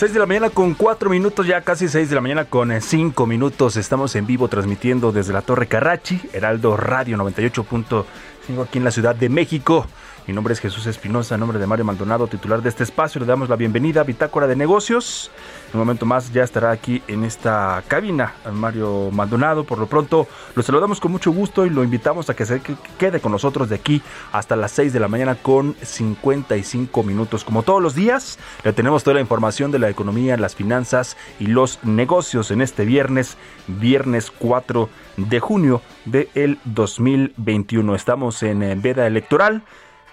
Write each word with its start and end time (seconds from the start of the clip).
6 0.00 0.14
de 0.14 0.18
la 0.18 0.24
mañana 0.24 0.48
con 0.48 0.72
4 0.72 1.10
minutos, 1.10 1.46
ya 1.46 1.60
casi 1.60 1.86
6 1.86 2.08
de 2.08 2.14
la 2.14 2.22
mañana 2.22 2.46
con 2.46 2.72
5 2.80 3.26
minutos. 3.26 3.76
Estamos 3.76 4.16
en 4.16 4.26
vivo 4.26 4.48
transmitiendo 4.48 5.12
desde 5.12 5.34
la 5.34 5.42
Torre 5.42 5.66
Carrachi, 5.66 6.18
Heraldo 6.32 6.74
Radio 6.74 7.18
98.5 7.18 8.62
aquí 8.62 8.78
en 8.78 8.84
la 8.84 8.92
Ciudad 8.92 9.14
de 9.14 9.28
México. 9.28 9.86
Mi 10.26 10.34
nombre 10.34 10.54
es 10.54 10.60
Jesús 10.60 10.86
Espinosa, 10.86 11.34
en 11.34 11.40
nombre 11.40 11.58
de 11.58 11.66
Mario 11.66 11.84
Maldonado, 11.84 12.28
titular 12.28 12.62
de 12.62 12.68
este 12.68 12.84
espacio. 12.84 13.20
Le 13.20 13.26
damos 13.26 13.48
la 13.48 13.56
bienvenida 13.56 14.02
a 14.02 14.04
Bitácora 14.04 14.46
de 14.46 14.54
Negocios. 14.54 15.28
Un 15.74 15.80
momento 15.80 16.06
más 16.06 16.32
ya 16.32 16.44
estará 16.44 16.70
aquí 16.70 17.02
en 17.08 17.24
esta 17.24 17.82
cabina 17.88 18.34
Mario 18.52 19.10
Maldonado. 19.10 19.64
Por 19.64 19.78
lo 19.78 19.86
pronto 19.86 20.28
lo 20.54 20.62
saludamos 20.62 21.00
con 21.00 21.10
mucho 21.10 21.32
gusto 21.32 21.66
y 21.66 21.70
lo 21.70 21.82
invitamos 21.82 22.30
a 22.30 22.34
que 22.36 22.46
se 22.46 22.60
que- 22.60 22.76
quede 22.96 23.18
con 23.20 23.32
nosotros 23.32 23.68
de 23.70 23.74
aquí 23.74 24.02
hasta 24.30 24.54
las 24.54 24.70
6 24.70 24.92
de 24.92 25.00
la 25.00 25.08
mañana 25.08 25.34
con 25.34 25.74
55 25.82 27.02
minutos. 27.02 27.42
Como 27.42 27.64
todos 27.64 27.82
los 27.82 27.96
días, 27.96 28.38
le 28.62 28.72
tenemos 28.72 29.02
toda 29.02 29.14
la 29.14 29.20
información 29.22 29.72
de 29.72 29.80
la 29.80 29.88
economía, 29.90 30.36
las 30.36 30.54
finanzas 30.54 31.16
y 31.40 31.46
los 31.48 31.82
negocios 31.82 32.52
en 32.52 32.60
este 32.60 32.84
viernes, 32.84 33.36
viernes 33.66 34.30
4 34.38 34.88
de 35.16 35.40
junio 35.40 35.82
del 36.04 36.60
2021. 36.66 37.96
Estamos 37.96 38.44
en 38.44 38.62
eh, 38.62 38.76
veda 38.76 39.08
electoral, 39.08 39.62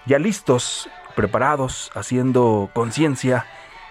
ya 0.08 0.18
listos, 0.18 0.88
preparados, 1.14 1.90
haciendo 1.94 2.70
conciencia, 2.72 3.44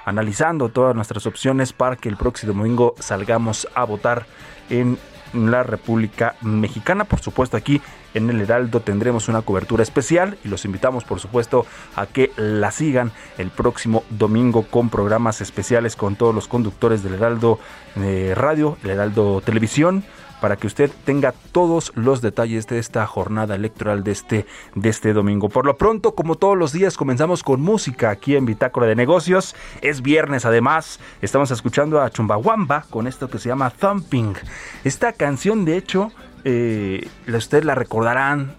analizando 0.03 0.69
todas 0.69 0.95
nuestras 0.95 1.27
opciones 1.27 1.73
para 1.73 1.95
que 1.95 2.09
el 2.09 2.17
próximo 2.17 2.53
domingo 2.53 2.95
salgamos 2.99 3.67
a 3.75 3.83
votar 3.83 4.25
en 4.69 4.97
la 5.33 5.61
República 5.61 6.35
Mexicana. 6.41 7.03
Por 7.03 7.19
supuesto, 7.19 7.55
aquí 7.55 7.81
en 8.15 8.29
el 8.31 8.41
Heraldo 8.41 8.79
tendremos 8.79 9.27
una 9.27 9.43
cobertura 9.43 9.83
especial 9.83 10.39
y 10.43 10.47
los 10.47 10.65
invitamos, 10.65 11.03
por 11.03 11.19
supuesto, 11.19 11.67
a 11.95 12.07
que 12.07 12.31
la 12.35 12.71
sigan 12.71 13.11
el 13.37 13.51
próximo 13.51 14.03
domingo 14.09 14.63
con 14.63 14.89
programas 14.89 15.41
especiales 15.41 15.95
con 15.95 16.15
todos 16.15 16.33
los 16.33 16.47
conductores 16.47 17.03
del 17.03 17.13
Heraldo 17.13 17.59
eh, 17.95 18.33
Radio, 18.35 18.77
el 18.83 18.89
Heraldo 18.89 19.41
Televisión 19.41 20.03
para 20.41 20.55
que 20.55 20.67
usted 20.67 20.91
tenga 21.05 21.33
todos 21.51 21.91
los 21.95 22.21
detalles 22.21 22.67
de 22.67 22.79
esta 22.79 23.05
jornada 23.05 23.55
electoral 23.55 24.03
de 24.03 24.11
este, 24.11 24.45
de 24.75 24.89
este 24.89 25.13
domingo. 25.13 25.49
Por 25.49 25.65
lo 25.65 25.77
pronto, 25.77 26.15
como 26.15 26.35
todos 26.35 26.57
los 26.57 26.71
días, 26.71 26.97
comenzamos 26.97 27.43
con 27.43 27.61
música 27.61 28.09
aquí 28.09 28.35
en 28.35 28.45
Bitácora 28.45 28.87
de 28.87 28.95
Negocios. 28.95 29.55
Es 29.81 30.01
viernes 30.01 30.45
además, 30.45 30.99
estamos 31.21 31.51
escuchando 31.51 32.01
a 32.01 32.09
Chumbawamba 32.09 32.85
con 32.89 33.07
esto 33.07 33.29
que 33.29 33.39
se 33.39 33.49
llama 33.49 33.69
Thumping. 33.69 34.35
Esta 34.83 35.13
canción, 35.13 35.65
de 35.65 35.77
hecho, 35.77 36.11
eh, 36.43 37.07
ustedes 37.27 37.65
la 37.65 37.75
recordarán 37.75 38.55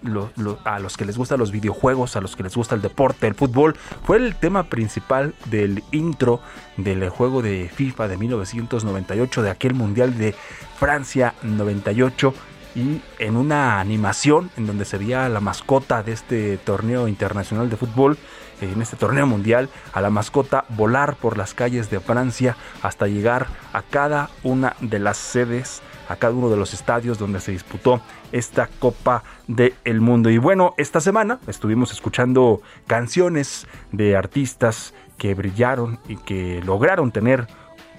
a 0.63 0.79
los 0.79 0.97
que 0.97 1.05
les 1.05 1.17
gustan 1.17 1.39
los 1.39 1.51
videojuegos, 1.51 2.15
a 2.15 2.21
los 2.21 2.35
que 2.35 2.43
les 2.43 2.55
gusta 2.55 2.75
el 2.75 2.81
deporte, 2.81 3.27
el 3.27 3.35
fútbol. 3.35 3.75
Fue 4.03 4.17
el 4.17 4.35
tema 4.35 4.63
principal 4.63 5.33
del 5.45 5.83
intro 5.91 6.41
del 6.77 7.09
juego 7.09 7.41
de 7.41 7.69
FIFA 7.73 8.07
de 8.07 8.17
1998, 8.17 9.41
de 9.41 9.49
aquel 9.49 9.73
Mundial 9.73 10.17
de 10.17 10.35
Francia 10.77 11.33
98. 11.43 12.33
y 12.75 13.01
en 13.17 13.35
una 13.35 13.79
animación 13.79 14.51
en 14.55 14.67
donde 14.67 14.85
se 14.85 14.99
veía 14.99 15.27
la 15.27 15.39
mascota 15.39 16.03
de 16.03 16.11
este 16.11 16.57
torneo 16.57 17.07
internacional 17.07 17.67
de 17.67 17.75
fútbol, 17.75 18.15
eh, 18.61 18.71
en 18.73 18.81
este 18.81 18.95
torneo 18.95 19.25
mundial, 19.25 19.69
a 19.93 20.01
la 20.01 20.09
mascota 20.09 20.65
volar 20.69 21.15
por 21.15 21.37
las 21.37 21.53
calles 21.53 21.89
de 21.89 21.99
Francia 21.99 22.57
hasta 22.81 23.07
llegar 23.07 23.47
a 23.73 23.81
cada 23.81 24.29
una 24.43 24.75
de 24.81 24.99
las 24.99 25.17
sedes, 25.17 25.81
a 26.09 26.15
cada 26.17 26.33
uno 26.33 26.49
de 26.49 26.57
los 26.57 26.73
estadios 26.73 27.17
donde 27.17 27.39
se 27.39 27.53
disputó 27.53 28.01
esta 28.33 28.67
Copa 28.79 29.23
del 29.47 30.01
Mundo. 30.01 30.29
Y 30.29 30.37
bueno, 30.39 30.73
esta 30.77 30.99
semana 30.99 31.39
estuvimos 31.47 31.93
escuchando 31.93 32.61
canciones 32.87 33.67
de 33.91 34.17
artistas 34.17 34.93
que 35.17 35.35
brillaron 35.35 35.99
y 36.07 36.17
que 36.17 36.61
lograron 36.65 37.11
tener 37.11 37.47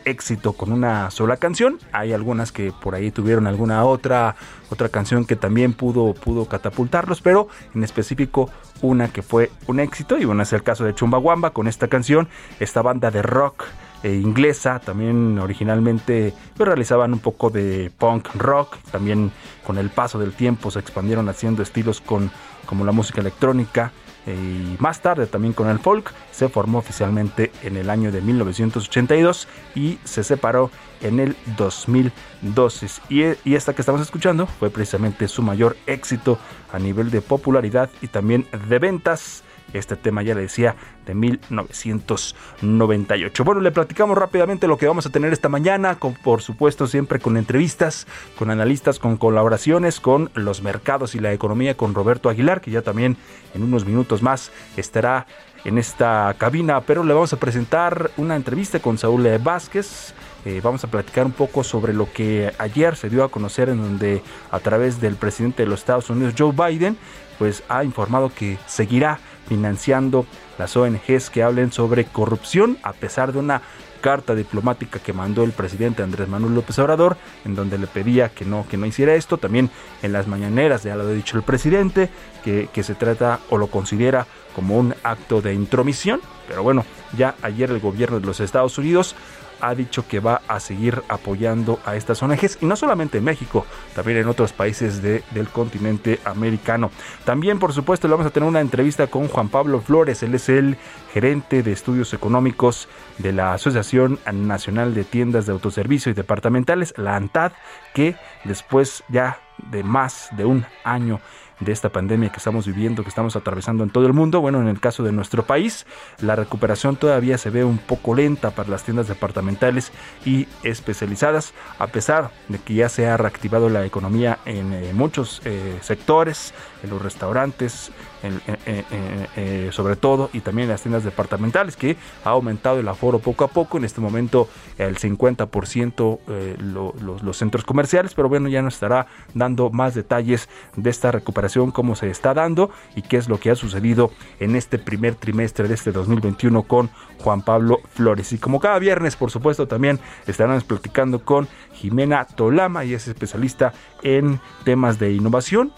éxito 0.05 0.55
con 0.55 0.73
una 0.73 1.11
sola 1.11 1.37
canción. 1.37 1.79
Hay 1.93 2.13
algunas 2.13 2.53
que 2.53 2.73
por 2.73 2.95
ahí 2.95 3.11
tuvieron 3.11 3.47
alguna 3.47 3.85
otra 3.85 4.35
otra 4.71 4.89
canción 4.89 5.25
que 5.25 5.37
también 5.37 5.73
pudo 5.73 6.15
pudo 6.15 6.47
catapultarlos, 6.47 7.21
pero 7.21 7.49
en 7.75 7.85
específico 7.85 8.51
una 8.83 9.09
que 9.13 9.23
fue 9.23 9.51
un 9.67 9.79
éxito 9.79 10.19
y 10.19 10.25
bueno, 10.25 10.43
es 10.43 10.53
el 10.53 10.63
caso 10.63 10.85
de 10.85 10.95
Chumbawamba 10.95 11.51
con 11.51 11.69
esta 11.69 11.89
canción, 11.89 12.29
esta 12.61 12.83
banda 12.83 13.11
de 13.11 13.23
rock 13.23 13.65
eh, 14.03 14.15
inglesa, 14.15 14.79
también 14.79 15.39
originalmente 15.39 16.33
pues, 16.57 16.67
realizaban 16.67 17.13
un 17.13 17.19
poco 17.19 17.51
de 17.51 17.91
punk 17.97 18.29
rock, 18.35 18.77
también 18.91 19.31
con 19.67 19.79
el 19.79 19.91
paso 19.91 20.19
del 20.19 20.33
tiempo 20.33 20.71
se 20.71 20.79
expandieron 20.79 21.29
haciendo 21.29 21.63
estilos 21.63 22.01
con 22.01 22.31
como 22.67 22.85
la 22.85 22.93
música 22.93 23.21
electrónica, 23.21 23.93
y 24.27 24.77
más 24.79 25.01
tarde 25.01 25.27
también 25.27 25.55
con 25.55 25.69
el 25.69 25.79
folk, 25.79 26.13
se 26.31 26.49
formó 26.49 26.79
oficialmente 26.79 27.51
en 27.63 27.77
el 27.77 27.91
año 27.91 28.13
de 28.13 28.21
1982 28.21 29.49
y 29.75 29.99
se 30.05 30.25
separó 30.25 30.71
en 31.01 31.21
el 31.21 31.37
2012. 31.57 32.87
Y, 33.09 33.23
y 33.45 33.55
esta 33.55 33.75
que 33.75 33.83
estamos 33.83 34.01
escuchando 34.01 34.47
fue 34.47 34.71
precisamente 34.71 35.27
su 35.29 35.43
mayor 35.43 35.77
éxito 35.87 36.39
a 36.73 36.79
nivel 36.79 37.11
de 37.11 37.23
popularidad 37.23 37.91
y 38.03 38.09
también 38.09 38.47
de 38.69 38.79
ventas. 38.79 39.43
Este 39.73 39.97
tema 39.97 40.23
ya 40.23 40.35
le 40.35 40.43
decía 40.43 40.77
de 41.07 41.15
1998. 41.15 43.45
Bueno, 43.45 43.61
le 43.61 43.71
platicamos 43.71 44.19
rápidamente 44.19 44.67
lo 44.67 44.77
que 44.77 44.87
vamos 44.87 45.07
a 45.07 45.11
tener 45.11 45.33
esta 45.33 45.49
mañana, 45.49 45.99
con, 45.99 46.15
por 46.15 46.43
supuesto 46.43 46.87
siempre 46.87 47.21
con 47.21 47.37
entrevistas, 47.37 48.07
con 48.39 48.51
analistas, 48.51 48.99
con 48.99 49.17
colaboraciones, 49.17 50.01
con 50.01 50.31
los 50.35 50.63
mercados 50.63 51.15
y 51.15 51.21
la 51.21 51.33
economía 51.33 51.77
con 51.77 51.95
Roberto 51.95 52.29
Aguilar, 52.29 52.61
que 52.61 52.71
ya 52.71 52.83
también 52.83 53.17
en 53.55 53.63
unos 53.63 53.85
minutos 53.85 54.23
más 54.23 54.51
estará 54.77 55.27
en 55.65 55.79
esta 55.79 56.35
cabina, 56.39 56.81
pero 56.81 57.05
le 57.05 57.13
vamos 57.13 57.33
a 57.33 57.39
presentar 57.39 58.11
una 58.17 58.37
entrevista 58.37 58.81
con 58.81 58.99
Saúl 58.99 59.27
Vázquez. 59.39 60.15
Eh, 60.47 60.61
vamos 60.63 60.83
a 60.85 60.89
platicar 60.89 61.27
un 61.27 61.33
poco 61.33 61.63
sobre 61.63 61.93
lo 61.93 62.11
que 62.11 62.53
ayer 62.59 62.97
se 62.97 63.11
dio 63.11 63.25
a 63.25 63.31
conocer 63.31 63.69
en 63.69 63.77
donde 63.77 64.23
a 64.51 64.59
través 64.61 65.01
del 65.01 65.17
presidente 65.17 65.65
de 65.65 65.69
los 65.69 65.81
Estados 65.81 66.09
Unidos, 66.09 66.35
Joe 66.37 66.53
Biden, 66.53 66.97
pues 67.39 67.63
ha 67.69 67.85
informado 67.85 68.33
que 68.35 68.59
seguirá 68.67 69.19
financiando 69.49 70.27
las 70.59 70.77
ONGs 70.77 71.31
que 71.31 71.43
hablen 71.43 71.73
sobre 71.73 72.05
corrupción 72.05 72.79
a 72.83 72.93
pesar 72.93 73.33
de 73.33 73.39
una 73.39 73.63
carta 74.01 74.35
diplomática 74.35 74.99
que 74.99 75.13
mandó 75.13 75.45
el 75.45 75.53
presidente 75.53 76.03
Andrés 76.03 76.29
Manuel 76.29 76.55
López 76.55 76.79
Obrador, 76.79 77.17
en 77.45 77.55
donde 77.55 77.79
le 77.79 77.87
pedía 77.87 78.31
que 78.31 78.45
no, 78.45 78.67
que 78.69 78.77
no 78.77 78.87
hiciera 78.87 79.15
esto. 79.15 79.39
También 79.39 79.71
en 80.03 80.13
las 80.13 80.27
mañaneras 80.27 80.83
ya 80.83 80.97
lo 80.97 81.03
ha 81.05 81.13
dicho 81.13 81.37
el 81.37 81.43
presidente, 81.43 82.09
que, 82.43 82.69
que 82.73 82.83
se 82.83 82.95
trata 82.95 83.41
o 83.51 83.59
lo 83.59 83.69
considera 83.69 84.27
como 84.55 84.79
un 84.79 84.95
acto 85.03 85.41
de 85.41 85.55
intromisión. 85.55 86.21
Pero 86.49 86.63
bueno, 86.63 86.85
ya 87.17 87.35
ayer 87.43 87.71
el 87.71 87.81
gobierno 87.81 88.19
de 88.19 88.27
los 88.27 88.41
Estados 88.41 88.79
Unidos 88.79 89.15
ha 89.61 89.75
dicho 89.75 90.07
que 90.07 90.21
va 90.21 90.43
a 90.49 90.61
seguir 90.61 91.03
apoyando 91.09 91.81
a 91.85 91.97
estas 91.97 92.23
ONGs 92.23 92.59
y 92.61 92.67
no 92.67 92.77
solamente 92.77 93.19
en 93.19 93.25
México, 93.25 93.67
también 93.95 94.19
en 94.19 94.29
otros 94.29 94.53
países 94.53 95.03
de, 95.03 95.23
del 95.33 95.49
continente 95.49 96.21
americano. 96.25 96.91
También, 97.25 97.59
por 97.59 97.73
supuesto, 97.73 98.09
le 98.09 98.13
vamos 98.13 98.27
a 98.27 98.31
tener 98.31 98.49
una 98.49 98.61
entrevista 98.61 99.07
con 99.07 99.29
Juan 99.29 99.49
Pablo 99.49 99.81
Flores, 99.81 100.23
él 100.23 100.35
es 100.35 100.49
el 100.49 100.77
gerente 101.13 101.63
de 101.63 101.73
estudios 101.73 102.13
económicos 102.15 102.89
de 103.19 103.33
la 103.33 103.55
Asociación 103.55 104.19
Nacional 104.33 104.95
de 104.95 105.05
Tiendas 105.05 105.47
de 105.47 105.53
Autoservicio 105.53 106.11
y 106.11 106.15
Departamentales, 106.15 106.95
la 106.97 107.17
ANTAD, 107.17 107.53
que 107.95 108.17
después 108.45 109.05
ya 109.09 109.39
de 109.71 109.83
más 109.83 110.29
de 110.37 110.45
un 110.45 110.65
año 110.85 111.21
de 111.61 111.73
esta 111.73 111.91
pandemia 111.91 112.31
que 112.31 112.39
estamos 112.39 112.67
viviendo, 112.67 113.03
que 113.03 113.09
estamos 113.09 113.37
atravesando 113.37 113.85
en 113.85 113.91
todo 113.91 114.07
el 114.07 114.13
mundo. 114.13 114.41
Bueno, 114.41 114.61
en 114.61 114.69
el 114.69 114.81
caso 114.81 115.03
de 115.03 115.13
nuestro 115.13 115.45
país, 115.45 115.87
la 116.21 116.37
recuperación 116.37 116.97
todavía 116.97 117.39
se 117.39 117.51
ve 117.51 117.65
un 117.65 117.79
poco 117.79 118.15
lenta 118.15 118.51
para 118.51 118.69
las 118.69 118.83
tiendas 118.83 119.09
departamentales 119.09 119.93
y 120.25 120.49
especializadas, 120.63 121.53
a 121.79 121.87
pesar 121.89 122.31
de 122.49 122.59
que 122.59 122.75
ya 122.75 122.89
se 122.89 123.07
ha 123.07 123.17
reactivado 123.17 123.69
la 123.69 123.85
economía 123.85 124.39
en 124.45 124.73
eh, 124.73 124.93
muchos 124.95 125.43
eh, 125.45 125.79
sectores, 125.83 126.55
en 126.83 126.91
los 126.91 127.03
restaurantes, 127.03 127.93
en, 128.23 129.73
sobre 129.73 129.97
todo, 129.97 130.31
y 130.33 130.41
también 130.41 130.65
en 130.65 130.73
las 130.73 130.83
tiendas 130.83 131.05
departamentales, 131.05 131.77
que 131.77 131.97
ha 132.25 132.31
aumentado 132.31 132.79
el 132.79 132.89
aforo 132.89 133.19
poco 133.19 133.45
a 133.45 133.49
poco. 133.49 133.79
En 133.79 133.85
este 133.85 134.01
momento, 134.01 134.49
el 134.79 134.97
50% 134.99 136.19
eh, 136.29 136.57
lo, 136.59 136.95
los, 137.01 137.37
centros 137.37 137.65
comerciales, 137.65 138.15
pero 138.15 138.29
bueno, 138.29 138.49
ya 138.49 138.63
nos 138.63 138.75
estará 138.75 139.07
dando 139.35 139.71
más 139.71 139.95
detalles 139.95 140.49
de 140.77 140.91
esta 140.91 141.13
recuperación, 141.13 141.71
cómo 141.71 141.97
se 141.97 142.11
está 142.11 142.35
dando 142.35 142.71
y 142.95 143.03
qué 143.03 143.17
es 143.17 143.29
lo 143.29 143.39
que 143.39 143.51
ha 143.51 143.57
sucedido 143.57 144.11
en 144.39 144.57
este 144.57 144.79
primer 144.79 145.15
trimestre 145.15 145.69
de 145.69 145.75
este 145.75 145.93
2021 145.93 146.63
con 146.65 146.91
Juan 147.19 147.43
Pablo 147.43 147.81
Flores. 147.95 148.33
Y 148.33 148.39
como 148.39 148.61
cada 148.61 148.79
viernes, 148.79 149.17
por 149.17 149.31
supuesto, 149.31 149.67
también 149.67 149.99
estarán 150.27 150.61
platicando 150.63 151.25
con 151.25 151.49
Jimena 151.75 152.25
Tolama, 152.25 152.85
y 152.85 152.95
es 152.95 153.09
especialista 153.09 153.73
en 154.03 154.41
temas 154.65 154.99
de 154.99 155.13
innovación. 155.13 155.73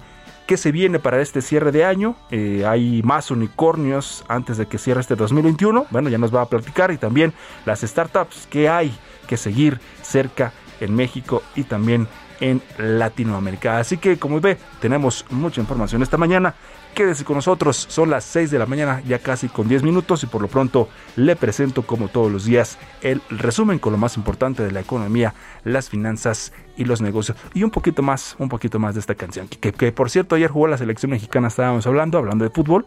¿Qué 0.47 0.57
se 0.57 0.73
viene 0.73 0.99
para 0.99 1.21
este 1.21 1.41
cierre 1.41 1.73
de 1.73 1.85
año? 1.85 2.17
Eh, 2.31 2.65
hay 2.67 3.03
más 3.03 3.31
unicornios 3.31 4.25
antes 4.29 4.57
de 4.57 4.67
que 4.67 4.79
cierre 4.79 5.01
este 5.01 5.15
2021. 5.15 5.87
Bueno, 5.91 6.09
ya 6.09 6.19
nos 6.19 6.35
va 6.35 6.43
a 6.43 6.47
platicar. 6.47 6.91
Y 6.91 6.99
también 6.99 7.33
las 7.65 7.83
startups 7.83 8.47
que 8.49 8.69
hay 8.69 8.93
que 9.29 9.37
seguir 9.37 9.81
cerca 10.03 10.53
en 10.81 10.95
México 10.95 11.43
y 11.55 11.63
también 11.63 12.09
en 12.41 12.61
Latinoamérica. 12.77 13.79
Así 13.79 13.99
que 13.99 14.19
como 14.19 14.41
ve, 14.41 14.59
tenemos 14.81 15.25
mucha 15.31 15.61
información 15.61 16.03
esta 16.03 16.17
mañana. 16.17 16.55
Quédese 16.95 17.25
con 17.25 17.37
nosotros, 17.37 17.87
son 17.89 18.11
las 18.11 18.23
6 18.25 18.51
de 18.51 18.59
la 18.59 18.67
mañana, 18.67 19.01
ya 19.07 19.19
casi 19.19 19.49
con 19.49 19.67
10 19.67 19.83
minutos 19.83 20.23
y 20.25 20.27
por 20.27 20.43
lo 20.43 20.49
pronto 20.49 20.91
le 21.17 21.37
presento 21.37 21.87
como 21.87 22.09
todos 22.09 22.31
los 22.31 22.45
días 22.45 22.79
el 23.01 23.23
resumen 23.31 23.79
con 23.79 23.93
lo 23.93 23.99
más 23.99 24.19
importante 24.19 24.63
de 24.63 24.73
la 24.73 24.81
economía, 24.81 25.33
las 25.65 25.89
finanzas 25.89 26.53
y 26.77 26.85
los 26.85 27.01
negocios 27.01 27.39
y 27.55 27.63
un 27.63 27.71
poquito 27.71 28.03
más, 28.03 28.37
un 28.39 28.51
poquito 28.51 28.79
más 28.79 28.93
de 28.95 29.01
esta 29.01 29.15
canción. 29.15 29.49
Que, 29.49 29.93
por 29.93 30.11
cierto 30.11 30.35
ayer 30.35 30.51
jugó 30.51 30.69
la 30.69 30.77
selección 30.77 31.13
mexicana, 31.13 31.49
estábamos 31.49 31.87
hablando, 31.87 32.19
hablando 32.19 32.45
de 32.45 32.51
fútbol, 32.51 32.85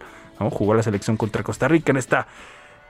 jugó 0.51 0.75
la 0.75 0.83
selección 0.83 1.17
contra 1.17 1.41
Costa 1.41 1.67
Rica 1.67 1.91
en 1.91 1.97
esta 1.97 2.27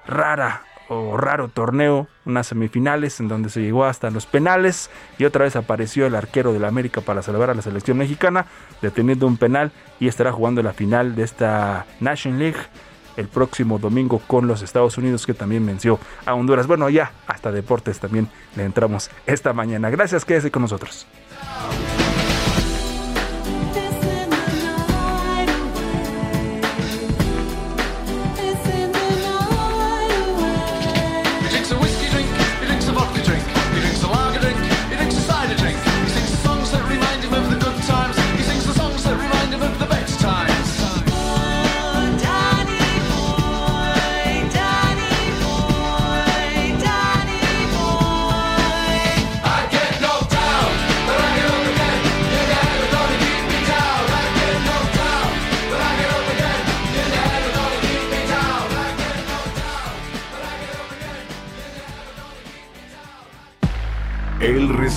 rara 0.05 0.63
o 0.87 1.17
raro 1.17 1.47
torneo, 1.47 2.07
unas 2.25 2.47
semifinales 2.47 3.19
en 3.19 3.27
donde 3.27 3.49
se 3.49 3.61
llegó 3.61 3.85
hasta 3.85 4.09
los 4.11 4.25
penales 4.25 4.89
y 5.17 5.25
otra 5.25 5.45
vez 5.45 5.55
apareció 5.55 6.05
el 6.05 6.15
arquero 6.15 6.53
de 6.53 6.59
la 6.59 6.67
América 6.67 7.01
para 7.01 7.21
salvar 7.21 7.49
a 7.49 7.53
la 7.53 7.61
selección 7.61 7.97
mexicana, 7.97 8.45
deteniendo 8.81 9.27
un 9.27 9.37
penal 9.37 9.71
y 9.99 10.07
estará 10.07 10.31
jugando 10.31 10.61
la 10.61 10.73
final 10.73 11.15
de 11.15 11.23
esta 11.23 11.85
National 11.99 12.39
League 12.39 12.59
el 13.17 13.27
próximo 13.27 13.79
domingo 13.79 14.21
con 14.27 14.47
los 14.47 14.61
Estados 14.61 14.97
Unidos 14.97 15.25
que 15.25 15.33
también 15.33 15.65
venció 15.65 15.99
a 16.25 16.33
Honduras. 16.33 16.67
Bueno, 16.67 16.89
ya 16.89 17.11
hasta 17.27 17.51
deportes 17.51 17.99
también 17.99 18.29
le 18.55 18.63
entramos 18.63 19.09
esta 19.25 19.53
mañana. 19.53 19.89
Gracias, 19.89 20.25
quédese 20.25 20.51
con 20.51 20.63
nosotros. 20.63 21.07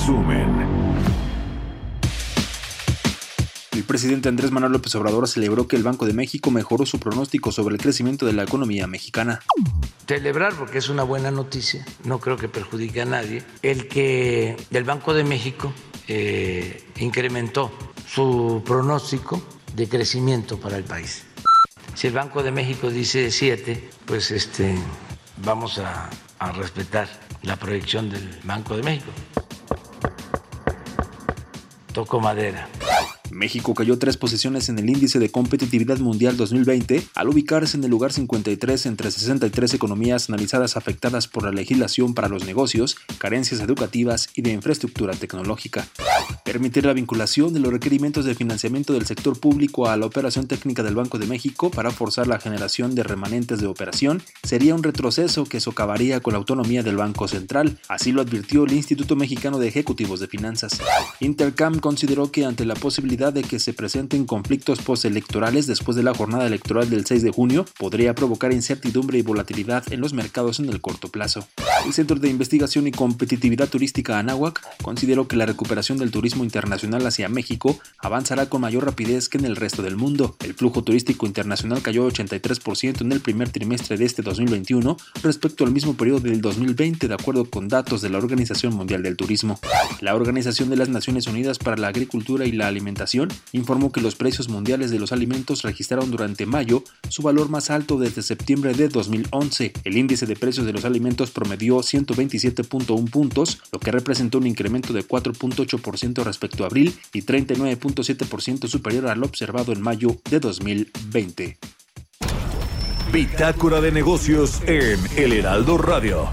Resumen. 0.08 0.48
El 3.72 3.84
presidente 3.84 4.28
Andrés 4.28 4.50
Manuel 4.50 4.72
López 4.72 4.94
Obrador 4.94 5.28
celebró 5.28 5.68
que 5.68 5.76
el 5.76 5.82
Banco 5.82 6.06
de 6.06 6.14
México 6.14 6.50
mejoró 6.50 6.86
su 6.86 6.98
pronóstico 6.98 7.52
sobre 7.52 7.76
el 7.76 7.80
crecimiento 7.80 8.26
de 8.26 8.32
la 8.32 8.42
economía 8.42 8.86
mexicana. 8.86 9.40
celebrar 10.06 10.54
porque 10.54 10.78
es 10.78 10.88
una 10.88 11.02
buena 11.02 11.30
noticia, 11.30 11.84
no 12.04 12.18
creo 12.18 12.38
que 12.38 12.48
perjudique 12.48 13.02
a 13.02 13.04
nadie, 13.04 13.44
el 13.62 13.88
que 13.88 14.56
el 14.70 14.84
Banco 14.84 15.12
de 15.12 15.24
México 15.24 15.72
eh, 16.08 16.82
incrementó 16.98 17.70
su 18.06 18.62
pronóstico 18.64 19.42
de 19.76 19.88
crecimiento 19.88 20.58
para 20.58 20.78
el 20.78 20.84
país. 20.84 21.24
Si 21.94 22.06
el 22.06 22.14
Banco 22.14 22.42
de 22.42 22.50
México 22.50 22.90
dice 22.90 23.30
7, 23.30 23.90
pues 24.06 24.30
este, 24.30 24.74
vamos 25.44 25.78
a, 25.78 26.08
a 26.38 26.52
respetar 26.52 27.08
la 27.42 27.56
proyección 27.56 28.08
del 28.08 28.40
Banco 28.44 28.76
de 28.76 28.82
México. 28.82 29.12
Toco 31.98 32.20
madera. 32.20 32.68
México 33.30 33.74
cayó 33.74 33.98
tres 33.98 34.16
posiciones 34.16 34.68
en 34.68 34.78
el 34.78 34.88
índice 34.88 35.18
de 35.18 35.30
competitividad 35.30 35.98
mundial 35.98 36.36
2020 36.36 37.02
al 37.14 37.28
ubicarse 37.28 37.76
en 37.76 37.84
el 37.84 37.90
lugar 37.90 38.12
53 38.12 38.86
entre 38.86 39.10
63 39.10 39.74
economías 39.74 40.28
analizadas 40.28 40.76
afectadas 40.76 41.28
por 41.28 41.44
la 41.44 41.52
legislación 41.52 42.14
para 42.14 42.28
los 42.28 42.44
negocios, 42.44 42.96
carencias 43.18 43.60
educativas 43.60 44.28
y 44.34 44.42
de 44.42 44.52
infraestructura 44.52 45.14
tecnológica. 45.14 45.86
Permitir 46.44 46.86
la 46.86 46.92
vinculación 46.92 47.52
de 47.52 47.60
los 47.60 47.72
requerimientos 47.72 48.24
de 48.24 48.34
financiamiento 48.34 48.92
del 48.92 49.06
sector 49.06 49.38
público 49.38 49.88
a 49.88 49.96
la 49.96 50.06
operación 50.06 50.46
técnica 50.46 50.82
del 50.82 50.94
Banco 50.94 51.18
de 51.18 51.26
México 51.26 51.70
para 51.70 51.90
forzar 51.90 52.26
la 52.26 52.40
generación 52.40 52.94
de 52.94 53.02
remanentes 53.02 53.60
de 53.60 53.66
operación 53.66 54.22
sería 54.42 54.74
un 54.74 54.82
retroceso 54.82 55.44
que 55.44 55.60
socavaría 55.60 56.20
con 56.20 56.32
la 56.32 56.38
autonomía 56.38 56.82
del 56.82 56.96
Banco 56.96 57.28
Central, 57.28 57.78
así 57.88 58.12
lo 58.12 58.22
advirtió 58.22 58.64
el 58.64 58.72
Instituto 58.72 59.16
Mexicano 59.16 59.58
de 59.58 59.68
Ejecutivos 59.68 60.20
de 60.20 60.28
Finanzas. 60.28 60.80
Intercam 61.20 61.78
consideró 61.78 62.30
que 62.30 62.44
ante 62.44 62.64
la 62.64 62.74
posibilidad 62.74 63.17
de 63.18 63.42
que 63.42 63.58
se 63.58 63.72
presenten 63.72 64.26
conflictos 64.26 64.80
postelectorales 64.80 65.66
después 65.66 65.96
de 65.96 66.04
la 66.04 66.14
jornada 66.14 66.46
electoral 66.46 66.88
del 66.88 67.04
6 67.04 67.24
de 67.24 67.32
junio 67.32 67.64
podría 67.76 68.14
provocar 68.14 68.52
incertidumbre 68.52 69.18
y 69.18 69.22
volatilidad 69.22 69.92
en 69.92 70.00
los 70.00 70.12
mercados 70.12 70.60
en 70.60 70.68
el 70.68 70.80
corto 70.80 71.08
plazo. 71.08 71.48
El 71.84 71.92
Centro 71.92 72.16
de 72.16 72.28
Investigación 72.28 72.86
y 72.86 72.92
Competitividad 72.92 73.68
Turística 73.68 74.20
Anáhuac 74.20 74.62
consideró 74.82 75.26
que 75.26 75.34
la 75.34 75.46
recuperación 75.46 75.98
del 75.98 76.12
turismo 76.12 76.44
internacional 76.44 77.04
hacia 77.06 77.28
México 77.28 77.76
avanzará 77.98 78.48
con 78.48 78.60
mayor 78.60 78.84
rapidez 78.84 79.28
que 79.28 79.38
en 79.38 79.46
el 79.46 79.56
resto 79.56 79.82
del 79.82 79.96
mundo. 79.96 80.36
El 80.44 80.54
flujo 80.54 80.84
turístico 80.84 81.26
internacional 81.26 81.82
cayó 81.82 82.08
83% 82.08 83.00
en 83.00 83.10
el 83.10 83.20
primer 83.20 83.50
trimestre 83.50 83.96
de 83.96 84.04
este 84.04 84.22
2021 84.22 84.96
respecto 85.24 85.64
al 85.64 85.72
mismo 85.72 85.94
periodo 85.94 86.20
del 86.20 86.40
2020 86.40 87.08
de 87.08 87.14
acuerdo 87.14 87.46
con 87.46 87.66
datos 87.66 88.00
de 88.00 88.10
la 88.10 88.18
Organización 88.18 88.74
Mundial 88.74 89.02
del 89.02 89.16
Turismo. 89.16 89.58
La 90.00 90.14
Organización 90.14 90.70
de 90.70 90.76
las 90.76 90.88
Naciones 90.88 91.26
Unidas 91.26 91.58
para 91.58 91.76
la 91.76 91.88
Agricultura 91.88 92.46
y 92.46 92.52
la 92.52 92.68
Alimentación 92.68 93.07
informó 93.52 93.92
que 93.92 94.00
los 94.00 94.14
precios 94.14 94.48
mundiales 94.48 94.90
de 94.90 94.98
los 94.98 95.12
alimentos 95.12 95.62
registraron 95.62 96.10
durante 96.10 96.46
mayo 96.46 96.84
su 97.08 97.22
valor 97.22 97.48
más 97.48 97.70
alto 97.70 97.98
desde 97.98 98.22
septiembre 98.22 98.74
de 98.74 98.88
2011. 98.88 99.72
El 99.84 99.96
índice 99.96 100.26
de 100.26 100.36
precios 100.36 100.66
de 100.66 100.72
los 100.72 100.84
alimentos 100.84 101.30
promedió 101.30 101.78
127.1 101.78 103.10
puntos, 103.10 103.60
lo 103.72 103.80
que 103.80 103.90
representó 103.90 104.38
un 104.38 104.46
incremento 104.46 104.92
de 104.92 105.06
4.8% 105.06 106.22
respecto 106.24 106.64
a 106.64 106.66
abril 106.66 106.94
y 107.12 107.22
39.7% 107.22 108.68
superior 108.68 109.08
al 109.08 109.24
observado 109.24 109.72
en 109.72 109.80
mayo 109.80 110.16
de 110.30 110.40
2020. 110.40 111.58
Bitácora 113.12 113.80
de 113.80 113.90
negocios 113.90 114.60
en 114.66 114.98
El 115.16 115.32
Heraldo 115.32 115.78
Radio. 115.78 116.28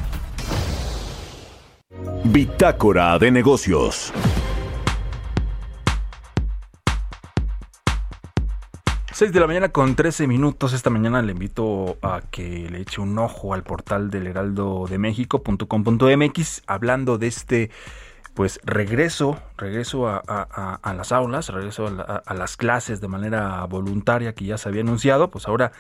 Bitácora 2.26 3.18
de 3.18 3.32
negocios. 3.32 4.12
6 9.16 9.32
de 9.32 9.40
la 9.40 9.48
mañana 9.48 9.70
con 9.70 9.96
13 9.96 10.28
minutos. 10.28 10.74
Esta 10.74 10.90
mañana 10.90 11.22
le 11.22 11.32
invito 11.32 11.98
a 12.02 12.20
que 12.20 12.68
le 12.70 12.82
eche 12.82 13.00
un 13.00 13.18
ojo 13.18 13.54
al 13.54 13.64
portal 13.64 14.10
del 14.10 14.28
heraldo 14.28 14.88
de 14.90 14.98
México.com.mx 14.98 16.64
hablando 16.68 17.18
de 17.18 17.28
este 17.28 17.72
pues 18.36 18.60
regreso, 18.64 19.40
regreso 19.58 20.08
a, 20.08 20.94
las 20.94 21.12
aulas, 21.12 21.50
regreso 21.50 21.88
a 21.88 22.34
las 22.34 22.58
clases 22.58 23.02
de 23.02 23.08
manera 23.08 23.66
voluntaria 23.66 24.36
que 24.36 24.46
ya 24.46 24.58
se 24.58 24.70
había 24.70 24.82
anunciado, 24.82 25.32
pues 25.32 25.48
ahora 25.48 25.72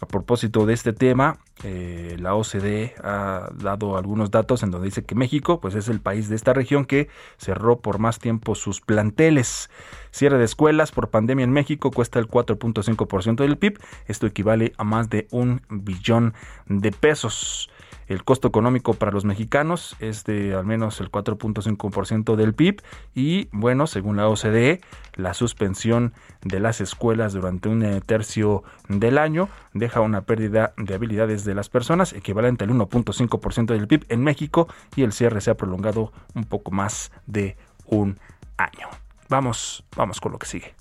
a 0.00 0.06
propósito 0.06 0.64
de 0.64 0.74
este 0.74 0.92
tema, 0.92 1.38
eh, 1.64 2.16
la 2.20 2.36
OCDE 2.36 2.94
ha 3.02 3.50
dado 3.52 3.96
algunos 3.96 4.30
datos 4.30 4.62
en 4.62 4.70
donde 4.70 4.86
dice 4.86 5.04
que 5.04 5.16
México 5.16 5.60
pues 5.60 5.74
es 5.74 5.88
el 5.88 6.00
país 6.00 6.28
de 6.28 6.36
esta 6.36 6.52
región 6.52 6.84
que 6.84 7.08
cerró 7.36 7.80
por 7.80 7.98
más 7.98 8.20
tiempo 8.20 8.54
sus 8.54 8.80
planteles. 8.80 9.70
Cierre 10.12 10.38
de 10.38 10.44
escuelas 10.44 10.92
por 10.92 11.10
pandemia 11.10 11.42
en 11.42 11.50
México 11.50 11.90
cuesta 11.90 12.20
el 12.20 12.28
4.5% 12.28 13.36
del 13.36 13.58
PIB. 13.58 13.80
Esto 14.06 14.26
equivale 14.26 14.72
a 14.76 14.84
más 14.84 15.10
de 15.10 15.26
un 15.32 15.62
billón 15.68 16.32
de 16.66 16.92
pesos. 16.92 17.68
El 18.08 18.24
costo 18.24 18.48
económico 18.48 18.94
para 18.94 19.12
los 19.12 19.26
mexicanos 19.26 19.94
es 20.00 20.24
de 20.24 20.54
al 20.54 20.64
menos 20.64 21.00
el 21.00 21.10
4.5% 21.10 22.36
del 22.36 22.54
PIB 22.54 22.82
y 23.14 23.48
bueno, 23.52 23.86
según 23.86 24.16
la 24.16 24.28
OCDE, 24.28 24.80
la 25.14 25.34
suspensión 25.34 26.14
de 26.42 26.58
las 26.58 26.80
escuelas 26.80 27.34
durante 27.34 27.68
un 27.68 27.82
eh, 27.82 28.00
tercio 28.04 28.64
del 28.88 29.18
año 29.18 29.50
deja 29.74 30.00
una 30.00 30.22
pérdida 30.22 30.72
de 30.78 30.94
habilidades 30.94 31.44
de 31.44 31.54
las 31.54 31.68
personas 31.68 32.14
equivalente 32.14 32.64
al 32.64 32.70
1.5% 32.70 33.66
del 33.66 33.86
PIB 33.86 34.06
en 34.08 34.24
México 34.24 34.68
y 34.96 35.02
el 35.02 35.12
cierre 35.12 35.42
se 35.42 35.50
ha 35.50 35.56
prolongado 35.56 36.12
un 36.34 36.44
poco 36.44 36.70
más 36.70 37.12
de 37.26 37.58
un 37.84 38.18
año. 38.56 38.88
Vamos, 39.28 39.84
vamos 39.94 40.20
con 40.20 40.32
lo 40.32 40.38
que 40.38 40.46
sigue. 40.46 40.74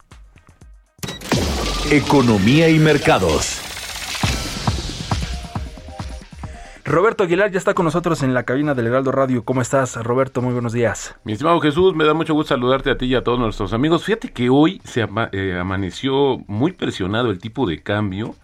Economía 1.91 2.69
y 2.69 2.79
mercados. 2.79 3.66
Roberto 6.88 7.25
Aguilar 7.25 7.51
ya 7.51 7.58
está 7.58 7.74
con 7.74 7.84
nosotros 7.84 8.24
en 8.24 8.34
la 8.34 8.44
cabina 8.44 8.74
del 8.74 8.88
Heraldo 8.88 9.12
Radio. 9.12 9.44
¿Cómo 9.44 9.62
estás, 9.62 10.01
Roberto? 10.01 10.41
Muy 10.41 10.53
buenos 10.53 10.72
días. 10.72 11.15
Mi 11.25 11.34
estimado 11.34 11.60
Jesús, 11.60 11.94
me 11.94 12.06
da 12.06 12.13
mucho 12.13 12.34
gusto 12.34 12.56
saludarte 12.56 12.89
a 12.89 12.98
ti 12.98 13.08
y 13.08 13.15
a 13.15 13.25
todos 13.25 13.39
nuestros 13.39 13.74
amigos. 13.74 14.06
Fíjate 14.06 14.32
que 14.32 14.50
hoy 14.50 14.79
se 14.86 15.06
eh, 15.34 15.58
amaneció 15.60 16.38
muy 16.48 16.72
presionado 16.72 17.29
el 17.29 17.39
tipo 17.39 17.67
de 17.67 17.84
cambio. 17.84 18.36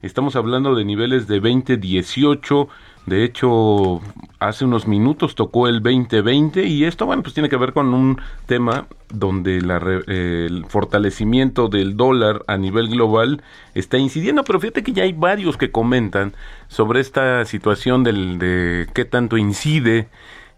Estamos 0.00 0.34
hablando 0.34 0.74
de 0.74 0.86
niveles 0.86 1.28
de 1.28 1.40
2018. 1.40 2.68
De 3.06 3.24
hecho, 3.24 4.00
hace 4.38 4.64
unos 4.64 4.86
minutos 4.86 5.34
tocó 5.34 5.68
el 5.68 5.82
2020 5.82 6.64
y 6.64 6.84
esto, 6.84 7.06
bueno, 7.06 7.22
pues 7.22 7.34
tiene 7.34 7.48
que 7.48 7.56
ver 7.56 7.72
con 7.72 7.92
un 7.92 8.20
tema 8.46 8.86
donde 9.12 9.60
la 9.62 9.80
eh, 10.06 10.46
el 10.48 10.64
fortalecimiento 10.66 11.68
del 11.68 11.96
dólar 11.96 12.42
a 12.46 12.56
nivel 12.56 12.88
global 12.88 13.42
está 13.74 13.98
incidiendo, 13.98 14.44
pero 14.44 14.60
fíjate 14.60 14.82
que 14.82 14.92
ya 14.92 15.02
hay 15.02 15.12
varios 15.12 15.56
que 15.56 15.70
comentan 15.70 16.34
sobre 16.68 17.00
esta 17.00 17.44
situación 17.46 18.04
del, 18.04 18.38
de 18.38 18.86
qué 18.94 19.04
tanto 19.04 19.36
incide 19.36 20.08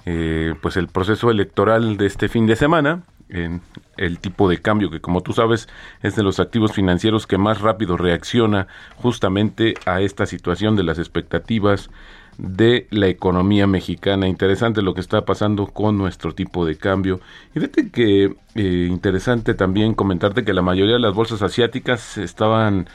eh, 0.04 0.54
pues 0.60 0.76
el 0.76 0.88
proceso 0.88 1.30
electoral 1.30 1.96
de 1.96 2.06
este 2.06 2.28
fin 2.28 2.46
de 2.46 2.56
semana 2.56 3.02
en 3.28 3.62
el 3.96 4.18
tipo 4.18 4.48
de 4.48 4.60
cambio 4.60 4.90
que 4.90 5.00
como 5.00 5.22
tú 5.22 5.32
sabes 5.32 5.68
es 6.02 6.16
de 6.16 6.22
los 6.22 6.40
activos 6.40 6.72
financieros 6.72 7.26
que 7.26 7.38
más 7.38 7.60
rápido 7.60 7.96
reacciona 7.96 8.66
justamente 8.96 9.74
a 9.86 10.00
esta 10.00 10.26
situación 10.26 10.76
de 10.76 10.82
las 10.82 10.98
expectativas 10.98 11.88
de 12.42 12.88
la 12.90 13.06
economía 13.06 13.68
mexicana. 13.68 14.26
Interesante 14.26 14.82
lo 14.82 14.94
que 14.94 15.00
está 15.00 15.24
pasando 15.24 15.68
con 15.68 15.96
nuestro 15.96 16.34
tipo 16.34 16.66
de 16.66 16.76
cambio. 16.76 17.20
Y 17.54 17.60
fíjate 17.60 17.90
que 17.90 18.34
eh, 18.56 18.88
interesante 18.90 19.54
también 19.54 19.94
comentarte 19.94 20.44
que 20.44 20.52
la 20.52 20.60
mayoría 20.60 20.94
de 20.94 21.00
las 21.00 21.14
bolsas 21.14 21.40
asiáticas 21.42 22.18
estaban 22.18 22.88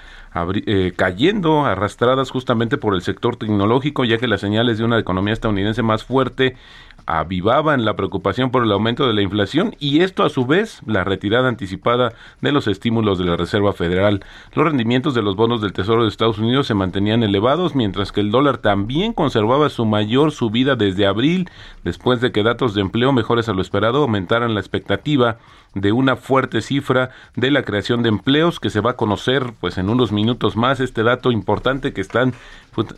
eh, 0.65 0.91
cayendo, 0.95 1.65
arrastradas 1.65 2.29
justamente 2.29 2.77
por 2.77 2.93
el 2.93 3.01
sector 3.01 3.37
tecnológico, 3.37 4.03
ya 4.03 4.17
que 4.17 4.27
las 4.27 4.41
señales 4.41 4.79
de 4.79 4.83
una 4.83 4.99
economía 4.99 5.33
estadounidense 5.33 5.81
más 5.81 6.03
fuerte 6.03 6.57
avivaban 7.07 7.85
la 7.85 7.95
preocupación 7.95 8.51
por 8.51 8.63
el 8.63 8.71
aumento 8.71 9.07
de 9.07 9.13
la 9.13 9.21
inflación 9.21 9.75
y 9.79 10.01
esto 10.01 10.23
a 10.23 10.29
su 10.29 10.45
vez 10.45 10.81
la 10.85 11.03
retirada 11.05 11.47
anticipada 11.47 12.13
de 12.41 12.51
los 12.51 12.67
estímulos 12.67 13.17
de 13.17 13.25
la 13.25 13.37
Reserva 13.37 13.73
Federal. 13.73 14.23
Los 14.53 14.65
rendimientos 14.65 15.15
de 15.15 15.21
los 15.21 15.35
bonos 15.37 15.61
del 15.61 15.73
Tesoro 15.73 16.03
de 16.03 16.09
Estados 16.09 16.37
Unidos 16.37 16.67
se 16.67 16.73
mantenían 16.73 17.23
elevados 17.23 17.75
mientras 17.75 18.11
que 18.11 18.19
el 18.19 18.29
dólar 18.29 18.57
también 18.57 19.13
conservaba 19.13 19.69
su 19.69 19.85
mayor 19.85 20.31
subida 20.31 20.75
desde 20.75 21.07
abril 21.07 21.49
después 21.83 22.19
de 22.19 22.31
que 22.31 22.43
datos 22.43 22.73
de 22.73 22.81
empleo 22.81 23.13
mejores 23.13 23.47
a 23.47 23.53
lo 23.53 23.61
esperado 23.61 24.03
aumentaran 24.03 24.53
la 24.53 24.59
expectativa 24.59 25.37
de 25.73 25.91
una 25.91 26.15
fuerte 26.15 26.61
cifra 26.61 27.11
de 27.35 27.51
la 27.51 27.63
creación 27.63 28.03
de 28.03 28.09
empleos 28.09 28.59
que 28.59 28.69
se 28.69 28.81
va 28.81 28.91
a 28.91 28.95
conocer 28.95 29.53
pues 29.59 29.77
en 29.77 29.89
unos 29.89 30.11
minutos 30.11 30.55
más 30.55 30.79
este 30.79 31.03
dato 31.03 31.31
importante 31.31 31.93
que 31.93 32.01
están 32.01 32.33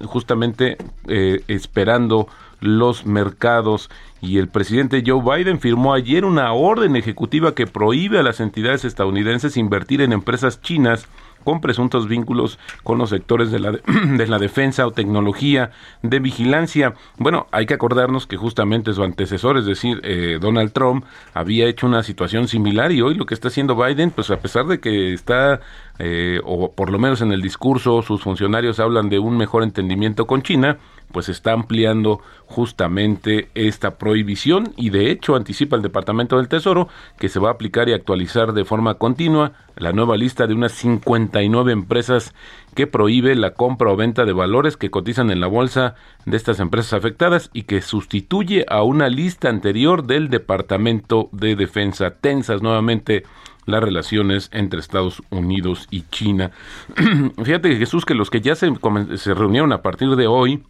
justamente 0.05 0.77
eh, 1.07 1.41
esperando 1.47 2.27
los 2.59 3.05
mercados. 3.05 3.89
Y 4.21 4.37
el 4.37 4.49
presidente 4.49 5.03
Joe 5.05 5.21
Biden 5.23 5.59
firmó 5.59 5.93
ayer 5.93 6.25
una 6.25 6.51
orden 6.53 6.95
ejecutiva 6.95 7.55
que 7.55 7.67
prohíbe 7.67 8.19
a 8.19 8.23
las 8.23 8.39
entidades 8.39 8.83
estadounidenses 8.85 9.57
invertir 9.57 10.01
en 10.01 10.11
empresas 10.11 10.61
chinas 10.61 11.07
con 11.43 11.61
presuntos 11.61 12.07
vínculos 12.07 12.59
con 12.83 12.97
los 12.97 13.09
sectores 13.09 13.51
de 13.51 13.59
la, 13.59 13.71
de, 14.17 14.27
la 14.27 14.39
defensa 14.39 14.85
o 14.85 14.91
tecnología 14.91 15.71
de 16.01 16.19
vigilancia. 16.19 16.93
Bueno, 17.17 17.47
hay 17.51 17.65
que 17.65 17.73
acordarnos 17.73 18.27
que 18.27 18.37
justamente 18.37 18.93
su 18.93 19.03
antecesor, 19.03 19.57
es 19.57 19.65
decir, 19.65 20.01
eh, 20.03 20.37
Donald 20.39 20.71
Trump, 20.71 21.05
había 21.33 21.67
hecho 21.67 21.87
una 21.87 22.03
situación 22.03 22.47
similar 22.47 22.91
y 22.91 23.01
hoy 23.01 23.15
lo 23.15 23.25
que 23.25 23.33
está 23.33 23.47
haciendo 23.47 23.75
Biden, 23.75 24.11
pues 24.11 24.29
a 24.31 24.39
pesar 24.39 24.65
de 24.65 24.79
que 24.79 25.13
está, 25.13 25.61
eh, 25.99 26.39
o 26.43 26.71
por 26.71 26.91
lo 26.91 26.99
menos 26.99 27.21
en 27.21 27.31
el 27.31 27.41
discurso, 27.41 28.01
sus 28.01 28.21
funcionarios 28.21 28.79
hablan 28.79 29.09
de 29.09 29.19
un 29.19 29.37
mejor 29.37 29.63
entendimiento 29.63 30.27
con 30.27 30.41
China, 30.41 30.77
pues 31.11 31.29
está 31.29 31.53
ampliando 31.53 32.21
justamente 32.45 33.49
esta 33.55 33.97
prohibición 33.97 34.73
y 34.75 34.89
de 34.89 35.11
hecho 35.11 35.35
anticipa 35.35 35.75
el 35.75 35.81
Departamento 35.81 36.37
del 36.37 36.47
Tesoro 36.47 36.87
que 37.17 37.29
se 37.29 37.39
va 37.39 37.49
a 37.49 37.53
aplicar 37.53 37.89
y 37.89 37.93
actualizar 37.93 38.53
de 38.53 38.65
forma 38.65 38.95
continua 38.95 39.53
la 39.75 39.91
nueva 39.93 40.17
lista 40.17 40.47
de 40.47 40.53
unas 40.53 40.73
59 40.73 41.71
empresas 41.71 42.33
que 42.75 42.87
prohíbe 42.87 43.35
la 43.35 43.53
compra 43.53 43.91
o 43.91 43.95
venta 43.95 44.25
de 44.25 44.33
valores 44.33 44.77
que 44.77 44.91
cotizan 44.91 45.31
en 45.31 45.39
la 45.39 45.47
bolsa 45.47 45.95
de 46.25 46.37
estas 46.37 46.59
empresas 46.59 46.93
afectadas 46.93 47.49
y 47.53 47.63
que 47.63 47.81
sustituye 47.81 48.65
a 48.67 48.83
una 48.83 49.09
lista 49.09 49.49
anterior 49.49 50.05
del 50.05 50.29
Departamento 50.29 51.29
de 51.31 51.55
Defensa. 51.55 52.11
Tensas 52.11 52.61
nuevamente 52.61 53.23
las 53.65 53.83
relaciones 53.83 54.49
entre 54.51 54.79
Estados 54.79 55.21
Unidos 55.29 55.87
y 55.91 56.03
China. 56.09 56.51
Fíjate 57.43 57.75
Jesús 57.77 58.05
que 58.05 58.15
los 58.15 58.29
que 58.29 58.41
ya 58.41 58.55
se, 58.55 58.71
se 59.15 59.33
reunieron 59.33 59.71
a 59.71 59.81
partir 59.81 60.15
de 60.15 60.27
hoy 60.27 60.63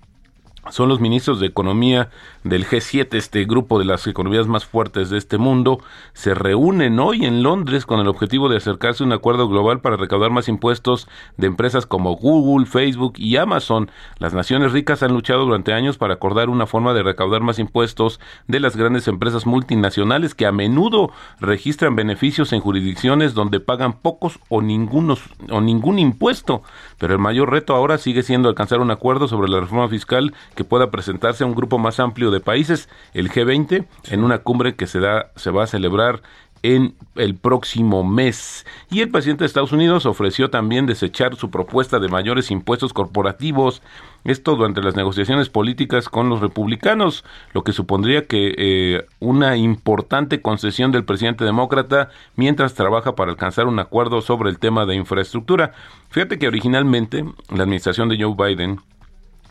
son 0.71 0.89
los 0.89 0.99
ministros 0.99 1.39
de 1.39 1.47
Economía 1.47 2.09
del 2.43 2.65
G7, 2.65 3.15
este 3.15 3.45
grupo 3.45 3.79
de 3.79 3.85
las 3.85 4.07
economías 4.07 4.47
más 4.47 4.65
fuertes 4.65 5.09
de 5.09 5.17
este 5.17 5.37
mundo, 5.37 5.79
se 6.13 6.33
reúnen 6.33 6.99
hoy 6.99 7.25
en 7.25 7.43
Londres 7.43 7.85
con 7.85 7.99
el 7.99 8.07
objetivo 8.07 8.49
de 8.49 8.57
acercarse 8.57 9.03
a 9.03 9.07
un 9.07 9.13
acuerdo 9.13 9.47
global 9.47 9.81
para 9.81 9.97
recaudar 9.97 10.31
más 10.31 10.47
impuestos 10.47 11.07
de 11.37 11.47
empresas 11.47 11.85
como 11.85 12.15
Google, 12.15 12.65
Facebook 12.65 13.13
y 13.17 13.37
Amazon. 13.37 13.91
Las 14.19 14.33
naciones 14.33 14.71
ricas 14.71 15.03
han 15.03 15.13
luchado 15.13 15.45
durante 15.45 15.73
años 15.73 15.97
para 15.97 16.15
acordar 16.15 16.49
una 16.49 16.65
forma 16.65 16.93
de 16.93 17.03
recaudar 17.03 17.41
más 17.41 17.59
impuestos 17.59 18.19
de 18.47 18.59
las 18.59 18.75
grandes 18.75 19.07
empresas 19.07 19.45
multinacionales 19.45 20.35
que 20.35 20.45
a 20.45 20.51
menudo 20.51 21.11
registran 21.39 21.95
beneficios 21.95 22.53
en 22.53 22.61
jurisdicciones 22.61 23.33
donde 23.33 23.59
pagan 23.59 23.93
pocos 23.93 24.39
o, 24.49 24.61
ningunos, 24.61 25.21
o 25.49 25.61
ningún 25.61 25.99
impuesto. 25.99 26.63
Pero 26.97 27.13
el 27.13 27.19
mayor 27.19 27.51
reto 27.51 27.75
ahora 27.75 27.97
sigue 27.97 28.23
siendo 28.23 28.49
alcanzar 28.49 28.79
un 28.79 28.91
acuerdo 28.91 29.27
sobre 29.27 29.49
la 29.49 29.59
reforma 29.59 29.89
fiscal 29.89 30.33
que 30.55 30.63
pueda 30.63 30.91
presentarse 30.91 31.43
a 31.43 31.47
un 31.47 31.55
grupo 31.55 31.77
más 31.77 31.99
amplio 31.99 32.28
de 32.31 32.39
países, 32.39 32.89
el 33.13 33.29
G20, 33.29 33.85
en 34.09 34.23
una 34.23 34.39
cumbre 34.39 34.75
que 34.75 34.87
se, 34.87 34.99
da, 34.99 35.31
se 35.35 35.51
va 35.51 35.63
a 35.63 35.67
celebrar 35.67 36.21
en 36.63 36.95
el 37.15 37.35
próximo 37.35 38.03
mes. 38.03 38.65
Y 38.89 39.01
el 39.01 39.09
presidente 39.09 39.43
de 39.43 39.47
Estados 39.47 39.71
Unidos 39.71 40.05
ofreció 40.05 40.49
también 40.49 40.85
desechar 40.85 41.35
su 41.35 41.49
propuesta 41.49 41.99
de 41.99 42.09
mayores 42.09 42.51
impuestos 42.51 42.93
corporativos, 42.93 43.81
esto 44.25 44.55
durante 44.55 44.81
las 44.81 44.95
negociaciones 44.95 45.49
políticas 45.49 46.09
con 46.09 46.29
los 46.29 46.41
republicanos, 46.41 47.23
lo 47.53 47.63
que 47.63 47.71
supondría 47.71 48.25
que 48.25 48.53
eh, 48.57 49.05
una 49.19 49.55
importante 49.55 50.41
concesión 50.41 50.91
del 50.91 51.05
presidente 51.05 51.45
demócrata 51.45 52.09
mientras 52.35 52.73
trabaja 52.73 53.15
para 53.15 53.31
alcanzar 53.31 53.67
un 53.67 53.79
acuerdo 53.79 54.21
sobre 54.21 54.49
el 54.49 54.59
tema 54.59 54.85
de 54.85 54.95
infraestructura. 54.95 55.71
Fíjate 56.09 56.37
que 56.37 56.47
originalmente 56.47 57.23
la 57.49 57.63
administración 57.63 58.09
de 58.09 58.21
Joe 58.21 58.35
Biden 58.35 58.81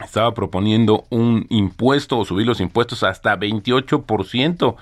estaba 0.05 0.35
proponiendo 0.35 1.05
un 1.11 1.47
impuesto 1.49 2.19
o 2.19 2.25
subir 2.25 2.47
los 2.47 2.61
impuestos 2.61 3.03
hasta 3.03 3.39
28% 3.39 4.77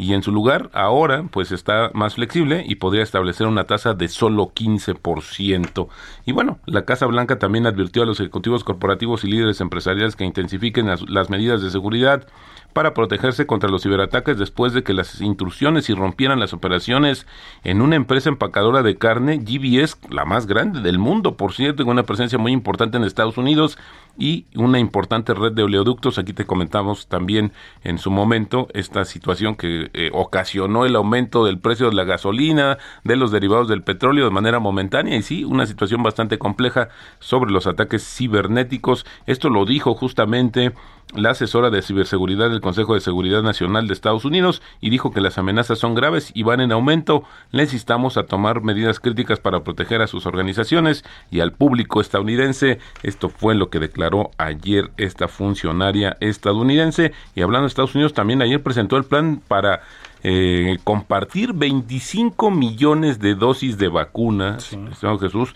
y 0.00 0.14
en 0.14 0.22
su 0.22 0.30
lugar 0.30 0.70
ahora 0.74 1.24
pues 1.30 1.50
está 1.50 1.90
más 1.92 2.14
flexible 2.14 2.64
y 2.66 2.76
podría 2.76 3.02
establecer 3.02 3.48
una 3.48 3.64
tasa 3.64 3.94
de 3.94 4.06
solo 4.06 4.52
15%. 4.54 5.88
Y 6.24 6.32
bueno, 6.32 6.60
la 6.66 6.84
Casa 6.84 7.06
Blanca 7.06 7.40
también 7.40 7.66
advirtió 7.66 8.04
a 8.04 8.06
los 8.06 8.20
ejecutivos 8.20 8.62
corporativos 8.62 9.24
y 9.24 9.28
líderes 9.28 9.60
empresariales 9.60 10.14
que 10.14 10.24
intensifiquen 10.24 10.86
las, 10.86 11.02
las 11.10 11.30
medidas 11.30 11.62
de 11.62 11.70
seguridad 11.70 12.28
para 12.72 12.94
protegerse 12.94 13.46
contra 13.46 13.70
los 13.70 13.82
ciberataques 13.82 14.38
después 14.38 14.72
de 14.72 14.82
que 14.82 14.94
las 14.94 15.20
intrusiones 15.20 15.88
irrumpieran 15.90 16.38
las 16.38 16.52
operaciones 16.52 17.26
en 17.64 17.82
una 17.82 17.96
empresa 17.96 18.28
empacadora 18.28 18.82
de 18.82 18.96
carne, 18.96 19.38
GBS, 19.38 19.98
la 20.10 20.24
más 20.24 20.46
grande 20.46 20.80
del 20.80 20.98
mundo, 20.98 21.36
por 21.36 21.52
cierto, 21.52 21.84
con 21.84 21.92
una 21.92 22.04
presencia 22.04 22.38
muy 22.38 22.52
importante 22.52 22.96
en 22.96 23.04
Estados 23.04 23.38
Unidos 23.38 23.78
y 24.16 24.46
una 24.54 24.78
importante 24.78 25.32
red 25.32 25.52
de 25.52 25.62
oleoductos. 25.62 26.18
Aquí 26.18 26.32
te 26.32 26.44
comentamos 26.44 27.06
también 27.06 27.52
en 27.84 27.98
su 27.98 28.10
momento 28.10 28.68
esta 28.74 29.04
situación 29.04 29.54
que 29.54 29.90
eh, 29.94 30.10
ocasionó 30.12 30.84
el 30.84 30.96
aumento 30.96 31.44
del 31.44 31.58
precio 31.58 31.88
de 31.88 31.96
la 31.96 32.04
gasolina, 32.04 32.78
de 33.04 33.16
los 33.16 33.30
derivados 33.30 33.68
del 33.68 33.82
petróleo 33.82 34.24
de 34.24 34.30
manera 34.30 34.58
momentánea 34.58 35.16
y 35.16 35.22
sí, 35.22 35.44
una 35.44 35.66
situación 35.66 36.02
bastante 36.02 36.38
compleja 36.38 36.88
sobre 37.20 37.50
los 37.50 37.66
ataques 37.66 38.04
cibernéticos. 38.04 39.06
Esto 39.26 39.50
lo 39.50 39.64
dijo 39.64 39.94
justamente 39.94 40.72
la 41.14 41.30
asesora 41.30 41.70
de 41.70 41.82
ciberseguridad 41.82 42.50
del 42.50 42.60
Consejo 42.60 42.94
de 42.94 43.00
Seguridad 43.00 43.42
Nacional 43.42 43.86
de 43.86 43.94
Estados 43.94 44.24
Unidos 44.24 44.62
y 44.80 44.90
dijo 44.90 45.10
que 45.10 45.20
las 45.20 45.38
amenazas 45.38 45.78
son 45.78 45.94
graves 45.94 46.30
y 46.34 46.42
van 46.42 46.60
en 46.60 46.72
aumento. 46.72 47.24
Les 47.50 47.72
instamos 47.72 48.16
a 48.16 48.26
tomar 48.26 48.62
medidas 48.62 49.00
críticas 49.00 49.40
para 49.40 49.64
proteger 49.64 50.02
a 50.02 50.06
sus 50.06 50.26
organizaciones 50.26 51.04
y 51.30 51.40
al 51.40 51.52
público 51.52 52.00
estadounidense. 52.00 52.78
Esto 53.02 53.30
fue 53.30 53.54
lo 53.54 53.70
que 53.70 53.78
declaró 53.78 54.30
ayer 54.36 54.90
esta 54.98 55.28
funcionaria 55.28 56.16
estadounidense. 56.20 57.12
Y 57.34 57.42
hablando 57.42 57.62
de 57.62 57.68
Estados 57.68 57.94
Unidos, 57.94 58.12
también 58.12 58.42
ayer 58.42 58.62
presentó 58.62 58.96
el 58.96 59.04
plan 59.04 59.40
para 59.48 59.80
eh, 60.24 60.78
compartir 60.82 61.52
25 61.52 62.50
millones 62.50 63.20
de 63.20 63.34
dosis 63.34 63.78
de 63.78 63.88
vacunas, 63.88 64.64
Señor 64.64 65.20
Jesús, 65.20 65.54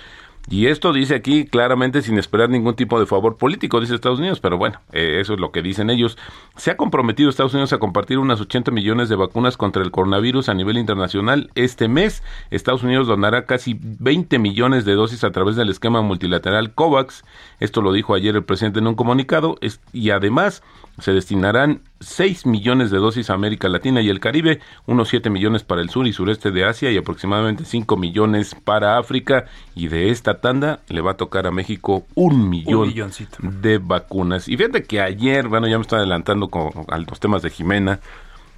y 0.50 0.66
esto 0.66 0.92
dice 0.92 1.14
aquí 1.14 1.46
claramente 1.46 2.02
sin 2.02 2.18
esperar 2.18 2.50
ningún 2.50 2.74
tipo 2.74 2.98
de 2.98 3.06
favor 3.06 3.36
político, 3.36 3.80
dice 3.80 3.94
Estados 3.94 4.18
Unidos, 4.18 4.40
pero 4.40 4.58
bueno, 4.58 4.80
eh, 4.92 5.18
eso 5.20 5.34
es 5.34 5.40
lo 5.40 5.52
que 5.52 5.62
dicen 5.62 5.88
ellos. 5.88 6.18
Se 6.56 6.70
ha 6.70 6.76
comprometido 6.76 7.30
Estados 7.30 7.54
Unidos 7.54 7.72
a 7.72 7.78
compartir 7.78 8.18
unas 8.18 8.40
80 8.40 8.70
millones 8.70 9.08
de 9.08 9.16
vacunas 9.16 9.56
contra 9.56 9.82
el 9.82 9.90
coronavirus 9.90 10.48
a 10.48 10.54
nivel 10.54 10.78
internacional. 10.78 11.50
Este 11.54 11.88
mes, 11.88 12.22
Estados 12.50 12.82
Unidos 12.82 13.06
donará 13.06 13.46
casi 13.46 13.78
20 13.80 14.38
millones 14.38 14.84
de 14.84 14.94
dosis 14.94 15.22
a 15.24 15.30
través 15.30 15.56
del 15.56 15.70
esquema 15.70 16.02
multilateral 16.02 16.74
COVAX. 16.74 17.24
Esto 17.60 17.80
lo 17.80 17.92
dijo 17.92 18.14
ayer 18.14 18.34
el 18.34 18.44
presidente 18.44 18.80
en 18.80 18.88
un 18.88 18.94
comunicado. 18.94 19.58
y 19.92 20.10
además 20.10 20.62
se 20.98 21.12
destinarán 21.12 21.80
6 22.00 22.46
millones 22.46 22.90
de 22.90 22.98
dosis 22.98 23.30
a 23.30 23.34
América 23.34 23.68
Latina 23.68 24.02
y 24.02 24.08
el 24.08 24.20
Caribe, 24.20 24.60
unos 24.86 25.08
7 25.08 25.30
millones 25.30 25.62
para 25.62 25.80
el 25.80 25.88
sur 25.88 26.06
y 26.06 26.12
sureste 26.12 26.50
de 26.50 26.64
Asia 26.64 26.90
y 26.90 26.98
aproximadamente 26.98 27.64
5 27.64 27.96
millones 27.96 28.54
para 28.54 28.98
África. 28.98 29.46
Y 29.74 29.88
de 29.88 30.10
esta 30.10 30.40
tanda 30.40 30.80
le 30.88 31.00
va 31.00 31.12
a 31.12 31.16
tocar 31.16 31.46
a 31.46 31.50
México 31.50 32.04
un 32.14 32.48
millón 32.50 32.92
de 33.40 33.78
vacunas. 33.78 34.48
Y 34.48 34.56
fíjate 34.56 34.84
que 34.84 35.00
ayer, 35.00 35.48
bueno, 35.48 35.66
ya 35.66 35.78
me 35.78 35.82
estoy 35.82 35.98
adelantando 35.98 36.48
con, 36.48 36.70
a 36.88 36.98
los 36.98 37.20
temas 37.20 37.42
de 37.42 37.50
Jimena. 37.50 38.00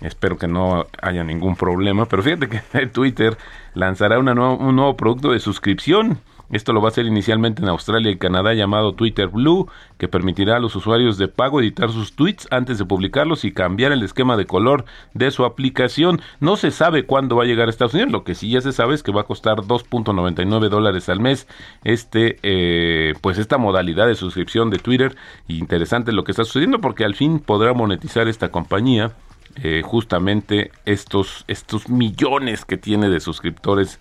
Espero 0.01 0.37
que 0.37 0.49
no 0.49 0.87
haya 1.01 1.23
ningún 1.23 1.57
problema, 1.57 2.07
pero 2.07 2.23
fíjate 2.23 2.49
que 2.49 2.87
Twitter 2.93 3.39
lanzará 3.75 4.19
una 4.19 4.35
nuevo, 4.35 4.57
un 4.57 4.77
nuevo 4.77 4.97
producto 4.97 5.31
de 5.31 5.39
suscripción 5.39 6.19
esto 6.51 6.73
lo 6.73 6.81
va 6.81 6.89
a 6.89 6.91
hacer 6.91 7.07
inicialmente 7.07 7.63
en 7.63 7.69
Australia 7.69 8.11
y 8.11 8.17
Canadá 8.17 8.55
llamado 8.55 8.93
Twitter 8.93 9.29
Blue, 9.29 9.69
que 9.99 10.09
permitirá 10.09 10.57
a 10.57 10.61
los 10.61 10.77
usuarios 10.77 11.19
de 11.19 11.29
pago 11.29 11.61
editar 11.61 11.91
sus 11.91 12.15
tweets 12.15 12.47
antes 12.51 12.79
de 12.79 12.85
publicarlos 12.85 13.45
y 13.45 13.53
cambiar 13.53 13.93
el 13.93 14.03
esquema 14.03 14.37
de 14.37 14.47
color 14.47 14.85
de 15.15 15.31
su 15.31 15.45
aplicación. 15.45 16.21
No 16.41 16.57
se 16.57 16.71
sabe 16.71 17.05
cuándo 17.05 17.37
va 17.37 17.45
a 17.45 17.47
llegar 17.47 17.69
a 17.69 17.71
Estados 17.71 17.95
Unidos, 17.95 18.13
lo 18.13 18.25
que 18.25 18.35
sí 18.35 18.51
ya 18.51 18.61
se 18.61 18.73
sabe 18.73 18.95
es 18.95 19.03
que 19.03 19.13
va 19.13 19.23
a 19.23 19.27
costar 19.27 19.59
2.99 19.59 20.69
dólares 20.69 21.09
al 21.09 21.21
mes 21.21 21.47
este, 21.83 22.39
eh, 22.43 23.15
pues 23.21 23.39
esta 23.39 23.59
modalidad 23.59 24.07
de 24.07 24.15
suscripción 24.15 24.71
de 24.71 24.79
Twitter. 24.79 25.17
Interesante 25.49 26.13
lo 26.13 26.25
que 26.25 26.33
está 26.33 26.45
sucediendo 26.45 26.81
porque 26.81 27.05
al 27.05 27.15
fin 27.15 27.39
podrá 27.39 27.73
monetizar 27.73 28.29
esta 28.29 28.51
compañía 28.51 29.13
eh, 29.63 29.83
justamente 29.85 30.73
estos, 30.85 31.45
estos 31.47 31.89
millones 31.89 32.65
que 32.65 32.77
tiene 32.77 33.09
de 33.09 33.21
suscriptores 33.21 34.01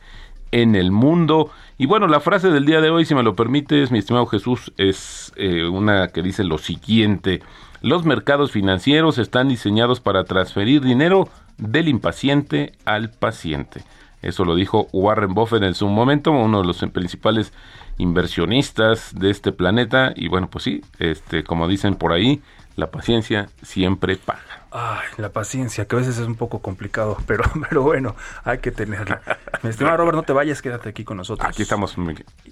en 0.54 0.76
el 0.76 0.92
mundo. 0.92 1.50
Y 1.80 1.88
bueno, 1.88 2.08
la 2.08 2.20
frase 2.20 2.52
del 2.52 2.66
día 2.66 2.80
de 2.80 2.92
hoy, 2.92 3.06
si 3.06 3.16
me 3.16 3.24
lo 3.24 3.36
permites, 3.36 3.92
mi 3.92 3.98
estimado 3.98 4.28
Jesús, 4.28 4.72
es 4.78 5.34
eh, 5.36 5.66
una 5.66 6.10
que 6.10 6.22
dice 6.22 6.44
lo 6.44 6.60
siguiente. 6.60 7.42
Los 7.82 8.06
mercados 8.06 8.52
financieros 8.52 9.18
están 9.18 9.50
diseñados 9.50 10.00
para 10.00 10.24
transferir 10.26 10.82
dinero 10.82 11.28
del 11.58 11.88
impaciente 11.88 12.74
al 12.86 13.10
paciente. 13.10 13.84
Eso 14.22 14.46
lo 14.46 14.56
dijo 14.56 14.88
Warren 14.94 15.34
Buffett 15.34 15.64
en 15.64 15.74
su 15.74 15.88
momento, 15.88 16.32
uno 16.32 16.62
de 16.62 16.68
los 16.68 16.78
principales 16.94 17.52
inversionistas 17.98 19.14
de 19.20 19.32
este 19.32 19.52
planeta. 19.52 20.14
Y 20.16 20.28
bueno, 20.28 20.50
pues 20.52 20.64
sí, 20.64 20.82
este, 21.00 21.44
como 21.44 21.68
dicen 21.68 21.96
por 21.96 22.14
ahí, 22.14 22.42
la 22.76 22.92
paciencia 22.92 23.50
siempre 23.64 24.18
paga. 24.18 24.63
Ay, 24.76 25.06
la 25.18 25.30
paciencia, 25.30 25.88
que 25.88 25.96
a 25.96 26.00
veces 26.00 26.18
es 26.18 26.26
un 26.26 26.34
poco 26.34 26.60
complicado, 26.60 27.18
pero, 27.28 27.44
pero 27.70 27.84
bueno, 27.84 28.16
hay 28.44 28.58
que 28.58 28.72
tenerla. 28.72 29.22
Mi 29.62 29.70
estimado 29.70 29.98
Robert, 29.98 30.16
no 30.16 30.24
te 30.24 30.34
vayas, 30.34 30.64
quédate 30.64 30.90
aquí 30.90 31.04
con 31.04 31.18
nosotros. 31.18 31.48
Aquí 31.48 31.62
estamos. 31.62 31.96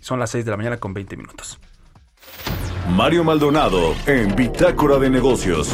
Son 0.01 0.19
las 0.19 0.29
6 0.29 0.45
de 0.45 0.51
la 0.51 0.57
mañana 0.57 0.77
con 0.77 0.93
20 0.93 1.17
minutos. 1.17 1.60
Mario 2.89 3.23
Maldonado 3.23 3.95
en 4.05 4.36
Bitácora 4.36 4.99
de 4.99 5.10
Negocios. 5.10 5.73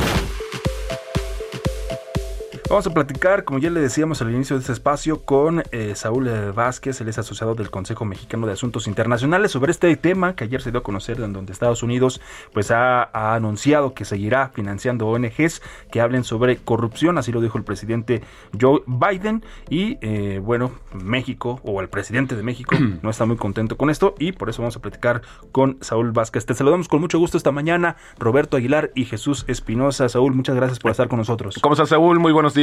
Vamos 2.69 2.85
a 2.85 2.89
platicar, 2.93 3.45
como 3.45 3.59
ya 3.59 3.69
le 3.69 3.79
decíamos 3.79 4.21
al 4.21 4.29
inicio 4.29 4.57
de 4.57 4.59
este 4.59 4.73
espacio, 4.73 5.23
con 5.23 5.63
eh, 5.71 5.93
Saúl 5.95 6.27
eh, 6.27 6.51
Vázquez, 6.51 6.99
él 6.99 7.07
es 7.07 7.17
asociado 7.17 7.55
del 7.55 7.69
Consejo 7.69 8.03
Mexicano 8.03 8.45
de 8.45 8.51
Asuntos 8.51 8.87
Internacionales, 8.87 9.51
sobre 9.51 9.71
este 9.71 9.95
tema 9.95 10.35
que 10.35 10.43
ayer 10.43 10.61
se 10.61 10.71
dio 10.71 10.81
a 10.81 10.83
conocer 10.83 11.21
en 11.21 11.31
donde 11.31 11.53
Estados 11.53 11.81
Unidos 11.81 12.19
pues 12.51 12.69
ha, 12.71 13.03
ha 13.03 13.35
anunciado 13.35 13.93
que 13.93 14.03
seguirá 14.03 14.49
financiando 14.49 15.07
ONGs 15.07 15.61
que 15.91 16.01
hablen 16.01 16.25
sobre 16.25 16.57
corrupción, 16.57 17.17
así 17.17 17.31
lo 17.31 17.39
dijo 17.39 17.57
el 17.57 17.63
presidente 17.63 18.21
Joe 18.59 18.83
Biden, 18.85 19.45
y 19.69 19.97
eh, 20.01 20.41
bueno, 20.43 20.71
México 20.93 21.61
o 21.63 21.79
el 21.79 21.87
presidente 21.87 22.35
de 22.35 22.43
México 22.43 22.75
no 23.01 23.09
está 23.09 23.25
muy 23.25 23.37
contento 23.37 23.77
con 23.77 23.89
esto 23.89 24.13
y 24.19 24.33
por 24.33 24.49
eso 24.49 24.61
vamos 24.61 24.75
a 24.75 24.81
platicar 24.81 25.21
con 25.53 25.77
Saúl 25.79 26.11
Vázquez. 26.11 26.45
Te 26.45 26.53
saludamos 26.53 26.89
con 26.89 26.99
mucho 26.99 27.17
gusto 27.17 27.37
esta 27.37 27.51
mañana, 27.51 27.95
Roberto 28.19 28.57
Aguilar 28.57 28.91
y 28.93 29.05
Jesús 29.05 29.45
Espinosa. 29.47 30.09
Saúl, 30.09 30.33
muchas 30.33 30.57
gracias 30.57 30.79
por 30.79 30.91
estar 30.91 31.07
con 31.07 31.19
nosotros. 31.19 31.59
¿Cómo 31.61 31.73
estás, 31.73 31.87
Saúl? 31.87 32.19
Muy 32.19 32.33
buenos 32.33 32.53
días. 32.53 32.56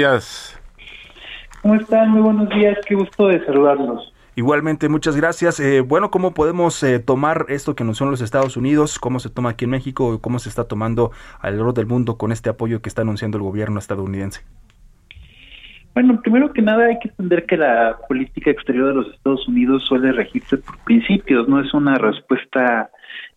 ¿Cómo 1.63 1.77
están? 1.77 2.11
Muy 2.11 2.21
buenos 2.21 2.49
días, 2.51 2.77
qué 2.87 2.97
gusto 2.97 3.29
de 3.29 3.45
saludarlos. 3.45 4.13
Igualmente, 4.35 4.89
muchas 4.89 5.17
gracias. 5.17 5.61
Eh, 5.61 5.83
bueno, 5.83 6.11
¿cómo 6.11 6.35
podemos 6.35 6.83
eh, 6.83 6.99
tomar 6.99 7.47
esto 7.49 7.77
que 7.77 7.85
anunció 7.85 8.05
en 8.05 8.11
los 8.11 8.21
Estados 8.21 8.57
Unidos? 8.57 8.99
¿Cómo 8.99 9.21
se 9.21 9.31
toma 9.31 9.51
aquí 9.51 9.67
en 9.67 9.71
México? 9.71 10.21
¿Cómo 10.21 10.41
se 10.41 10.49
está 10.49 10.67
tomando 10.67 11.13
alrededor 11.41 11.75
del 11.75 11.87
mundo 11.87 12.19
con 12.19 12.33
este 12.33 12.51
apoyo 12.51 12.83
que 12.83 12.89
está 12.89 13.03
anunciando 13.03 13.39
el 13.39 13.45
gobierno 13.45 13.79
estadounidense? 13.79 14.43
Bueno, 15.95 16.21
primero 16.21 16.53
que 16.53 16.61
nada 16.61 16.87
hay 16.87 16.99
que 16.99 17.11
entender 17.11 17.47
que 17.47 17.57
la 17.57 17.97
política 18.09 18.51
exterior 18.51 18.89
de 18.89 18.95
los 18.95 19.15
Estados 19.15 19.47
Unidos 19.47 19.85
suele 19.87 20.11
regirse 20.11 20.57
por 20.57 20.77
principios, 20.79 21.49
no 21.49 21.61
es 21.61 21.73
una 21.73 21.95
respuesta 21.95 22.91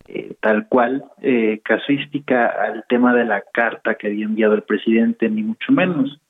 eh, 0.08 0.34
tal 0.40 0.66
cual 0.66 1.04
eh, 1.22 1.60
casuística 1.62 2.46
al 2.46 2.84
tema 2.88 3.14
de 3.14 3.24
la 3.24 3.44
carta 3.52 3.94
que 3.94 4.08
había 4.08 4.24
enviado 4.24 4.54
el 4.54 4.62
presidente, 4.62 5.28
ni 5.28 5.44
mucho 5.44 5.70
menos, 5.70 6.20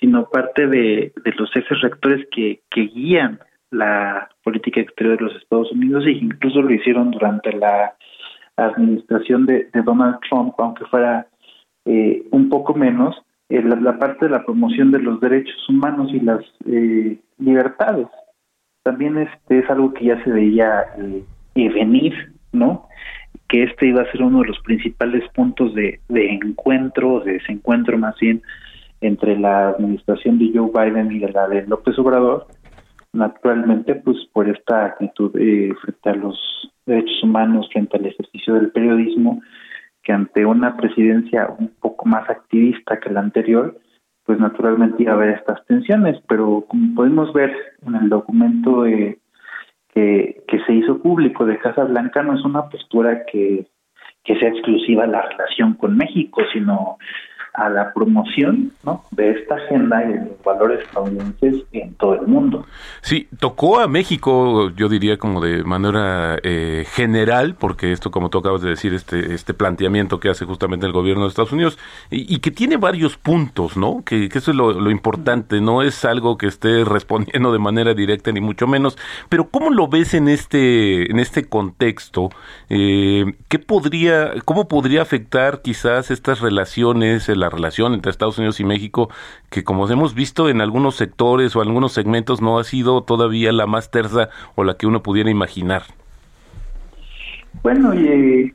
sino 0.00 0.28
parte 0.28 0.66
de, 0.66 1.12
de 1.24 1.32
los 1.32 1.54
ejes 1.56 1.80
rectores 1.80 2.26
que, 2.30 2.60
que 2.70 2.82
guían 2.82 3.40
la 3.70 4.28
política 4.42 4.80
exterior 4.80 5.18
de 5.18 5.24
los 5.24 5.36
Estados 5.36 5.72
Unidos 5.72 6.04
e 6.06 6.12
incluso 6.12 6.62
lo 6.62 6.72
hicieron 6.72 7.10
durante 7.10 7.52
la 7.52 7.94
administración 8.56 9.46
de, 9.46 9.68
de 9.72 9.82
Donald 9.82 10.18
Trump, 10.28 10.54
aunque 10.58 10.84
fuera 10.86 11.26
eh, 11.84 12.22
un 12.30 12.48
poco 12.48 12.74
menos, 12.74 13.16
eh, 13.48 13.62
la, 13.62 13.98
parte 13.98 14.26
de 14.26 14.30
la 14.32 14.44
promoción 14.44 14.90
de 14.90 14.98
los 14.98 15.20
derechos 15.20 15.68
humanos 15.68 16.10
y 16.12 16.20
las 16.20 16.40
eh, 16.66 17.18
libertades. 17.38 18.08
También 18.82 19.18
este 19.18 19.58
es 19.58 19.70
algo 19.70 19.92
que 19.92 20.06
ya 20.06 20.22
se 20.24 20.30
veía 20.30 20.84
eh, 21.54 21.68
venir, 21.70 22.32
¿no? 22.52 22.88
Que 23.48 23.64
este 23.64 23.86
iba 23.86 24.02
a 24.02 24.10
ser 24.10 24.22
uno 24.22 24.40
de 24.40 24.48
los 24.48 24.58
principales 24.60 25.22
puntos 25.34 25.74
de, 25.74 26.00
de 26.08 26.32
encuentro, 26.32 27.20
de 27.20 27.34
desencuentro 27.34 27.96
más 27.98 28.16
bien, 28.18 28.42
entre 29.00 29.38
la 29.38 29.68
administración 29.70 30.38
de 30.38 30.50
Joe 30.54 30.70
Biden 30.72 31.12
y 31.12 31.18
de 31.18 31.32
la 31.32 31.48
de 31.48 31.66
López 31.66 31.98
Obrador, 31.98 32.46
naturalmente, 33.12 33.94
pues 33.96 34.16
por 34.32 34.48
esta 34.48 34.86
actitud 34.86 35.30
eh, 35.38 35.72
frente 35.80 36.10
a 36.10 36.14
los 36.14 36.38
derechos 36.86 37.22
humanos, 37.22 37.68
frente 37.72 37.96
al 37.96 38.06
ejercicio 38.06 38.54
del 38.54 38.70
periodismo, 38.70 39.42
que 40.02 40.12
ante 40.12 40.46
una 40.46 40.76
presidencia 40.76 41.48
un 41.58 41.72
poco 41.80 42.06
más 42.06 42.28
activista 42.30 43.00
que 43.00 43.10
la 43.10 43.20
anterior, 43.20 43.78
pues 44.24 44.38
naturalmente 44.38 45.02
iba 45.02 45.12
a 45.12 45.16
haber 45.16 45.30
estas 45.30 45.64
tensiones, 45.66 46.20
pero 46.28 46.64
como 46.68 46.94
podemos 46.94 47.32
ver 47.32 47.54
en 47.86 47.94
el 47.94 48.08
documento 48.08 48.84
que, 48.84 49.18
que 49.94 50.60
se 50.66 50.72
hizo 50.74 51.00
público 51.00 51.46
de 51.46 51.58
Casa 51.58 51.84
Blanca, 51.84 52.22
no 52.22 52.34
es 52.34 52.44
una 52.44 52.68
postura 52.68 53.24
que, 53.24 53.66
que 54.26 54.38
sea 54.38 54.48
exclusiva 54.50 55.04
a 55.04 55.06
la 55.06 55.22
relación 55.22 55.74
con 55.74 55.96
México, 55.96 56.42
sino 56.52 56.98
a 57.56 57.70
la 57.70 57.92
promoción 57.92 58.72
¿no? 58.84 59.02
de 59.10 59.30
esta 59.30 59.54
agenda 59.54 60.04
y 60.04 60.12
de 60.12 60.18
los 60.26 60.42
valores 60.44 60.80
estadounidenses 60.80 61.64
en 61.72 61.94
todo 61.94 62.14
el 62.14 62.26
mundo. 62.26 62.66
Sí, 63.00 63.28
tocó 63.40 63.80
a 63.80 63.88
México, 63.88 64.70
yo 64.70 64.88
diría 64.88 65.16
como 65.16 65.40
de 65.40 65.64
manera 65.64 66.38
eh, 66.42 66.84
general, 66.88 67.56
porque 67.58 67.92
esto, 67.92 68.10
como 68.10 68.28
tú 68.28 68.38
acabas 68.38 68.60
de 68.60 68.70
decir, 68.70 68.92
este, 68.92 69.34
este 69.34 69.54
planteamiento 69.54 70.20
que 70.20 70.28
hace 70.28 70.44
justamente 70.44 70.86
el 70.86 70.92
gobierno 70.92 71.22
de 71.22 71.28
Estados 71.28 71.52
Unidos, 71.52 71.78
y, 72.10 72.38
que 72.40 72.50
tiene 72.50 72.76
varios 72.76 73.16
puntos, 73.16 73.76
¿no? 73.76 74.02
Que, 74.04 74.26
eso 74.26 74.50
es 74.50 74.56
lo, 74.56 74.90
importante, 74.90 75.60
no 75.60 75.82
es 75.82 76.04
algo 76.04 76.36
que 76.36 76.46
esté 76.46 76.84
respondiendo 76.84 77.52
de 77.52 77.58
manera 77.58 77.94
directa, 77.94 78.30
ni 78.32 78.40
mucho 78.40 78.66
menos, 78.66 78.98
pero 79.28 79.48
¿cómo 79.48 79.70
lo 79.70 79.88
ves 79.88 80.12
en 80.12 80.28
este, 80.28 81.10
en 81.10 81.18
este 81.18 81.46
contexto? 81.46 82.30
Eh, 82.68 83.32
¿qué 83.48 83.58
podría, 83.58 84.34
¿Cómo 84.44 84.68
podría 84.68 85.02
afectar 85.02 85.62
quizás 85.62 86.10
estas 86.10 86.40
relaciones, 86.40 87.28
la 87.46 87.50
relación 87.50 87.94
entre 87.94 88.10
Estados 88.10 88.38
Unidos 88.38 88.60
y 88.60 88.64
México, 88.64 89.08
que 89.50 89.62
como 89.62 89.88
hemos 89.88 90.14
visto 90.14 90.48
en 90.48 90.60
algunos 90.60 90.96
sectores 90.96 91.54
o 91.54 91.60
algunos 91.60 91.92
segmentos 91.92 92.42
no 92.42 92.58
ha 92.58 92.64
sido 92.64 93.02
todavía 93.02 93.52
la 93.52 93.66
más 93.66 93.90
tersa 93.90 94.28
o 94.56 94.64
la 94.64 94.74
que 94.74 94.86
uno 94.86 95.02
pudiera 95.02 95.30
imaginar. 95.30 95.82
Bueno, 97.62 97.92
eh, 97.94 98.52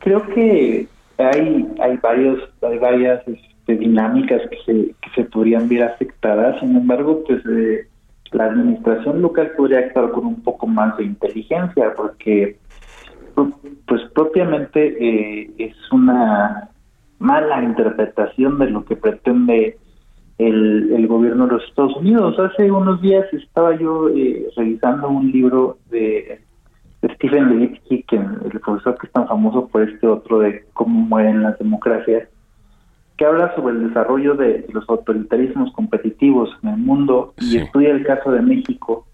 creo 0.00 0.26
que 0.28 0.86
hay 1.18 1.66
hay 1.80 1.96
varios 1.98 2.40
hay 2.62 2.78
varias 2.78 3.22
este, 3.28 3.76
dinámicas 3.76 4.42
que 4.50 4.58
se, 4.66 4.94
que 5.00 5.10
se 5.14 5.24
podrían 5.24 5.68
ver 5.68 5.84
afectadas. 5.84 6.58
Sin 6.60 6.76
embargo, 6.76 7.22
pues 7.26 7.42
eh, 7.46 7.86
la 8.32 8.46
administración 8.46 9.22
local 9.22 9.52
podría 9.56 9.78
actuar 9.78 10.10
con 10.10 10.26
un 10.26 10.42
poco 10.42 10.66
más 10.66 10.96
de 10.96 11.04
inteligencia, 11.04 11.94
porque 11.96 12.58
pues 13.86 14.00
propiamente 14.14 14.96
eh, 14.98 15.50
es 15.58 15.74
una 15.90 16.68
mala 17.18 17.62
interpretación 17.62 18.58
de 18.58 18.70
lo 18.70 18.84
que 18.84 18.96
pretende 18.96 19.78
el, 20.38 20.92
el, 20.92 21.06
gobierno 21.06 21.46
de 21.46 21.52
los 21.54 21.64
Estados 21.64 21.96
Unidos. 21.96 22.38
Hace 22.38 22.70
unos 22.70 23.00
días 23.00 23.24
estaba 23.32 23.76
yo 23.76 24.08
eh, 24.08 24.46
revisando 24.56 25.08
un 25.08 25.30
libro 25.30 25.78
de, 25.90 26.40
Stephen 27.14 27.50
Levitsky, 27.50 28.02
que 28.04 28.16
el 28.16 28.60
profesor 28.60 28.96
que 28.98 29.06
es 29.06 29.12
tan 29.12 29.28
famoso 29.28 29.68
por 29.68 29.82
este 29.82 30.06
otro 30.06 30.40
de 30.40 30.64
cómo 30.72 31.00
mueren 31.00 31.42
las 31.42 31.58
democracias, 31.58 32.28
que 33.16 33.24
habla 33.24 33.54
sobre 33.54 33.74
el 33.74 33.88
desarrollo 33.88 34.34
de 34.34 34.66
los 34.72 34.88
autoritarismos 34.88 35.72
competitivos 35.72 36.50
en 36.62 36.70
el 36.70 36.76
mundo 36.78 37.34
y 37.38 37.58
estudia 37.58 37.90
el 37.90 38.04
caso 38.04 38.32
de 38.32 38.42
México 38.42 39.06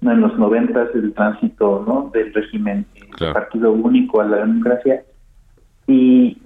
¿no? 0.00 0.12
en 0.12 0.20
los 0.20 0.36
noventas, 0.38 0.88
el 0.94 1.14
tránsito 1.14 1.84
¿no? 1.86 2.10
del 2.12 2.34
régimen 2.34 2.84
claro. 3.10 3.32
partido 3.32 3.72
único 3.72 4.20
a 4.20 4.26
la 4.26 4.38
democracia. 4.38 5.02
Y 5.86 6.36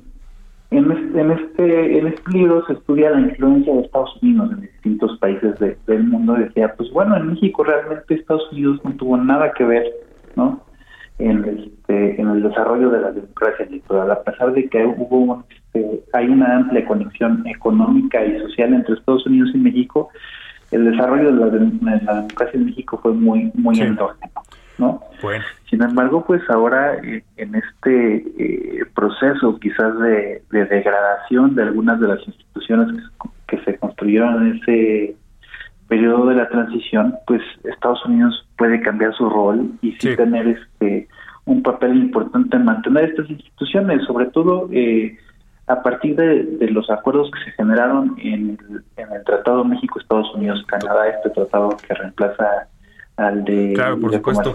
en 0.70 0.92
este, 0.92 1.20
en 1.20 1.30
este, 1.32 1.98
en 1.98 2.06
este 2.06 2.30
libro 2.30 2.64
se 2.66 2.74
estudia 2.74 3.10
la 3.10 3.20
influencia 3.20 3.74
de 3.74 3.80
Estados 3.80 4.16
Unidos 4.22 4.52
en 4.52 4.60
distintos 4.60 5.18
países 5.18 5.58
de, 5.58 5.76
del 5.86 6.04
mundo 6.04 6.36
y 6.38 6.44
decía, 6.44 6.72
pues 6.76 6.90
bueno, 6.92 7.16
en 7.16 7.28
México 7.28 7.64
realmente 7.64 8.14
Estados 8.14 8.50
Unidos 8.52 8.80
no 8.84 8.92
tuvo 8.92 9.16
nada 9.16 9.52
que 9.52 9.64
ver, 9.64 9.84
¿no? 10.36 10.60
En, 11.18 11.44
este, 11.44 12.20
en 12.20 12.28
el 12.28 12.42
desarrollo 12.42 12.88
de 12.88 13.00
la 13.00 13.10
democracia 13.10 13.66
electoral, 13.66 14.10
a 14.10 14.22
pesar 14.22 14.52
de 14.52 14.68
que 14.68 14.86
hubo 14.86 15.44
este, 15.50 16.02
hay 16.12 16.28
una 16.28 16.56
amplia 16.56 16.86
conexión 16.86 17.46
económica 17.46 18.24
y 18.24 18.38
social 18.40 18.72
entre 18.72 18.94
Estados 18.94 19.26
Unidos 19.26 19.50
y 19.52 19.58
México, 19.58 20.08
el 20.70 20.90
desarrollo 20.90 21.32
de 21.32 21.40
la, 21.40 21.46
de 21.46 22.04
la 22.04 22.14
democracia 22.14 22.58
en 22.58 22.66
México 22.66 22.98
fue 23.02 23.12
muy 23.12 23.50
muy 23.54 23.74
sí. 23.74 23.82
endógeno, 23.82 24.30
¿no? 24.80 25.02
Bueno. 25.22 25.44
Sin 25.68 25.82
embargo, 25.82 26.24
pues 26.26 26.42
ahora 26.48 26.94
eh, 26.96 27.22
en 27.36 27.54
este 27.54 28.16
eh, 28.38 28.84
proceso 28.94 29.58
quizás 29.60 29.96
de, 30.00 30.42
de, 30.50 30.64
degradación 30.64 31.54
de 31.54 31.62
algunas 31.62 32.00
de 32.00 32.08
las 32.08 32.26
instituciones 32.26 32.88
que, 33.46 33.56
que, 33.56 33.64
se 33.64 33.78
construyeron 33.78 34.46
en 34.46 34.56
ese 34.56 35.16
periodo 35.86 36.26
de 36.26 36.36
la 36.36 36.48
transición, 36.48 37.14
pues 37.26 37.42
Estados 37.64 38.04
Unidos 38.06 38.48
puede 38.56 38.80
cambiar 38.80 39.14
su 39.14 39.28
rol 39.28 39.72
y 39.82 39.92
sí, 39.92 40.10
sí. 40.10 40.16
tener 40.16 40.48
este 40.48 41.08
un 41.44 41.62
papel 41.62 41.96
importante 41.96 42.56
en 42.56 42.64
mantener 42.64 43.04
estas 43.04 43.28
instituciones, 43.28 44.04
sobre 44.06 44.26
todo 44.26 44.68
eh, 44.72 45.18
a 45.66 45.82
partir 45.82 46.14
de, 46.16 46.44
de, 46.44 46.70
los 46.70 46.88
acuerdos 46.90 47.30
que 47.30 47.44
se 47.44 47.52
generaron 47.52 48.16
en 48.18 48.58
el, 48.68 48.84
en 48.96 49.12
el 49.12 49.24
Tratado 49.24 49.64
México-Estados 49.64 50.32
Unidos-Canadá, 50.34 51.08
este 51.08 51.30
tratado 51.30 51.76
que 51.76 51.94
reemplaza 51.94 52.68
al 53.16 53.44
de, 53.44 53.72
claro, 53.74 54.00
por 54.00 54.10
de 54.10 54.16
supuesto. 54.16 54.52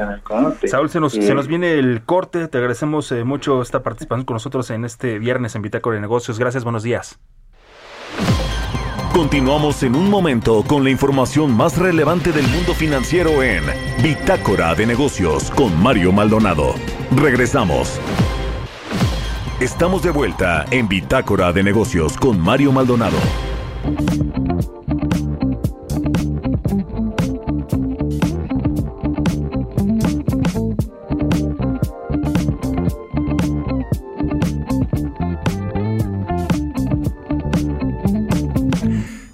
Saúl, 0.66 0.90
se 0.90 1.00
nos, 1.00 1.16
eh, 1.16 1.22
se 1.22 1.36
nos 1.36 1.48
viene 1.48 1.74
el 1.74 2.04
corte. 2.04 2.48
Te 2.48 2.58
agradecemos 2.58 3.12
eh, 3.12 3.24
mucho 3.24 3.62
esta 3.62 3.84
participación 3.84 4.26
con 4.26 4.36
nosotros 4.36 4.70
en 4.72 4.86
este 4.86 5.20
viernes 5.20 5.56
en 5.56 5.62
Bitácora 5.62 5.96
de 5.96 6.02
Negocios. 6.02 6.40
Gracias, 6.40 6.64
buenos 6.64 6.84
días. 6.84 7.20
Continuamos 9.14 9.82
en 9.84 9.96
un 9.96 10.10
momento 10.10 10.62
con 10.68 10.84
la 10.84 10.90
información 10.90 11.56
más 11.56 11.78
relevante 11.78 12.34
del 12.34 12.46
mundo 12.50 12.74
financiero 12.74 13.42
en 13.44 13.64
Bitácora 14.04 14.76
de 14.76 14.86
Negocios 14.86 15.52
con 15.52 15.82
Mario 15.82 16.12
Maldonado. 16.12 16.76
Regresamos. 17.16 17.98
Estamos 19.62 20.04
de 20.04 20.12
vuelta 20.12 20.66
en 20.70 20.90
Bitácora 20.90 21.54
de 21.54 21.64
Negocios 21.64 22.18
con 22.18 22.42
Mario 22.42 22.74
Maldonado. 22.74 23.18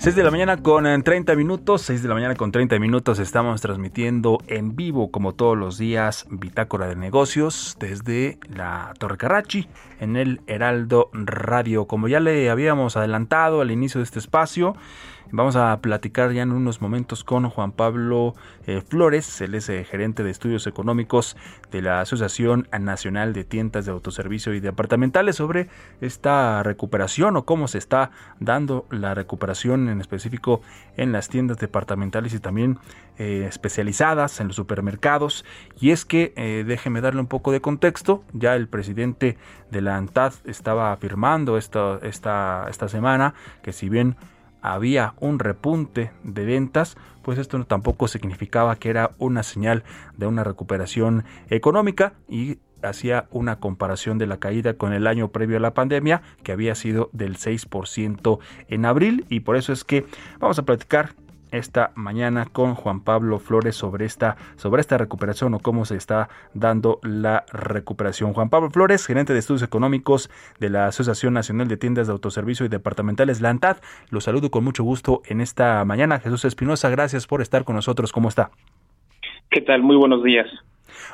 6 0.01 0.15
de 0.15 0.23
la 0.23 0.31
mañana 0.31 0.57
con 0.57 0.87
eh, 0.87 0.99
30 0.99 1.35
minutos, 1.35 1.83
6 1.83 2.01
de 2.01 2.07
la 2.07 2.15
mañana 2.15 2.33
con 2.33 2.51
30 2.51 2.79
minutos 2.79 3.19
estamos 3.19 3.61
transmitiendo 3.61 4.39
en 4.47 4.75
vivo 4.75 5.11
como 5.11 5.35
todos 5.35 5.55
los 5.55 5.77
días 5.77 6.25
Bitácora 6.31 6.87
de 6.87 6.95
Negocios 6.95 7.77
desde 7.79 8.39
la 8.49 8.95
Torre 8.97 9.17
Carrachi 9.17 9.67
en 9.99 10.17
el 10.17 10.41
Heraldo 10.47 11.11
Radio. 11.13 11.85
Como 11.85 12.07
ya 12.07 12.19
le 12.19 12.49
habíamos 12.49 12.97
adelantado 12.97 13.61
al 13.61 13.69
inicio 13.69 13.99
de 13.99 14.05
este 14.05 14.17
espacio, 14.17 14.75
Vamos 15.34 15.55
a 15.55 15.79
platicar 15.81 16.34
ya 16.34 16.41
en 16.41 16.51
unos 16.51 16.81
momentos 16.81 17.23
con 17.23 17.49
Juan 17.49 17.71
Pablo 17.71 18.36
eh, 18.67 18.81
Flores, 18.81 19.39
él 19.39 19.55
es 19.55 19.69
eh, 19.69 19.86
gerente 19.86 20.23
de 20.23 20.31
estudios 20.31 20.67
económicos 20.67 21.38
de 21.71 21.81
la 21.81 22.01
Asociación 22.01 22.67
Nacional 22.77 23.31
de 23.31 23.45
Tiendas 23.45 23.86
de 23.86 23.91
Autoservicio 23.91 24.53
y 24.53 24.60
Departamentales 24.60 25.38
sobre 25.38 25.69
esta 26.01 26.63
recuperación 26.63 27.38
o 27.38 27.45
cómo 27.45 27.69
se 27.69 27.77
está 27.77 28.12
dando 28.39 28.86
la 28.89 29.13
recuperación 29.13 29.88
en 29.88 30.01
específico 30.01 30.62
en 30.97 31.13
las 31.13 31.29
tiendas 31.29 31.60
departamentales 31.60 32.34
y 32.34 32.39
también 32.39 32.79
eh, 33.17 33.45
especializadas 33.47 34.41
en 34.41 34.47
los 34.47 34.57
supermercados. 34.57 35.45
Y 35.79 35.91
es 35.91 36.03
que, 36.03 36.34
déjeme 36.67 36.99
darle 36.99 37.21
un 37.21 37.27
poco 37.27 37.51
de 37.51 37.62
contexto, 37.62 38.23
ya 38.34 38.55
el 38.55 38.67
presidente 38.67 39.38
de 39.69 39.81
la 39.81 39.95
ANTAD 39.95 40.34
estaba 40.45 40.91
afirmando 40.91 41.57
esta, 41.57 41.99
esta 42.03 42.88
semana 42.89 43.34
que 43.63 43.71
si 43.71 43.88
bien 43.88 44.17
había 44.62 45.13
un 45.19 45.39
repunte 45.39 46.12
de 46.24 46.45
ventas, 46.45 46.97
pues 47.21 47.38
esto 47.38 47.63
tampoco 47.65 48.08
significaba 48.08 48.76
que 48.76 48.89
era 48.89 49.12
una 49.17 49.43
señal 49.43 49.84
de 50.17 50.28
una 50.28 50.43
recuperación 50.43 51.24
económica 51.50 52.13
y 52.28 52.60
hacía 52.84 53.28
una 53.32 53.60
comparación 53.60 54.17
de 54.17 54.28
la 54.28 54.38
caída 54.38 54.74
con 54.74 54.93
el 54.93 55.08
año 55.08 55.30
previo 55.30 55.58
a 55.58 55.60
la 55.60 55.74
pandemia, 55.74 56.21
que 56.43 56.52
había 56.52 56.76
sido 56.76 57.10
del 57.13 57.38
6% 57.38 58.39
en 58.69 58.86
abril, 58.86 59.26
y 59.30 59.41
por 59.41 59.56
eso 59.56 59.74
es 59.74 59.84
que 59.84 60.06
vamos 60.39 60.58
a 60.60 60.65
platicar 60.65 61.13
esta 61.51 61.91
mañana 61.95 62.45
con 62.51 62.75
Juan 62.75 63.01
Pablo 63.01 63.39
Flores 63.39 63.75
sobre 63.75 64.05
esta, 64.05 64.37
sobre 64.55 64.81
esta 64.81 64.97
recuperación 64.97 65.53
o 65.53 65.59
cómo 65.59 65.85
se 65.85 65.95
está 65.95 66.29
dando 66.53 66.99
la 67.03 67.45
recuperación. 67.51 68.33
Juan 68.33 68.49
Pablo 68.49 68.69
Flores, 68.69 69.05
gerente 69.05 69.33
de 69.33 69.39
estudios 69.39 69.63
económicos 69.63 70.29
de 70.59 70.69
la 70.69 70.87
Asociación 70.87 71.33
Nacional 71.33 71.67
de 71.67 71.77
Tiendas 71.77 72.07
de 72.07 72.13
Autoservicio 72.13 72.65
y 72.65 72.69
Departamentales, 72.69 73.41
la 73.41 73.49
ANTAD. 73.49 73.77
Lo 74.09 74.21
saludo 74.21 74.51
con 74.51 74.63
mucho 74.63 74.83
gusto 74.83 75.21
en 75.25 75.41
esta 75.41 75.83
mañana. 75.85 76.19
Jesús 76.19 76.45
Espinosa, 76.45 76.89
gracias 76.89 77.27
por 77.27 77.41
estar 77.41 77.63
con 77.63 77.75
nosotros. 77.75 78.11
¿Cómo 78.11 78.29
está? 78.29 78.51
¿Qué 79.49 79.61
tal? 79.61 79.81
Muy 79.81 79.97
buenos 79.97 80.23
días. 80.23 80.47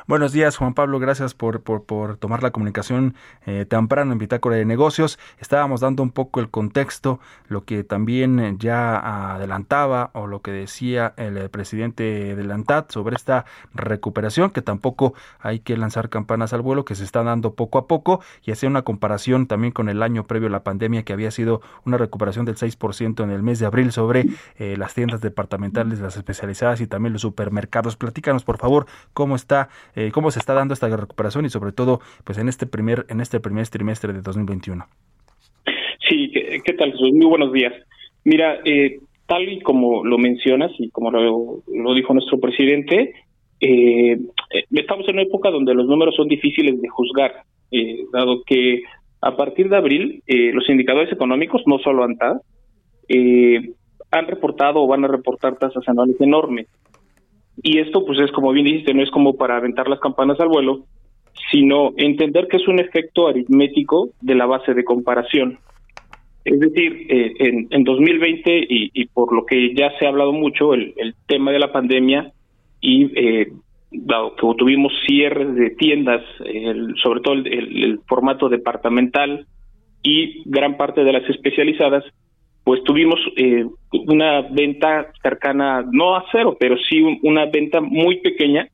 Buenos 0.06 0.32
días, 0.32 0.56
Juan 0.56 0.74
Pablo. 0.74 0.98
Gracias 0.98 1.34
por, 1.34 1.62
por, 1.62 2.16
tomar 2.16 2.42
la 2.42 2.50
comunicación 2.50 3.14
eh, 3.46 3.66
temprano 3.68 4.12
en 4.12 4.18
Bitácora 4.18 4.56
de 4.56 4.64
Negocios. 4.64 5.18
Estábamos 5.38 5.80
dando 5.80 6.02
un 6.02 6.10
poco 6.10 6.40
el 6.40 6.50
contexto, 6.50 7.20
lo 7.48 7.64
que 7.64 7.84
también 7.84 8.38
eh, 8.40 8.56
ya 8.58 9.34
adelantaba 9.34 10.10
o 10.14 10.26
lo 10.26 10.42
que 10.42 10.50
decía 10.50 11.14
el 11.16 11.36
eh, 11.36 11.48
presidente 11.48 12.36
de 12.36 12.44
la 12.44 12.54
ANTAD 12.54 12.86
sobre 12.88 13.16
esta 13.16 13.44
recuperación, 13.74 14.50
que 14.50 14.62
tampoco 14.62 15.14
hay 15.40 15.60
que 15.60 15.76
lanzar 15.76 16.08
campanas 16.08 16.52
al 16.52 16.62
vuelo, 16.62 16.84
que 16.84 16.94
se 16.94 17.04
está 17.04 17.22
dando 17.22 17.54
poco 17.54 17.78
a 17.78 17.86
poco 17.86 18.20
y 18.42 18.52
hacer 18.52 18.68
una 18.68 18.82
comparación 18.82 19.46
también 19.46 19.72
con 19.72 19.88
el 19.88 20.02
año 20.02 20.24
previo 20.26 20.48
a 20.48 20.52
la 20.52 20.64
pandemia, 20.64 21.02
que 21.02 21.12
había 21.12 21.30
sido 21.30 21.60
una 21.84 21.98
recuperación 21.98 22.44
del 22.44 22.56
6% 22.56 23.22
en 23.22 23.30
el 23.30 23.42
mes 23.42 23.58
de 23.58 23.66
abril 23.66 23.92
sobre 23.92 24.26
las 24.58 24.94
tiendas 24.94 25.20
departamentales, 25.20 26.00
las 26.00 26.16
especializadas 26.16 26.80
y 26.80 26.86
también 26.86 27.12
los 27.12 27.22
supermercados. 27.22 27.96
Platícanos, 27.96 28.44
por 28.44 28.58
favor, 28.58 28.86
cómo 29.12 29.36
está 29.36 29.67
eh, 29.94 30.10
cómo 30.12 30.30
se 30.30 30.38
está 30.38 30.54
dando 30.54 30.74
esta 30.74 30.88
recuperación 30.88 31.44
y 31.44 31.50
sobre 31.50 31.72
todo 31.72 32.00
pues 32.24 32.38
en 32.38 32.48
este 32.48 32.66
primer 32.66 33.06
en 33.08 33.20
este 33.20 33.40
primer 33.40 33.66
trimestre 33.68 34.12
de 34.12 34.22
2021. 34.22 34.84
Sí, 36.08 36.32
¿qué, 36.64 36.72
tal? 36.72 36.94
Muy 37.12 37.26
buenos 37.26 37.52
días. 37.52 37.74
Mira, 38.24 38.60
eh, 38.64 38.98
tal 39.28 39.46
y 39.46 39.60
como 39.60 40.04
lo 40.04 40.18
mencionas 40.18 40.72
y 40.78 40.88
como 40.90 41.10
lo, 41.10 41.94
dijo 41.94 42.14
nuestro 42.14 42.40
presidente, 42.40 43.12
eh, 43.60 44.18
estamos 44.72 45.06
en 45.06 45.16
una 45.16 45.22
época 45.22 45.50
donde 45.50 45.74
los 45.74 45.86
números 45.86 46.16
son 46.16 46.28
difíciles 46.28 46.80
de 46.80 46.88
juzgar, 46.88 47.42
eh, 47.70 48.04
dado 48.10 48.42
que 48.44 48.80
a 49.20 49.36
partir 49.36 49.68
de 49.68 49.76
abril 49.76 50.22
eh, 50.26 50.50
los 50.54 50.68
indicadores 50.70 51.12
económicos, 51.12 51.62
no 51.66 51.78
solo 51.78 52.04
ANTAD, 52.04 52.38
han 54.10 54.26
reportado 54.26 54.82
o 54.82 54.86
van 54.86 55.04
a 55.04 55.08
reportar 55.08 55.58
tasas 55.58 55.86
anuales 55.86 56.18
enormes. 56.20 56.66
Y 57.62 57.78
esto, 57.78 58.04
pues 58.04 58.18
es 58.20 58.30
como 58.32 58.52
bien 58.52 58.66
dijiste, 58.66 58.94
no 58.94 59.02
es 59.02 59.10
como 59.10 59.36
para 59.36 59.56
aventar 59.56 59.88
las 59.88 60.00
campanas 60.00 60.38
al 60.40 60.48
vuelo, 60.48 60.84
sino 61.50 61.92
entender 61.96 62.48
que 62.48 62.58
es 62.58 62.68
un 62.68 62.78
efecto 62.78 63.28
aritmético 63.28 64.10
de 64.20 64.34
la 64.34 64.46
base 64.46 64.74
de 64.74 64.84
comparación. 64.84 65.58
Es 66.44 66.60
decir, 66.60 67.06
eh, 67.08 67.34
en, 67.38 67.68
en 67.70 67.84
2020, 67.84 68.66
y, 68.68 68.90
y 68.94 69.06
por 69.06 69.34
lo 69.34 69.44
que 69.44 69.74
ya 69.74 69.90
se 69.98 70.06
ha 70.06 70.08
hablado 70.08 70.32
mucho, 70.32 70.74
el, 70.74 70.94
el 70.96 71.14
tema 71.26 71.52
de 71.52 71.58
la 71.58 71.72
pandemia 71.72 72.32
y 72.80 73.10
eh, 73.18 73.52
dado 73.90 74.34
que 74.36 74.46
tuvimos 74.56 74.92
cierres 75.06 75.54
de 75.54 75.70
tiendas, 75.70 76.22
el, 76.44 76.94
sobre 77.02 77.20
todo 77.20 77.34
el, 77.34 77.46
el, 77.46 77.84
el 77.84 78.00
formato 78.06 78.48
departamental 78.48 79.46
y 80.02 80.42
gran 80.48 80.76
parte 80.76 81.04
de 81.04 81.12
las 81.12 81.28
especializadas, 81.28 82.04
pues 82.68 82.84
tuvimos 82.84 83.18
eh, 83.38 83.64
una 84.08 84.42
venta 84.42 85.10
cercana, 85.22 85.82
no 85.90 86.16
a 86.16 86.26
cero, 86.30 86.54
pero 86.60 86.76
sí 86.76 87.00
un, 87.00 87.18
una 87.22 87.46
venta 87.46 87.80
muy 87.80 88.18
pequeña 88.18 88.68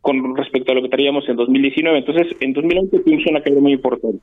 con 0.00 0.36
respecto 0.36 0.72
a 0.72 0.74
lo 0.74 0.82
que 0.82 0.88
traíamos 0.88 1.28
en 1.28 1.36
2019. 1.36 1.98
Entonces, 1.98 2.36
en 2.40 2.52
2020 2.52 2.98
tuvimos 2.98 3.24
una 3.26 3.40
caída 3.40 3.60
muy 3.60 3.74
importante. 3.74 4.18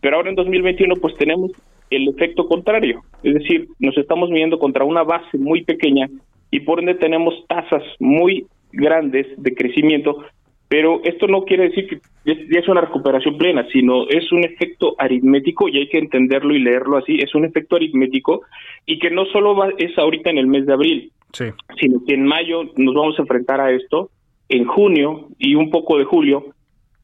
Pero 0.00 0.16
ahora 0.16 0.30
en 0.30 0.36
2021 0.36 0.94
pues 0.94 1.14
tenemos 1.16 1.52
el 1.90 2.08
efecto 2.08 2.48
contrario, 2.48 3.02
es 3.22 3.34
decir, 3.34 3.68
nos 3.80 3.98
estamos 3.98 4.30
midiendo 4.30 4.58
contra 4.58 4.82
una 4.82 5.02
base 5.02 5.36
muy 5.36 5.62
pequeña 5.64 6.08
y 6.50 6.60
por 6.60 6.80
ende 6.80 6.94
tenemos 6.94 7.34
tasas 7.48 7.82
muy 7.98 8.46
grandes 8.72 9.26
de 9.36 9.54
crecimiento, 9.54 10.24
pero 10.68 11.00
esto 11.04 11.26
no 11.26 11.44
quiere 11.44 11.70
decir 11.70 11.88
que 11.88 12.00
ya 12.24 12.58
es 12.58 12.68
una 12.68 12.82
recuperación 12.82 13.38
plena, 13.38 13.66
sino 13.72 14.06
es 14.08 14.30
un 14.32 14.44
efecto 14.44 14.94
aritmético 14.98 15.68
y 15.68 15.78
hay 15.78 15.88
que 15.88 15.98
entenderlo 15.98 16.54
y 16.54 16.60
leerlo 16.60 16.98
así, 16.98 17.16
es 17.16 17.34
un 17.34 17.46
efecto 17.46 17.76
aritmético 17.76 18.42
y 18.84 18.98
que 18.98 19.10
no 19.10 19.24
solo 19.26 19.56
va, 19.56 19.70
es 19.78 19.96
ahorita 19.96 20.30
en 20.30 20.38
el 20.38 20.46
mes 20.46 20.66
de 20.66 20.74
abril, 20.74 21.12
sí. 21.32 21.46
sino 21.80 22.00
que 22.06 22.14
en 22.14 22.24
mayo 22.24 22.64
nos 22.76 22.94
vamos 22.94 23.18
a 23.18 23.22
enfrentar 23.22 23.60
a 23.60 23.72
esto, 23.72 24.10
en 24.50 24.66
junio 24.66 25.28
y 25.38 25.54
un 25.54 25.70
poco 25.70 25.98
de 25.98 26.04
julio, 26.04 26.44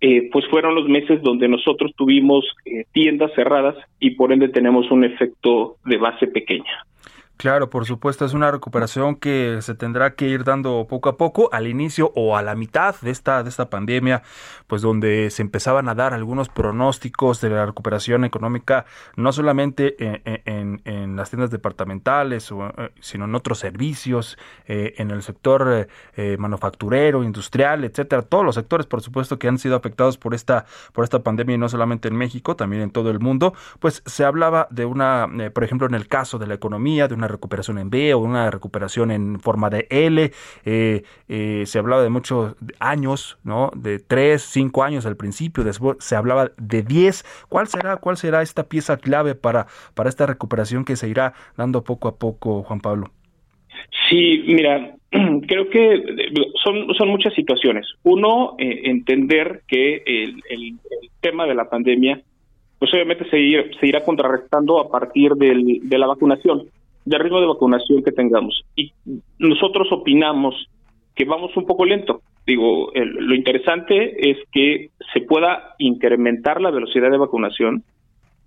eh, 0.01 0.29
pues 0.31 0.47
fueron 0.49 0.75
los 0.75 0.87
meses 0.87 1.23
donde 1.23 1.49
nosotros 1.49 1.93
tuvimos 1.97 2.45
eh, 2.67 2.85
tiendas 2.93 3.33
cerradas 3.35 3.77
y 3.99 4.11
por 4.11 4.33
ende 4.33 4.49
tenemos 4.49 4.91
un 4.91 5.05
efecto 5.05 5.77
de 5.87 5.97
base 5.97 6.27
pequeña. 6.27 6.85
Claro, 7.37 7.69
por 7.69 7.85
supuesto, 7.85 8.25
es 8.25 8.33
una 8.33 8.53
recuperación 8.53 9.17
que 9.17 9.59
se 9.61 9.75
tendrá 9.75 10.15
que 10.15 10.29
ir 10.29 10.45
dando 10.45 10.87
poco 10.89 11.09
a 11.09 11.17
poco, 11.17 11.49
al 11.53 11.67
inicio 11.67 12.13
o 12.15 12.37
a 12.37 12.43
la 12.43 12.55
mitad 12.55 12.95
de 13.03 13.11
esta, 13.11 13.43
de 13.43 13.51
esta 13.51 13.69
pandemia, 13.69 14.23
pues 14.69 14.83
donde 14.83 15.31
se 15.31 15.43
empezaban 15.43 15.89
a 15.89 15.97
dar 15.97 16.15
algunos 16.15 16.49
pronósticos 16.49 17.41
de 17.41 17.51
la 17.51 17.67
recuperación 17.67 18.25
económica, 18.25 18.87
no 19.17 19.33
solamente 19.33 19.97
en, 19.99 20.81
en, 20.85 21.17
las 21.17 21.31
tiendas 21.31 21.51
departamentales, 21.51 22.51
eh, 22.53 22.91
sino 23.01 23.25
en 23.25 23.35
otros 23.35 23.59
servicios, 23.59 24.39
eh, 24.67 24.95
en 24.99 25.11
el 25.11 25.23
sector 25.23 25.89
eh, 26.17 26.37
manufacturero, 26.39 27.25
industrial, 27.25 27.85
etcétera, 27.85 28.23
todos 28.23 28.45
los 28.45 28.55
sectores, 28.55 28.87
por 28.87 29.03
supuesto, 29.03 29.41
que 29.41 29.49
han 29.49 29.59
sido 29.59 29.75
afectados 29.75 30.19
por 30.19 30.35
esta, 30.35 30.67
por 30.93 31.03
esta 31.03 31.23
pandemia, 31.25 31.57
y 31.57 31.59
no 31.59 31.69
solamente 31.69 32.09
en 32.09 32.17
México, 32.17 32.55
también 32.55 32.83
en 32.83 32.91
todo 32.91 33.11
el 33.11 33.19
mundo, 33.19 33.55
pues 33.81 34.03
se 34.07 34.25
hablaba 34.25 34.69
de 34.71 34.85
una, 34.85 35.29
por 35.53 35.65
ejemplo, 35.65 35.89
en 35.89 35.95
el 35.95 36.07
caso 36.07 36.39
de 36.39 36.47
la 36.47 36.55
economía, 36.55 37.09
de 37.09 37.15
una 37.15 37.24
recuperación 37.29 37.79
en 37.79 37.91
B 37.91 38.15
o 38.15 38.19
una 38.19 38.51
recuperación 38.51 39.11
en 39.11 39.41
forma 39.41 39.71
de 39.71 39.87
L. 39.91 40.31
Eh, 40.65 41.03
eh, 41.29 41.63
se 41.67 41.79
hablaba 41.79 42.03
de 42.03 42.11
muchos 42.11 42.57
años, 42.81 43.39
¿no? 43.45 43.71
De 43.77 43.99
tres, 43.99 44.43
cinco 44.43 44.83
años 44.83 45.07
al 45.07 45.17
principio, 45.17 45.65
después 45.65 45.97
se 46.01 46.17
hablaba 46.17 46.53
de 46.57 46.83
diez. 46.83 47.25
¿Cuál 47.49 47.67
será, 47.67 47.97
cuál 47.97 48.17
será 48.17 48.43
esta 48.43 48.69
pieza 48.69 48.97
clave 48.97 49.35
para, 49.35 49.67
para 49.95 50.09
esta 50.09 50.27
recuperación 50.27 50.85
que 50.85 50.97
se 50.97 51.09
irá 51.09 51.35
dando 51.57 51.85
poco 51.85 52.09
a 52.09 52.17
poco, 52.19 52.63
Juan 52.63 52.81
Pablo? 52.81 53.11
Sí, 54.09 54.45
mira, 54.47 54.95
creo 55.47 55.69
que 55.71 56.03
son, 56.63 56.95
son 56.95 57.09
muchas 57.09 57.35
situaciones. 57.35 57.87
Uno, 58.03 58.57
eh, 58.59 58.83
entender 58.85 59.63
que 59.67 60.03
el, 60.07 60.43
tema 61.21 61.47
de 61.47 61.55
la 61.55 61.71
pandemia, 61.71 62.21
pues 62.79 62.93
obviamente 62.93 63.27
se, 63.31 63.41
ir, 63.41 63.71
se 63.81 63.87
irá 63.87 64.05
contrarrestando 64.05 64.79
a 64.79 64.91
partir 64.91 65.33
del, 65.37 65.81
de 65.89 65.99
la 65.99 66.07
vacunación 66.07 66.65
del 67.05 67.21
ritmo 67.21 67.41
de 67.41 67.47
vacunación 67.47 68.03
que 68.03 68.13
tengamos. 68.13 68.65
Y 68.77 68.93
nosotros 69.39 69.89
opinamos 69.93 70.55
que 71.15 71.25
vamos 71.25 71.57
un 71.57 71.67
poco 71.67 71.85
lento. 71.85 72.23
Digo, 72.47 72.93
el, 72.93 73.11
lo 73.11 73.35
interesante 73.35 74.31
es 74.31 74.39
que 74.53 74.91
se 75.13 75.21
pueda 75.21 75.75
incrementar 75.79 76.61
la 76.61 76.71
velocidad 76.71 77.11
de 77.11 77.19
vacunación 77.19 77.85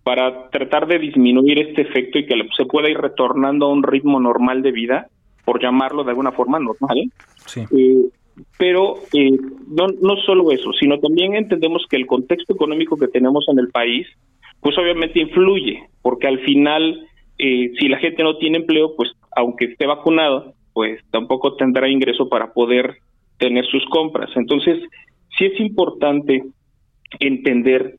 para 0.04 0.50
tratar 0.50 0.88
de 0.88 1.00
disminuir 1.00 1.60
este 1.60 1.82
efecto 1.82 2.20
y 2.20 2.26
que 2.26 2.36
se 2.56 2.66
pueda 2.66 2.90
ir 2.90 2.98
retornando 2.98 3.66
a 3.66 3.74
un 3.74 3.84
ritmo 3.84 4.20
normal 4.20 4.62
de 4.62 4.72
vida, 4.72 5.08
por 5.44 5.62
llamarlo 5.62 6.04
de 6.04 6.12
alguna 6.12 6.32
forma 6.32 6.60
normal. 6.60 7.12
Sí. 7.46 7.62
Eh, 7.72 8.10
pero 8.58 8.96
eh, 9.14 9.32
no, 9.68 9.88
no 10.02 10.16
solo 10.26 10.52
eso, 10.52 10.72
sino 10.74 11.00
también 11.00 11.36
entendemos 11.36 11.86
que 11.90 11.98
el 11.98 12.06
contexto 12.06 12.54
económico 12.54 12.98
que 12.98 13.08
tenemos 13.08 13.46
en 13.50 13.60
el 13.60 13.70
país, 13.70 14.08
pues 14.62 14.78
obviamente 14.78 15.20
influye, 15.20 15.84
porque 16.02 16.28
al 16.28 16.40
final 16.40 17.08
eh, 17.38 17.72
si 17.80 17.88
la 17.88 17.98
gente 18.00 18.24
no 18.24 18.38
tiene 18.38 18.58
empleo, 18.60 18.96
pues 18.96 19.12
aunque 19.36 19.66
esté 19.66 19.86
vacunado, 19.86 20.54
pues 20.74 21.00
tampoco 21.12 21.56
tendrá 21.56 21.90
ingreso 21.90 22.30
para 22.30 22.54
poder 22.54 22.98
tener 23.38 23.66
sus 23.66 23.86
compras. 23.86 24.30
Entonces, 24.36 24.82
sí 25.38 25.46
es 25.46 25.60
importante 25.60 26.44
entender 27.20 27.96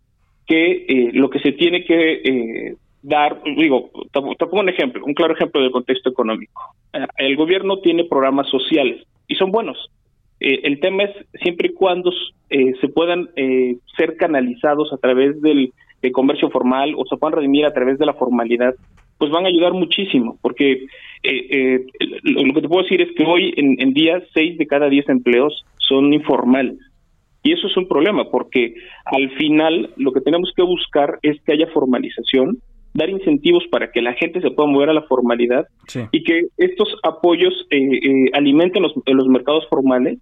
que 0.46 0.85
eh, 0.88 1.11
lo 1.12 1.31
que 1.31 1.40
se 1.40 1.53
tiene 1.53 1.85
que 1.85 2.12
eh, 2.24 2.77
dar, 3.03 3.42
digo, 3.57 3.90
te, 4.12 4.20
pongo 4.46 4.61
un 4.61 4.68
ejemplo, 4.68 5.05
un 5.05 5.14
claro 5.14 5.35
ejemplo 5.35 5.61
del 5.61 5.70
contexto 5.70 6.11
económico. 6.11 6.74
Eh, 6.92 7.07
El 7.18 7.37
gobierno 7.37 7.79
tiene 7.79 8.05
programas 8.05 8.48
sociales 8.48 9.05
y 9.27 9.35
son 9.37 9.51
buenos. 9.51 9.90
Eh, 10.40 10.61
el 10.64 10.81
tema 10.81 11.05
es 11.05 11.27
siempre 11.42 11.68
y 11.68 11.74
cuando 11.74 12.12
eh, 12.51 12.72
se 12.81 12.88
puedan 12.88 13.29
ser 13.96 14.16
canalizados 14.16 14.92
a 14.92 14.98
través 14.98 15.40
del, 15.42 15.72
del 16.01 16.12
comercio 16.12 16.51
formal 16.51 16.94
o 16.96 17.05
se 17.07 17.16
puedan 17.16 17.37
redimir 17.37 17.66
a 17.66 17.72
través 17.72 17.98
de 17.98 18.07
la 18.07 18.14
formalidad, 18.14 18.74
pues 19.18 19.31
van 19.31 19.44
a 19.44 19.48
ayudar 19.48 19.72
muchísimo, 19.72 20.38
porque 20.40 20.87
eh, 21.22 21.46
eh, 21.50 21.87
lo, 22.22 22.54
que 22.54 22.62
te 22.62 22.68
puedo 22.68 22.83
decir 22.83 23.02
es 23.02 23.09
que 23.16 23.24
hoy 23.24 23.52
en, 23.57 23.81
en 23.81 23.92
día 23.92 24.22
seis 24.33 24.57
de 24.57 24.66
cada 24.66 24.88
diez 24.88 25.09
empleos 25.09 25.64
son 25.78 26.12
informales. 26.12 26.78
Y 27.42 27.52
eso 27.52 27.66
es 27.66 27.76
un 27.76 27.88
problema, 27.88 28.31
porque 28.31 28.74
al 29.04 29.31
final 29.31 29.90
lo 29.96 30.12
que 30.12 30.20
tenemos 30.20 30.52
que 30.54 30.62
buscar 30.62 31.18
es 31.22 31.40
que 31.42 31.52
haya 31.52 31.66
formalización, 31.68 32.59
dar 32.94 33.09
incentivos 33.11 33.64
para 33.70 33.90
que 33.90 34.02
la 34.02 34.14
gente 34.14 34.40
se 34.40 34.50
pueda 34.50 34.68
mover 34.68 34.90
a 34.90 34.94
la 34.94 35.02
formalidad 35.02 35.66
Sí. 35.87 36.00
y 36.11 36.22
que 36.24 36.42
estos 36.57 36.88
apoyos 37.02 37.66
eh, 37.70 37.78
eh, 37.78 38.31
alimenten 38.33 38.83
los, 38.83 38.92
los 39.07 39.28
mercados 39.28 39.66
formales, 39.68 40.18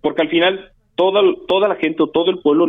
porque 0.00 0.22
al 0.22 0.28
final 0.28 0.70
toda, 0.94 1.20
toda 1.48 1.68
la 1.68 1.76
gente 1.76 2.02
o 2.02 2.08
todo 2.08 2.30
el 2.30 2.38
pueblo, 2.38 2.66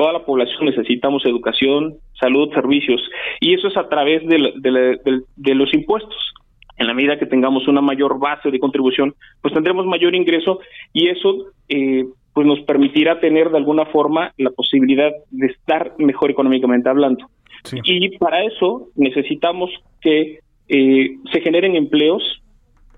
toda 0.00 0.14
la 0.14 0.24
población 0.24 0.64
necesitamos 0.64 1.24
educación, 1.26 1.96
salud, 2.18 2.48
servicios, 2.54 3.00
y 3.38 3.52
eso 3.52 3.68
es 3.68 3.76
a 3.76 3.86
través 3.88 4.26
de, 4.26 4.38
la- 4.38 4.52
de, 4.56 4.70
la- 4.70 4.80
de- 5.04 5.22
de 5.36 5.54
los 5.54 5.72
impuestos. 5.74 6.16
En 6.78 6.86
la 6.86 6.94
medida 6.94 7.18
que 7.18 7.26
tengamos 7.26 7.68
una 7.68 7.82
mayor 7.82 8.18
base 8.18 8.50
de 8.50 8.58
contribución, 8.58 9.12
pues 9.42 9.52
tendremos 9.52 9.84
mayor 9.84 10.14
ingreso 10.14 10.60
y 10.94 11.08
eso 11.08 11.48
eh, 11.68 12.04
pues 12.32 12.46
nos 12.46 12.60
permitirá 12.60 13.20
tener 13.20 13.50
de 13.50 13.58
alguna 13.58 13.84
forma 13.86 14.32
la 14.38 14.48
posibilidad 14.50 15.10
de 15.30 15.46
estar 15.48 15.92
mejor 15.98 16.30
económicamente 16.30 16.88
hablando. 16.88 17.26
Sí. 17.64 17.76
Y 17.84 18.16
para 18.16 18.42
eso 18.44 18.86
necesitamos 18.96 19.68
que 20.00 20.38
eh, 20.68 21.10
se 21.30 21.40
generen 21.42 21.76
empleos, 21.76 22.22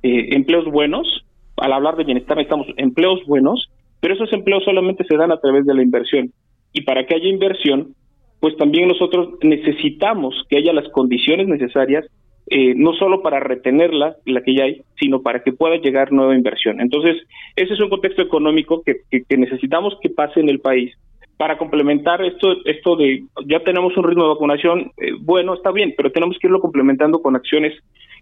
eh, 0.05 0.29
empleos 0.37 0.67
buenos. 0.67 1.25
Al 1.57 1.73
hablar 1.73 1.97
de 1.97 2.05
bienestar 2.05 2.37
necesitamos 2.37 2.69
empleos 2.77 3.19
buenos, 3.27 3.69
pero 4.01 4.15
esos 4.15 4.33
empleos 4.33 4.63
solamente 4.65 5.03
se 5.09 5.17
dan 5.17 5.33
a 5.33 5.41
través 5.41 5.67
de 5.67 5.75
la 5.75 5.83
inversión. 5.83 6.31
Y 6.73 6.83
para 6.83 7.07
que 7.07 7.15
haya 7.15 7.29
inversión, 7.29 7.95
pues 8.41 8.57
también 8.57 8.89
nosotros 8.89 9.35
necesitamos 9.43 10.35
que 10.49 10.59
haya 10.59 10.73
las 10.73 10.89
condiciones 10.89 11.47
necesarias, 11.49 12.05
eh, 12.51 12.75
no 12.75 12.93
solo 12.95 13.23
para 13.23 13.39
retenerla, 13.41 14.17
la 14.27 14.43
que 14.43 14.55
ya 14.55 14.65
hay, 14.65 14.83
sino 14.99 15.23
para 15.23 15.43
que 15.43 15.53
pueda 15.53 15.77
llegar 15.77 16.13
nueva 16.13 16.35
inversión. 16.35 16.81
Entonces, 16.81 17.17
ese 17.57 17.75
es 17.75 17.81
un 17.81 17.89
contexto 17.89 18.21
económico 18.23 18.83
que, 18.85 18.97
que- 19.11 19.37
necesitamos 19.37 19.97
que 20.03 20.11
pase 20.11 20.41
en 20.41 20.49
el 20.49 20.59
país 20.61 20.93
para 21.39 21.57
complementar 21.59 22.23
esto 22.23 22.57
esto 22.67 22.95
de 22.95 23.25
ya 23.47 23.61
tenemos 23.61 23.97
un 23.97 24.05
ritmo 24.05 24.25
de 24.25 24.29
vacunación 24.29 24.93
eh, 24.99 25.13
bueno 25.21 25.55
está 25.55 25.73
bien 25.73 25.93
pero 25.97 26.13
tenemos 26.13 26.37
que 26.39 26.47
irlo 26.47 26.61
complementando 26.61 27.21
con 27.21 27.35
acciones 27.35 27.73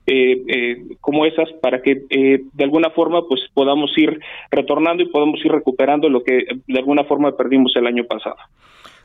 eh, 0.07 0.43
eh, 0.49 0.97
como 1.01 1.27
esas 1.27 1.49
para 1.61 1.83
que 1.83 2.03
eh, 2.11 2.43
de 2.53 2.65
alguna 2.65 2.91
forma 2.91 3.27
pues 3.29 3.41
podamos 3.55 3.97
ir 3.97 4.21
retornando 4.51 5.03
y 5.03 5.09
podamos 5.09 5.45
ir 5.45 5.53
recuperando 5.53 6.09
lo 6.09 6.23
que 6.23 6.45
de 6.67 6.79
alguna 6.79 7.05
forma 7.05 7.37
perdimos 7.37 7.75
el 7.77 7.87
año 7.87 8.05
pasado. 8.05 8.37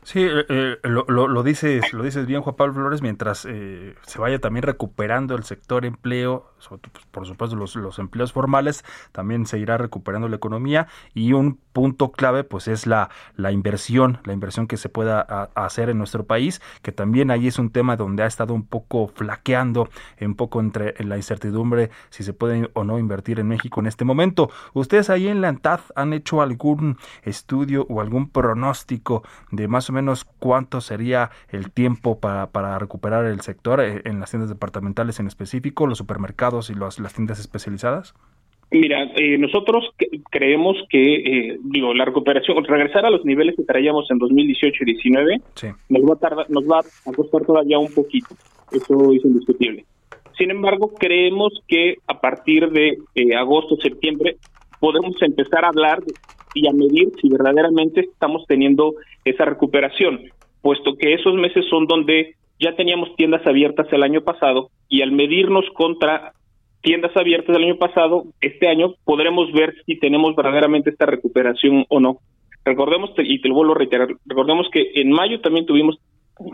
Sí, 0.06 0.22
eh, 0.22 0.44
eh, 0.48 0.76
lo, 0.84 1.04
lo, 1.08 1.26
lo 1.26 1.42
dices, 1.42 1.92
lo 1.92 2.04
dices 2.04 2.26
bien, 2.26 2.40
Juan 2.40 2.54
Pablo 2.54 2.74
Flores, 2.74 3.02
mientras 3.02 3.44
eh, 3.44 3.96
se 4.02 4.20
vaya 4.20 4.38
también 4.38 4.62
recuperando 4.62 5.34
el 5.34 5.42
sector 5.42 5.84
empleo, 5.84 6.52
pues, 6.68 6.80
por 7.10 7.26
supuesto 7.26 7.56
los, 7.56 7.74
los 7.74 7.98
empleos 7.98 8.32
formales, 8.32 8.84
también 9.10 9.46
se 9.46 9.58
irá 9.58 9.78
recuperando 9.78 10.28
la 10.28 10.36
economía 10.36 10.86
y 11.12 11.32
un 11.32 11.58
punto 11.76 12.10
clave 12.10 12.42
pues 12.42 12.68
es 12.68 12.86
la, 12.86 13.10
la 13.36 13.52
inversión, 13.52 14.18
la 14.24 14.32
inversión 14.32 14.66
que 14.66 14.78
se 14.78 14.88
pueda 14.88 15.20
hacer 15.54 15.90
en 15.90 15.98
nuestro 15.98 16.24
país, 16.24 16.62
que 16.80 16.90
también 16.90 17.30
ahí 17.30 17.48
es 17.48 17.58
un 17.58 17.68
tema 17.68 17.98
donde 17.98 18.22
ha 18.22 18.26
estado 18.26 18.54
un 18.54 18.64
poco 18.64 19.08
flaqueando, 19.08 19.90
un 20.22 20.36
poco 20.36 20.60
entre 20.60 20.94
en 20.96 21.10
la 21.10 21.18
incertidumbre 21.18 21.90
si 22.08 22.22
se 22.22 22.32
puede 22.32 22.70
o 22.72 22.84
no 22.84 22.98
invertir 22.98 23.40
en 23.40 23.48
México 23.48 23.78
en 23.80 23.88
este 23.88 24.06
momento. 24.06 24.48
¿Ustedes 24.72 25.10
ahí 25.10 25.28
en 25.28 25.42
la 25.42 25.48
ANTAD 25.48 25.80
han 25.94 26.14
hecho 26.14 26.40
algún 26.40 26.96
estudio 27.24 27.84
o 27.90 28.00
algún 28.00 28.30
pronóstico 28.30 29.22
de 29.50 29.68
más 29.68 29.90
o 29.90 29.92
menos 29.92 30.24
cuánto 30.24 30.80
sería 30.80 31.30
el 31.50 31.72
tiempo 31.72 32.20
para, 32.20 32.52
para 32.52 32.78
recuperar 32.78 33.26
el 33.26 33.42
sector 33.42 33.82
eh, 33.82 34.00
en 34.06 34.18
las 34.18 34.30
tiendas 34.30 34.48
departamentales 34.48 35.20
en 35.20 35.26
específico, 35.26 35.86
los 35.86 35.98
supermercados 35.98 36.70
y 36.70 36.74
las 36.74 37.12
tiendas 37.12 37.38
especializadas? 37.38 38.14
Mira, 38.70 39.04
eh, 39.16 39.38
nosotros 39.38 39.84
creemos 40.30 40.76
que, 40.90 41.14
eh, 41.14 41.58
digo, 41.62 41.94
la 41.94 42.04
recuperación, 42.04 42.64
regresar 42.64 43.06
a 43.06 43.10
los 43.10 43.24
niveles 43.24 43.54
que 43.56 43.62
traíamos 43.62 44.10
en 44.10 44.18
2018 44.18 44.82
y 44.82 44.86
19, 44.86 45.40
Sí. 45.54 45.68
nos 45.88 46.02
va 46.02 46.14
a 46.14 46.18
tardar, 46.18 46.50
nos 46.50 46.64
va 46.64 46.80
a 46.80 47.12
costar 47.12 47.44
todavía 47.46 47.78
un 47.78 47.92
poquito. 47.94 48.34
Eso 48.72 49.12
es 49.12 49.24
indiscutible. 49.24 49.84
Sin 50.36 50.50
embargo, 50.50 50.92
creemos 50.98 51.52
que 51.68 51.94
a 52.08 52.20
partir 52.20 52.68
de 52.70 52.98
eh, 53.14 53.34
agosto, 53.36 53.76
septiembre, 53.76 54.36
podemos 54.80 55.14
empezar 55.22 55.64
a 55.64 55.68
hablar 55.68 56.02
y 56.52 56.66
a 56.68 56.72
medir 56.72 57.10
si 57.20 57.28
verdaderamente 57.28 58.00
estamos 58.00 58.44
teniendo 58.46 58.94
esa 59.24 59.44
recuperación, 59.44 60.20
puesto 60.60 60.96
que 60.96 61.14
esos 61.14 61.34
meses 61.34 61.64
son 61.70 61.86
donde 61.86 62.34
ya 62.58 62.74
teníamos 62.74 63.14
tiendas 63.16 63.46
abiertas 63.46 63.86
el 63.92 64.02
año 64.02 64.22
pasado 64.22 64.70
y 64.88 65.02
al 65.02 65.12
medirnos 65.12 65.64
contra 65.74 66.32
tiendas 66.86 67.10
abiertas 67.16 67.52
del 67.52 67.64
año 67.64 67.78
pasado, 67.78 68.26
este 68.40 68.68
año 68.68 68.94
podremos 69.04 69.50
ver 69.52 69.74
si 69.86 69.98
tenemos 69.98 70.36
verdaderamente 70.36 70.90
esta 70.90 71.04
recuperación 71.04 71.84
o 71.88 71.98
no. 71.98 72.18
Recordemos, 72.64 73.10
y 73.18 73.40
te 73.40 73.48
lo 73.48 73.56
vuelvo 73.56 73.72
a 73.74 73.78
reiterar, 73.78 74.06
recordemos 74.24 74.68
que 74.70 74.92
en 74.94 75.10
mayo 75.10 75.40
también 75.40 75.66
tuvimos 75.66 75.98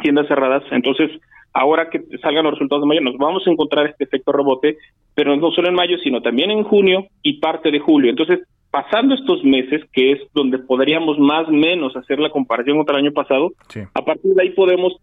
tiendas 0.00 0.26
cerradas, 0.28 0.62
entonces 0.70 1.10
ahora 1.52 1.90
que 1.90 2.00
salgan 2.22 2.44
los 2.44 2.54
resultados 2.54 2.82
de 2.82 2.88
mayo 2.88 3.02
nos 3.02 3.18
vamos 3.18 3.46
a 3.46 3.50
encontrar 3.50 3.86
este 3.88 4.04
efecto 4.04 4.32
rebote, 4.32 4.78
pero 5.14 5.36
no 5.36 5.50
solo 5.50 5.68
en 5.68 5.74
mayo, 5.74 5.98
sino 5.98 6.22
también 6.22 6.50
en 6.50 6.64
junio 6.64 7.08
y 7.22 7.38
parte 7.38 7.70
de 7.70 7.80
julio. 7.80 8.08
Entonces, 8.08 8.40
pasando 8.70 9.14
estos 9.14 9.44
meses, 9.44 9.82
que 9.92 10.12
es 10.12 10.20
donde 10.32 10.60
podríamos 10.60 11.18
más 11.18 11.46
o 11.46 11.52
menos 11.52 11.94
hacer 11.94 12.18
la 12.20 12.30
comparación 12.30 12.78
contra 12.78 12.96
el 12.96 13.04
año 13.04 13.12
pasado, 13.12 13.50
Sí. 13.68 13.80
a 13.92 14.02
partir 14.02 14.32
de 14.32 14.42
ahí 14.44 14.50
podemos 14.50 14.94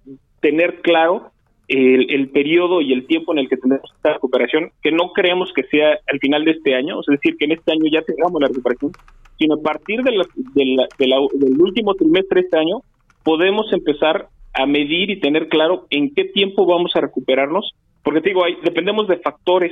tener 0.42 0.82
claro 0.82 1.30
el, 1.70 2.10
el 2.12 2.30
periodo 2.30 2.82
y 2.82 2.92
el 2.94 3.06
tiempo 3.06 3.32
en 3.32 3.40
el 3.40 3.48
que 3.50 3.58
tendremos 3.58 3.90
esta 3.96 4.14
recuperación, 4.14 4.72
que 4.82 4.92
no 4.92 5.12
creemos 5.14 5.54
que 5.54 5.64
sea 5.64 5.98
al 6.12 6.20
final 6.20 6.44
de 6.44 6.52
este 6.52 6.76
año, 6.76 7.00
es 7.00 7.06
decir, 7.08 7.38
que 7.38 7.46
en 7.46 7.54
este 7.54 7.72
año 7.72 7.86
ya 7.92 8.02
tengamos 8.02 8.42
la 8.42 8.48
recuperación, 8.48 8.92
sino 9.38 9.54
a 9.56 9.62
partir 9.62 10.02
de 10.04 10.12
la- 10.12 10.88
del 10.98 11.62
último 11.62 11.94
trimestre 11.94 12.42
de 12.42 12.46
este 12.48 12.58
año, 12.58 12.82
podemos 13.24 13.72
empezar 13.72 14.28
a 14.54 14.66
medir 14.66 15.12
y 15.12 15.20
tener 15.20 15.48
claro 15.48 15.86
en 15.92 16.14
qué 16.14 16.26
tiempo 16.26 16.66
vamos 16.66 16.92
a 16.96 17.02
recuperarnos, 17.02 17.72
porque 18.04 18.22
te 18.22 18.30
digo, 18.30 18.44
hay, 18.44 18.58
dependemos 18.64 19.08
de 19.08 19.18
factores 19.18 19.72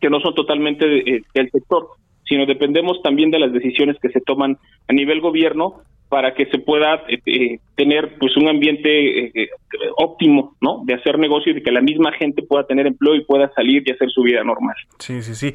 que 0.00 0.08
no 0.08 0.20
son 0.20 0.34
totalmente 0.34 0.86
de- 0.86 0.98
eh, 1.00 1.22
del 1.34 1.50
sector, 1.50 1.88
sino 2.24 2.46
dependemos 2.46 3.02
también 3.02 3.30
de 3.30 3.40
las 3.40 3.52
decisiones 3.52 3.96
que 4.00 4.10
se 4.10 4.20
toman 4.20 4.56
a 4.88 4.92
nivel 4.92 5.20
gobierno 5.20 5.82
para 6.10 6.34
que 6.34 6.44
se 6.46 6.58
pueda 6.58 6.96
eh, 7.08 7.20
eh, 7.24 7.58
tener 7.76 8.18
pues 8.18 8.36
un 8.36 8.48
ambiente 8.48 8.90
eh, 9.26 9.32
eh, 9.34 9.48
óptimo, 9.96 10.56
¿no? 10.60 10.82
De 10.84 10.94
hacer 10.94 11.18
negocio 11.18 11.52
y 11.52 11.54
de 11.54 11.62
que 11.62 11.70
la 11.70 11.80
misma 11.80 12.12
gente 12.12 12.42
pueda 12.42 12.66
tener 12.66 12.86
empleo 12.86 13.14
y 13.14 13.24
pueda 13.24 13.50
salir 13.54 13.82
y 13.86 13.92
hacer 13.92 14.10
su 14.10 14.22
vida 14.22 14.42
normal. 14.44 14.74
Sí, 14.98 15.22
sí, 15.22 15.34
sí. 15.34 15.54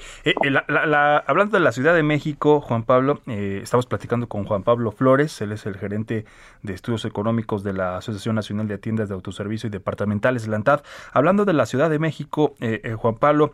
La- 0.49 0.63
la- 0.69 0.85
la- 0.85 1.17
hablando 1.27 1.57
de 1.57 1.63
la 1.63 1.71
Ciudad 1.73 1.93
de 1.93 2.01
México, 2.03 2.61
Juan 2.61 2.83
Pablo, 2.83 3.19
estamos 3.27 3.85
platicando 3.85 4.27
con 4.27 4.45
Juan 4.45 4.63
Pablo 4.63 4.91
Flores, 4.91 5.39
él 5.41 5.51
es 5.51 5.65
el 5.65 5.75
gerente 5.77 6.23
de 6.63 6.73
estudios 6.73 7.03
económicos 7.05 7.63
de 7.63 7.73
la 7.73 7.97
Asociación 7.97 8.35
Nacional 8.35 8.67
de 8.69 8.77
Tiendas 8.77 9.09
de 9.09 9.15
Autoservicio 9.15 9.67
y 9.67 9.71
Departamentales, 9.71 10.47
la 10.47 10.55
ANTAD. 10.55 10.81
Hablando 11.13 11.43
de 11.45 11.53
la 11.53 11.65
Ciudad 11.65 11.89
de 11.89 11.99
México, 11.99 12.55
Juan 12.95 13.15
Pablo, 13.15 13.51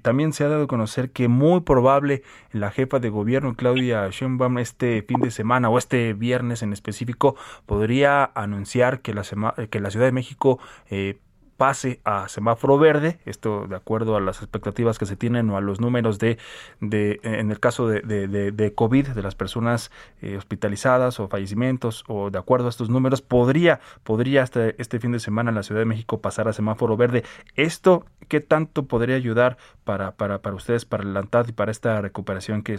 también 0.00 0.32
se 0.32 0.44
ha 0.44 0.48
dado 0.48 0.64
a 0.64 0.66
conocer 0.66 1.10
que 1.10 1.28
muy 1.28 1.60
probable 1.60 2.22
la 2.52 2.70
jefa 2.70 2.98
de 2.98 3.10
gobierno, 3.10 3.54
Claudia 3.54 4.08
Sheinbaum, 4.10 4.58
este 4.58 5.02
fin 5.02 5.20
de 5.20 5.30
semana 5.30 5.68
o 5.68 5.76
este 5.78 6.14
viernes 6.28 6.62
en 6.62 6.72
específico, 6.72 7.36
podría 7.66 8.30
anunciar 8.34 9.00
que 9.02 9.12
la, 9.12 9.22
que 9.70 9.80
la 9.80 9.90
Ciudad 9.90 10.06
de 10.06 10.12
México 10.12 10.58
eh, 10.88 11.18
pase 11.58 12.00
a 12.04 12.26
semáforo 12.28 12.76
verde, 12.76 13.20
esto 13.24 13.66
de 13.68 13.76
acuerdo 13.76 14.16
a 14.16 14.20
las 14.20 14.38
expectativas 14.42 14.98
que 14.98 15.06
se 15.06 15.16
tienen 15.16 15.48
o 15.50 15.56
a 15.56 15.60
los 15.60 15.78
números 15.80 16.18
de, 16.18 16.38
de 16.80 17.20
en 17.22 17.50
el 17.52 17.60
caso 17.60 17.86
de, 17.86 18.00
de, 18.00 18.50
de- 18.50 18.74
COVID, 18.74 19.08
de 19.08 19.22
las 19.22 19.36
personas 19.36 19.90
eh, 20.22 20.36
hospitalizadas 20.36 21.20
o 21.20 21.28
fallecimientos, 21.28 22.04
o 22.08 22.30
de 22.30 22.38
acuerdo 22.38 22.66
a 22.66 22.70
estos 22.70 22.88
números, 22.88 23.22
podría, 23.22 23.78
podría 24.02 24.42
hasta 24.42 24.70
este 24.78 24.98
fin 24.98 25.12
de 25.12 25.20
semana 25.20 25.50
en 25.50 25.54
la 25.54 25.62
Ciudad 25.62 25.82
de 25.82 25.86
México 25.92 26.20
pasar 26.20 26.48
a 26.48 26.52
semáforo 26.52 26.96
verde. 26.96 27.22
¿Esto 27.54 28.06
qué 28.28 28.40
tanto 28.40 28.86
podría 28.86 29.14
ayudar 29.14 29.56
para, 29.84 30.12
para, 30.16 30.40
para 30.42 30.56
ustedes, 30.56 30.84
para 30.84 31.04
el 31.04 31.16
ANTAD 31.16 31.48
y 31.48 31.52
para 31.52 31.70
esta 31.70 32.00
recuperación 32.00 32.62
que, 32.62 32.74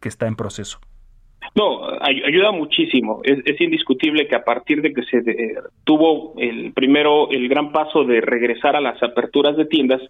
que 0.00 0.08
está 0.08 0.26
en 0.26 0.36
proceso? 0.36 0.78
No, 1.56 1.88
ay- 2.00 2.22
ayuda 2.26 2.52
muchísimo. 2.52 3.20
Es, 3.24 3.38
es 3.44 3.60
indiscutible 3.60 4.28
que 4.28 4.36
a 4.36 4.44
partir 4.44 4.82
de 4.82 4.92
que 4.92 5.02
se 5.04 5.22
de- 5.22 5.56
tuvo 5.84 6.34
el 6.38 6.72
primero, 6.72 7.30
el 7.30 7.48
gran 7.48 7.72
paso 7.72 8.04
de 8.04 8.20
regresar 8.20 8.76
a 8.76 8.80
las 8.80 9.02
aperturas 9.02 9.56
de 9.56 9.64
tiendas, 9.64 10.02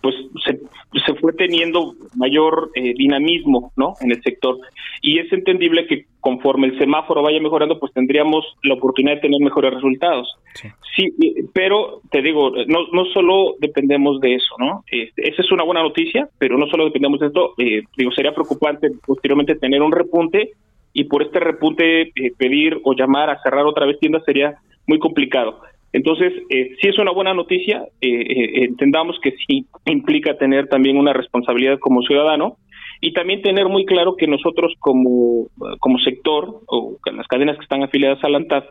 pues 0.00 0.14
se, 0.44 0.58
se 1.06 1.14
fue 1.14 1.32
teniendo 1.32 1.94
mayor 2.14 2.70
eh, 2.74 2.92
dinamismo 2.94 3.72
¿no? 3.74 3.94
en 4.02 4.10
el 4.12 4.22
sector. 4.22 4.58
Y 5.00 5.18
es 5.18 5.32
entendible 5.32 5.86
que 5.86 6.04
conforme 6.20 6.66
el 6.66 6.78
semáforo 6.78 7.22
vaya 7.22 7.40
mejorando, 7.40 7.78
pues 7.80 7.90
tendríamos 7.94 8.44
la 8.62 8.74
oportunidad 8.74 9.14
de 9.16 9.22
tener 9.22 9.40
mejores 9.40 9.72
resultados. 9.72 10.28
Sí, 10.94 11.06
eh, 11.22 11.44
pero 11.54 12.02
te 12.10 12.20
digo, 12.20 12.50
no, 12.66 12.86
no 12.92 13.04
solo 13.06 13.54
dependemos 13.60 14.20
de 14.20 14.34
eso, 14.34 14.54
¿no? 14.58 14.84
Este, 14.90 15.28
esa 15.30 15.40
es 15.42 15.50
una 15.50 15.64
buena 15.64 15.82
noticia, 15.82 16.28
pero 16.38 16.58
no 16.58 16.66
solo 16.66 16.84
dependemos 16.84 17.18
de 17.20 17.26
esto. 17.28 17.54
eh, 17.58 17.82
digo, 17.96 18.12
sería 18.12 18.32
preocupante 18.34 18.90
posteriormente 19.06 19.56
tener 19.56 19.80
un 19.82 19.90
repunte 19.92 20.52
y 20.94 21.04
por 21.04 21.22
este 21.22 21.40
repunte 21.40 22.02
eh, 22.02 22.32
pedir 22.38 22.80
o 22.84 22.94
llamar 22.94 23.28
a 23.28 23.42
cerrar 23.42 23.66
otra 23.66 23.84
vez 23.84 23.98
tiendas 23.98 24.24
sería 24.24 24.54
muy 24.86 24.98
complicado. 24.98 25.60
Entonces, 25.92 26.32
eh, 26.50 26.70
sí 26.80 26.88
es 26.88 26.98
una 26.98 27.12
buena 27.12 27.34
noticia, 27.34 27.84
eh, 28.00 28.08
eh, 28.08 28.64
entendamos 28.64 29.16
que 29.22 29.32
sí 29.46 29.66
implica 29.86 30.36
tener 30.36 30.66
también 30.68 30.96
una 30.96 31.12
responsabilidad 31.12 31.78
como 31.78 32.02
ciudadano 32.02 32.56
y 33.00 33.12
también 33.12 33.42
tener 33.42 33.68
muy 33.68 33.84
claro 33.84 34.16
que 34.16 34.26
nosotros 34.26 34.72
como, 34.80 35.46
como 35.78 35.98
sector 35.98 36.62
o 36.66 36.96
las 37.12 37.26
cadenas 37.28 37.56
que 37.56 37.62
están 37.62 37.82
afiliadas 37.84 38.22
a 38.24 38.28
la 38.28 38.38
ANTAD 38.38 38.64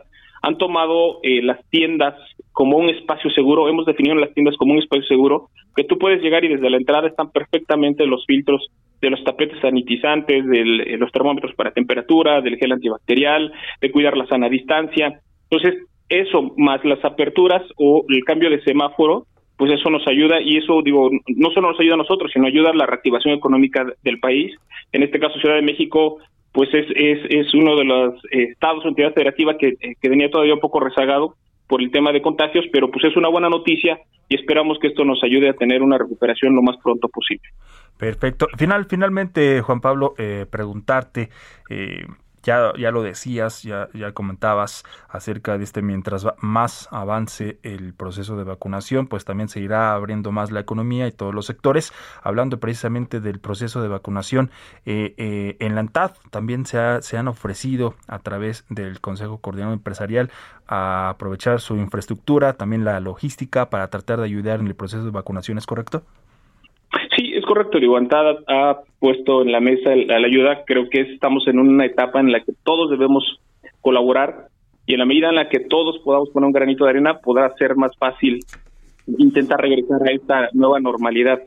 han 0.44 0.58
tomado 0.58 1.20
eh, 1.22 1.40
las 1.42 1.58
tiendas 1.70 2.14
como 2.52 2.76
un 2.76 2.90
espacio 2.90 3.30
seguro, 3.30 3.70
hemos 3.70 3.86
definido 3.86 4.14
las 4.16 4.34
tiendas 4.34 4.56
como 4.58 4.74
un 4.74 4.78
espacio 4.78 5.06
seguro, 5.06 5.48
que 5.74 5.84
tú 5.84 5.96
puedes 5.96 6.20
llegar 6.20 6.44
y 6.44 6.48
desde 6.48 6.68
la 6.68 6.76
entrada 6.76 7.08
están 7.08 7.30
perfectamente 7.30 8.04
los 8.04 8.26
filtros 8.26 8.68
de 9.00 9.10
los 9.10 9.22
tapetes 9.24 9.60
sanitizantes, 9.60 10.46
de 10.46 10.96
los 10.98 11.12
termómetros 11.12 11.54
para 11.54 11.72
temperatura, 11.72 12.40
del 12.40 12.56
gel 12.56 12.72
antibacterial, 12.72 13.52
de 13.80 13.90
cuidar 13.90 14.16
la 14.16 14.26
sana 14.26 14.48
distancia. 14.48 15.20
Entonces, 15.50 15.82
eso 16.08 16.54
más 16.56 16.84
las 16.84 17.04
aperturas 17.04 17.62
o 17.76 18.04
el 18.08 18.24
cambio 18.24 18.50
de 18.50 18.62
semáforo, 18.62 19.26
pues 19.56 19.72
eso 19.72 19.90
nos 19.90 20.06
ayuda 20.08 20.40
y 20.40 20.56
eso, 20.56 20.82
digo, 20.82 21.10
no 21.28 21.50
solo 21.50 21.70
nos 21.70 21.80
ayuda 21.80 21.94
a 21.94 21.98
nosotros, 21.98 22.30
sino 22.32 22.46
ayuda 22.46 22.70
a 22.70 22.74
la 22.74 22.86
reactivación 22.86 23.34
económica 23.34 23.86
del 24.02 24.18
país. 24.18 24.52
En 24.92 25.02
este 25.02 25.20
caso, 25.20 25.38
Ciudad 25.38 25.56
de 25.56 25.62
México, 25.62 26.18
pues 26.52 26.68
es, 26.72 26.86
es, 26.94 27.18
es 27.30 27.54
uno 27.54 27.76
de 27.76 27.84
los 27.84 28.14
eh, 28.30 28.48
estados 28.52 28.84
o 28.84 28.88
entidades 28.88 29.14
federativas 29.14 29.56
que, 29.58 29.68
eh, 29.68 29.94
que 30.00 30.08
venía 30.08 30.30
todavía 30.30 30.54
un 30.54 30.60
poco 30.60 30.80
rezagado 30.80 31.34
por 31.68 31.82
el 31.82 31.90
tema 31.90 32.12
de 32.12 32.22
contagios, 32.22 32.64
pero 32.72 32.90
pues 32.90 33.04
es 33.04 33.16
una 33.16 33.28
buena 33.28 33.48
noticia 33.48 33.98
y 34.28 34.36
esperamos 34.36 34.78
que 34.78 34.88
esto 34.88 35.04
nos 35.04 35.22
ayude 35.22 35.48
a 35.48 35.54
tener 35.54 35.82
una 35.82 35.98
recuperación 35.98 36.54
lo 36.54 36.62
más 36.62 36.76
pronto 36.82 37.08
posible. 37.08 37.48
Perfecto. 37.96 38.48
Final, 38.58 38.86
finalmente, 38.86 39.60
Juan 39.62 39.80
Pablo, 39.80 40.14
eh, 40.18 40.46
preguntarte, 40.50 41.30
eh, 41.70 42.06
ya, 42.42 42.72
ya 42.76 42.90
lo 42.90 43.02
decías, 43.02 43.62
ya, 43.62 43.88
ya 43.94 44.12
comentabas 44.12 44.84
acerca 45.08 45.56
de 45.56 45.64
este, 45.64 45.80
mientras 45.80 46.26
más 46.40 46.88
avance 46.90 47.58
el 47.62 47.94
proceso 47.94 48.36
de 48.36 48.44
vacunación, 48.44 49.06
pues 49.06 49.24
también 49.24 49.48
se 49.48 49.60
irá 49.60 49.94
abriendo 49.94 50.32
más 50.32 50.50
la 50.50 50.60
economía 50.60 51.06
y 51.06 51.12
todos 51.12 51.32
los 51.34 51.46
sectores. 51.46 51.92
Hablando 52.22 52.58
precisamente 52.60 53.20
del 53.20 53.38
proceso 53.38 53.80
de 53.80 53.88
vacunación, 53.88 54.50
eh, 54.84 55.14
eh, 55.16 55.56
en 55.60 55.74
la 55.74 55.80
ANTAD 55.80 56.12
también 56.30 56.66
se, 56.66 56.78
ha- 56.78 57.00
han 57.16 57.28
ofrecido 57.28 57.94
a 58.08 58.18
través 58.18 58.64
del 58.68 59.00
Consejo 59.00 59.38
Coordinador 59.38 59.74
Empresarial 59.74 60.30
a 60.66 61.10
aprovechar 61.10 61.60
su 61.60 61.76
infraestructura, 61.76 62.54
también 62.54 62.84
la 62.84 63.00
logística 63.00 63.70
para 63.70 63.88
tratar 63.88 64.18
de 64.18 64.24
ayudar 64.24 64.60
en 64.60 64.66
el 64.66 64.74
proceso 64.74 65.04
de 65.04 65.10
vacunación, 65.12 65.56
¿es 65.58 65.64
correcto? 65.66 66.02
Es 67.44 67.48
correcto. 67.48 67.78
Digo, 67.78 67.98
Antada 67.98 68.38
ha 68.48 68.78
puesto 68.98 69.42
en 69.42 69.52
la 69.52 69.60
mesa 69.60 69.94
la 69.94 70.26
ayuda. 70.26 70.64
Creo 70.64 70.88
que 70.88 71.02
estamos 71.02 71.46
en 71.46 71.58
una 71.58 71.84
etapa 71.84 72.18
en 72.18 72.32
la 72.32 72.40
que 72.40 72.54
todos 72.62 72.90
debemos 72.90 73.38
colaborar 73.82 74.48
y 74.86 74.94
en 74.94 75.00
la 75.00 75.04
medida 75.04 75.28
en 75.28 75.34
la 75.34 75.50
que 75.50 75.60
todos 75.60 75.98
podamos 75.98 76.30
poner 76.30 76.46
un 76.46 76.54
granito 76.54 76.84
de 76.84 76.90
arena, 76.90 77.18
podrá 77.18 77.54
ser 77.56 77.76
más 77.76 77.94
fácil 77.98 78.40
intentar 79.18 79.60
regresar 79.60 80.08
a 80.08 80.12
esta 80.12 80.48
nueva 80.54 80.80
normalidad. 80.80 81.42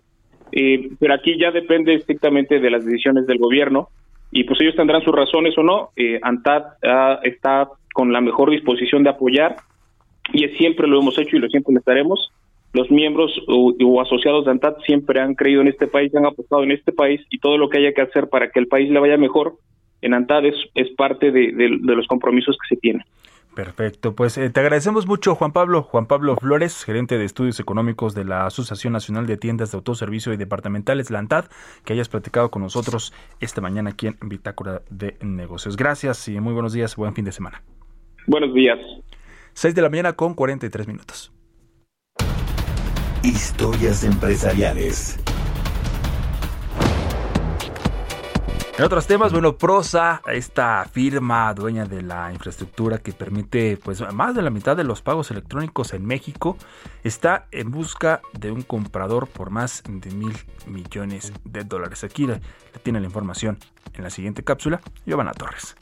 Eh, 0.52 0.88
pero 1.00 1.16
aquí 1.16 1.36
ya 1.36 1.50
depende 1.50 1.96
estrictamente 1.96 2.60
de 2.60 2.70
las 2.70 2.86
decisiones 2.86 3.26
del 3.26 3.40
gobierno 3.40 3.90
y 4.32 4.44
pues 4.44 4.62
ellos 4.62 4.76
tendrán 4.76 5.02
sus 5.02 5.16
razones 5.16 5.58
o 5.58 5.64
no. 5.64 5.90
Eh, 5.96 6.20
ANTAD 6.22 6.64
está 7.24 7.70
con 7.92 8.14
la 8.14 8.22
mejor 8.22 8.52
disposición 8.52 9.02
de 9.02 9.10
apoyar 9.10 9.56
y 10.32 10.48
siempre 10.50 10.88
lo 10.88 11.00
hemos 11.00 11.18
hecho 11.18 11.38
y 11.38 11.40
lo 11.40 11.48
siempre 11.48 11.74
lo 11.74 11.80
estaremos. 11.80 12.32
Los 12.78 12.92
miembros 12.92 13.32
o, 13.48 13.74
o 13.84 14.02
asociados 14.02 14.46
de 14.46 14.52
ANTAD 14.52 14.76
siempre 14.86 15.20
han 15.20 15.34
creído 15.34 15.62
en 15.62 15.68
este 15.68 15.88
país, 15.88 16.14
han 16.16 16.26
apostado 16.28 16.64
en 16.64 16.72
este 16.72 16.92
país 16.92 17.20
y 17.32 17.40
todo 17.40 17.58
lo 17.58 17.70
que 17.70 17.80
haya 17.80 17.92
que 17.94 18.02
hacer 18.02 18.30
para 18.30 18.52
que 18.52 18.60
el 18.60 18.68
país 18.68 18.90
le 18.92 19.00
vaya 19.00 19.18
mejor 19.18 19.56
en 20.02 20.14
ANTAD 20.14 20.46
es, 20.46 20.56
es 20.76 20.88
parte 20.96 21.32
de, 21.32 21.52
de- 21.54 21.78
de 21.82 21.96
los 21.96 22.06
compromisos 22.08 22.56
que 22.62 22.76
se 22.76 22.80
tienen. 22.80 23.04
Perfecto, 23.56 24.14
pues 24.16 24.38
eh, 24.38 24.52
te 24.52 24.60
agradecemos 24.60 25.08
mucho 25.08 25.34
Juan 25.34 25.52
Pablo, 25.52 25.82
Juan 25.82 26.06
Pablo 26.06 26.36
Flores, 26.36 26.84
gerente 26.86 27.18
de 27.18 27.26
estudios 27.26 27.60
económicos 27.60 28.14
de 28.14 28.24
la 28.24 28.46
Asociación 28.46 28.94
Nacional 28.94 29.26
de 29.26 29.38
Tiendas 29.38 29.72
de 29.72 29.78
Autoservicio 29.78 30.32
y 30.32 30.38
Departamentales, 30.38 31.10
la 31.10 31.18
ANTAD, 31.18 31.46
que 31.84 31.94
hayas 31.94 32.08
platicado 32.10 32.52
con 32.52 32.62
nosotros 32.62 33.12
esta 33.40 33.60
mañana 33.60 33.90
aquí 33.90 34.06
en 34.06 34.16
Bitácora 34.30 34.84
de 34.92 35.18
Negocios. 35.24 35.76
Gracias 35.76 36.28
y 36.28 36.40
muy 36.40 36.54
buenos 36.54 36.74
días, 36.74 36.96
buen 36.96 37.16
fin 37.16 37.26
de 37.26 37.32
semana. 37.32 37.64
Buenos 38.28 38.54
días. 38.54 38.78
6 39.54 39.74
de 39.74 39.82
la 39.82 39.90
mañana 39.90 40.14
con 40.14 40.36
43 40.36 40.88
minutos. 40.88 41.32
Historias 43.28 44.06
empresariales. 44.06 45.20
En 48.78 48.86
otros 48.86 49.06
temas, 49.06 49.34
bueno, 49.34 49.58
Prosa, 49.58 50.22
esta 50.32 50.86
firma 50.90 51.54
dueña 51.54 51.84
de 51.84 52.04
la 52.04 52.32
infraestructura 52.32 53.00
que 53.00 53.12
permite 53.12 53.76
pues 53.84 54.02
más 54.14 54.34
de 54.34 54.42
la 54.42 54.50
mitad 54.50 54.78
de 54.78 54.86
los 54.86 55.02
pagos 55.02 55.30
electrónicos 55.30 55.92
en 55.92 56.06
México, 56.06 56.56
está 57.04 57.48
en 57.52 57.70
busca 57.70 58.22
de 58.32 58.50
un 58.50 58.62
comprador 58.62 59.28
por 59.28 59.50
más 59.50 59.84
de 59.86 60.10
mil 60.12 60.38
millones 60.66 61.34
de 61.44 61.66
dólares. 61.66 62.06
Aquí 62.06 62.28
le, 62.28 62.40
tiene 62.82 63.02
la 63.02 63.08
información 63.08 63.58
en 63.94 64.06
la 64.06 64.10
siguiente 64.10 64.42
cápsula, 64.42 64.80
Giovanna 65.06 65.34
Torres. 65.34 65.76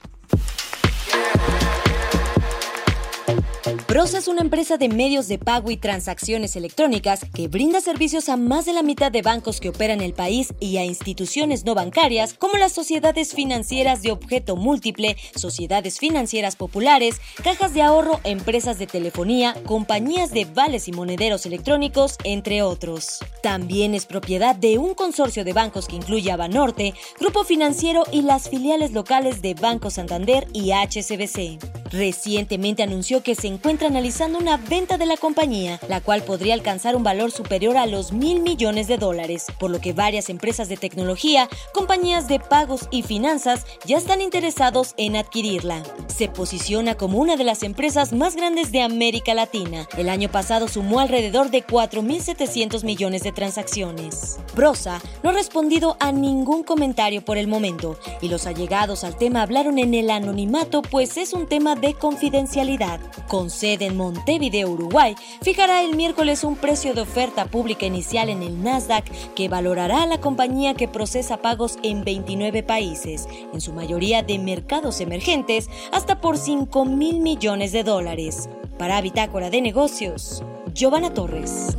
Prosa 3.87 4.19
es 4.19 4.27
una 4.27 4.41
empresa 4.41 4.77
de 4.77 4.89
medios 4.89 5.27
de 5.27 5.39
pago 5.39 5.71
y 5.71 5.77
transacciones 5.77 6.55
electrónicas 6.55 7.21
que 7.33 7.47
brinda 7.47 7.81
servicios 7.81 8.29
a 8.29 8.37
más 8.37 8.65
de 8.65 8.73
la 8.73 8.83
mitad 8.83 9.11
de 9.11 9.23
bancos 9.23 9.59
que 9.59 9.69
operan 9.69 10.01
el 10.01 10.13
país 10.13 10.53
y 10.59 10.77
a 10.77 10.85
instituciones 10.85 11.65
no 11.65 11.73
bancarias 11.73 12.35
como 12.35 12.57
las 12.57 12.73
sociedades 12.73 13.33
financieras 13.33 14.03
de 14.03 14.11
objeto 14.11 14.55
múltiple, 14.55 15.17
sociedades 15.35 15.97
financieras 15.97 16.55
populares, 16.55 17.19
cajas 17.43 17.73
de 17.73 17.81
ahorro, 17.81 18.19
empresas 18.23 18.77
de 18.77 18.85
telefonía, 18.85 19.55
compañías 19.65 20.31
de 20.31 20.45
vales 20.45 20.87
y 20.87 20.91
monederos 20.91 21.47
electrónicos, 21.47 22.17
entre 22.23 22.61
otros. 22.61 23.19
También 23.41 23.95
es 23.95 24.05
propiedad 24.05 24.55
de 24.55 24.77
un 24.77 24.93
consorcio 24.93 25.43
de 25.43 25.53
bancos 25.53 25.87
que 25.87 25.95
incluye 25.95 26.31
a 26.31 26.37
Banorte, 26.37 26.93
Grupo 27.19 27.43
Financiero 27.43 28.03
y 28.11 28.21
las 28.21 28.47
filiales 28.47 28.91
locales 28.91 29.41
de 29.41 29.55
Banco 29.55 29.89
Santander 29.89 30.47
y 30.53 30.71
HSBC. 30.71 31.57
Recientemente 31.91 32.83
anunció 32.83 33.23
que 33.23 33.35
se 33.35 33.54
encuentra 33.55 33.87
analizando 33.87 34.37
una 34.37 34.57
venta 34.57 34.97
de 34.97 35.05
la 35.05 35.17
compañía, 35.17 35.79
la 35.87 36.01
cual 36.01 36.23
podría 36.23 36.53
alcanzar 36.53 36.95
un 36.95 37.03
valor 37.03 37.31
superior 37.31 37.77
a 37.77 37.85
los 37.85 38.11
mil 38.11 38.41
millones 38.41 38.87
de 38.87 38.97
dólares, 38.97 39.47
por 39.59 39.71
lo 39.71 39.79
que 39.79 39.93
varias 39.93 40.29
empresas 40.29 40.69
de 40.69 40.77
tecnología, 40.77 41.49
compañías 41.73 42.27
de 42.27 42.39
pagos 42.39 42.87
y 42.91 43.03
finanzas 43.03 43.65
ya 43.85 43.97
están 43.97 44.21
interesados 44.21 44.93
en 44.97 45.15
adquirirla. 45.15 45.83
Se 46.07 46.27
posiciona 46.27 46.95
como 46.95 47.17
una 47.19 47.37
de 47.37 47.43
las 47.43 47.63
empresas 47.63 48.13
más 48.13 48.35
grandes 48.35 48.71
de 48.71 48.81
América 48.81 49.33
Latina. 49.33 49.87
El 49.97 50.09
año 50.09 50.29
pasado 50.29 50.67
sumó 50.67 50.99
alrededor 50.99 51.49
de 51.49 51.65
4.700 51.65 52.83
millones 52.83 53.23
de 53.23 53.31
transacciones. 53.31 54.37
Brosa 54.55 55.01
no 55.23 55.29
ha 55.29 55.33
respondido 55.33 55.97
a 55.99 56.11
ningún 56.11 56.63
comentario 56.63 57.23
por 57.23 57.37
el 57.37 57.47
momento 57.47 57.97
y 58.21 58.27
los 58.27 58.45
allegados 58.47 59.03
al 59.03 59.17
tema 59.17 59.41
hablaron 59.41 59.79
en 59.79 59.93
el 59.93 60.09
anonimato 60.09 60.81
pues 60.81 61.17
es 61.17 61.33
un 61.33 61.47
tema 61.47 61.75
de 61.75 61.93
confidencialidad. 61.93 62.99
Con 63.27 63.44
sede 63.49 63.85
en 63.85 63.97
Montevideo, 63.97 64.69
Uruguay, 64.69 65.15
fijará 65.41 65.83
el 65.83 65.95
miércoles 65.95 66.43
un 66.43 66.55
precio 66.55 66.93
de 66.93 67.01
oferta 67.01 67.45
pública 67.45 67.85
inicial 67.85 68.29
en 68.29 68.43
el 68.43 68.63
Nasdaq 68.63 69.05
que 69.35 69.49
valorará 69.49 70.03
a 70.03 70.07
la 70.07 70.19
compañía 70.19 70.73
que 70.73 70.87
procesa 70.87 71.37
pagos 71.37 71.77
en 71.83 72.03
29 72.03 72.63
países, 72.63 73.27
en 73.53 73.61
su 73.61 73.73
mayoría 73.73 74.23
de 74.23 74.39
mercados 74.39 75.01
emergentes, 75.01 75.69
hasta 75.91 76.21
por 76.21 76.37
5 76.37 76.85
mil 76.85 77.19
millones 77.19 77.71
de 77.71 77.83
dólares. 77.83 78.49
Para 78.77 79.01
Bitácora 79.01 79.49
de 79.49 79.61
Negocios, 79.61 80.43
Giovanna 80.73 81.13
Torres. 81.13 81.77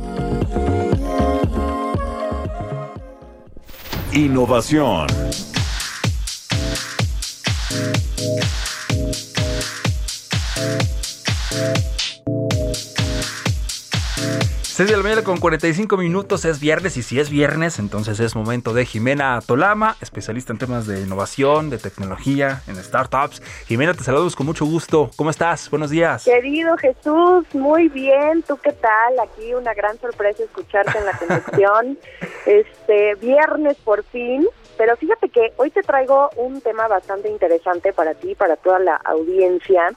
Innovación. 4.13 5.07
6 14.77 14.91
de 14.91 14.95
la 14.95 15.01
mañana 15.01 15.23
con 15.23 15.39
45 15.39 15.97
minutos, 15.97 16.45
es 16.45 16.59
viernes 16.59 16.97
y 16.97 17.01
si 17.01 17.19
es 17.19 17.31
viernes, 17.31 17.79
entonces 17.79 18.19
es 18.19 18.35
momento 18.35 18.75
de 18.75 18.85
Jimena 18.85 19.39
Tolama, 19.43 19.95
especialista 20.01 20.53
en 20.53 20.59
temas 20.59 20.85
de 20.85 21.01
innovación, 21.01 21.71
de 21.71 21.79
tecnología, 21.79 22.61
en 22.67 22.75
startups. 22.75 23.41
Jimena, 23.65 23.95
te 23.95 24.03
saludamos 24.03 24.35
con 24.35 24.45
mucho 24.45 24.67
gusto. 24.67 25.09
¿Cómo 25.15 25.31
estás? 25.31 25.67
Buenos 25.71 25.89
días. 25.89 26.25
Querido 26.25 26.77
Jesús, 26.77 27.45
muy 27.55 27.89
bien. 27.89 28.43
¿Tú 28.43 28.55
qué 28.57 28.71
tal? 28.71 29.19
Aquí 29.19 29.51
una 29.55 29.73
gran 29.73 29.99
sorpresa 29.99 30.43
escucharte 30.43 30.95
en 30.95 31.05
la 31.05 31.17
conexión. 31.17 31.97
este 32.45 33.15
viernes 33.15 33.77
por 33.77 34.03
fin. 34.03 34.45
Pero 34.77 34.95
fíjate 34.95 35.29
que 35.29 35.53
hoy 35.57 35.71
te 35.71 35.81
traigo 35.81 36.29
un 36.35 36.61
tema 36.61 36.87
bastante 36.87 37.29
interesante 37.29 37.93
para 37.93 38.13
ti, 38.13 38.35
para 38.35 38.55
toda 38.57 38.77
la 38.77 38.95
audiencia 38.97 39.95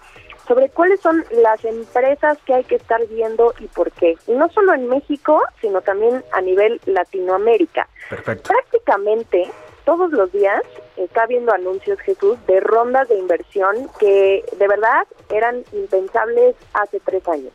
sobre 0.50 0.68
cuáles 0.68 0.98
son 0.98 1.24
las 1.30 1.64
empresas 1.64 2.36
que 2.44 2.54
hay 2.54 2.64
que 2.64 2.74
estar 2.74 3.06
viendo 3.06 3.54
y 3.60 3.68
por 3.68 3.92
qué. 3.92 4.16
Y 4.26 4.32
no 4.32 4.48
solo 4.48 4.74
en 4.74 4.88
México, 4.88 5.40
sino 5.60 5.80
también 5.80 6.24
a 6.32 6.40
nivel 6.40 6.80
Latinoamérica. 6.86 7.86
Perfecto. 8.08 8.52
Prácticamente 8.52 9.48
todos 9.84 10.10
los 10.10 10.32
días 10.32 10.60
está 10.96 11.26
viendo 11.26 11.52
anuncios, 11.52 12.00
Jesús, 12.00 12.36
de 12.48 12.58
rondas 12.58 13.08
de 13.08 13.16
inversión 13.16 13.88
que 14.00 14.44
de 14.58 14.66
verdad 14.66 15.06
eran 15.30 15.62
impensables 15.72 16.56
hace 16.74 16.98
tres 16.98 17.28
años. 17.28 17.52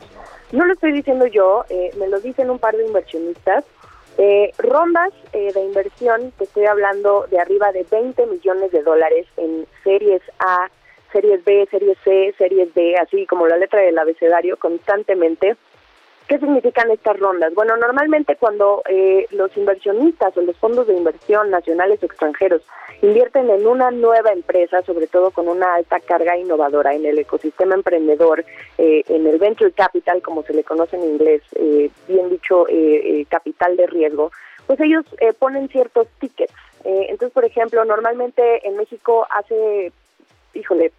No 0.54 0.64
lo 0.64 0.72
estoy 0.72 0.94
diciendo 0.94 1.28
yo, 1.28 1.66
eh, 1.70 1.92
me 2.00 2.08
lo 2.08 2.22
dicen 2.22 2.50
un 2.50 2.60
par 2.60 2.78
de 2.78 2.88
inversionistas. 2.88 3.66
Eh, 4.18 4.54
rondas 4.58 5.12
eh, 5.34 5.52
de 5.52 5.60
inversión, 5.60 6.32
te 6.38 6.46
estoy 6.46 6.66
hablando 6.66 7.28
de 7.30 7.42
arriba 7.42 7.74
de 7.74 7.86
20 7.92 8.26
millones 8.28 8.72
de 8.72 8.84
dólares 8.84 9.28
en 9.36 9.68
series 9.84 10.22
A, 10.40 10.70
series 11.16 11.46
B, 11.46 11.66
series 11.72 11.98
C, 12.04 12.36
series 12.38 12.74
D, 12.74 12.98
así 12.98 13.26
como 13.26 13.48
la 13.48 13.56
letra 13.56 13.80
del 13.80 13.98
abecedario 13.98 14.58
constantemente. 14.58 15.56
¿Qué 16.28 16.40
significan 16.40 16.92
estas 16.92 17.18
rondas? 17.20 17.54
Bueno, 17.54 17.78
normalmente 17.78 18.36
cuando 18.36 18.82
eh, 18.90 19.28
los 19.30 19.56
inversionistas 19.56 20.36
o 20.36 20.42
los 20.42 20.58
fondos 20.58 20.88
de 20.88 20.96
inversión 20.96 21.52
nacionales 21.52 22.02
o 22.02 22.08
extranjeros 22.08 22.64
invierten 23.02 23.50
en 23.50 23.66
una 23.66 23.92
nueva 23.92 24.32
empresa, 24.32 24.82
sobre 24.82 25.08
todo 25.08 25.32
con 25.32 25.48
una 25.48 25.76
alta 25.76 26.00
carga 26.02 26.36
innovadora 26.36 26.96
en 26.96 27.06
el 27.06 27.20
ecosistema 27.20 27.76
emprendedor, 27.76 28.44
eh, 28.78 29.04
en 29.08 29.26
el 29.26 29.38
venture 29.38 29.72
capital, 29.72 30.22
como 30.22 30.44
se 30.44 30.54
le 30.54 30.64
conoce 30.64 30.98
en 30.98 31.04
inglés, 31.04 31.44
eh, 31.56 31.90
bien 32.10 32.30
dicho, 32.30 32.68
eh, 32.68 33.22
eh, 33.22 33.26
capital 33.30 33.78
de 33.78 33.88
riesgo, 33.88 34.32
pues 34.68 34.80
ellos 34.82 35.06
ponen 35.40 35.70
ciertos 35.70 36.08
tickets. 36.20 36.54
Entonces, 36.84 37.32
por 37.32 37.46
ejemplo, 37.46 37.84
normalmente 37.86 38.68
en 38.68 38.78
México 38.78 39.28
hace 39.30 39.92
híjole, 40.56 40.92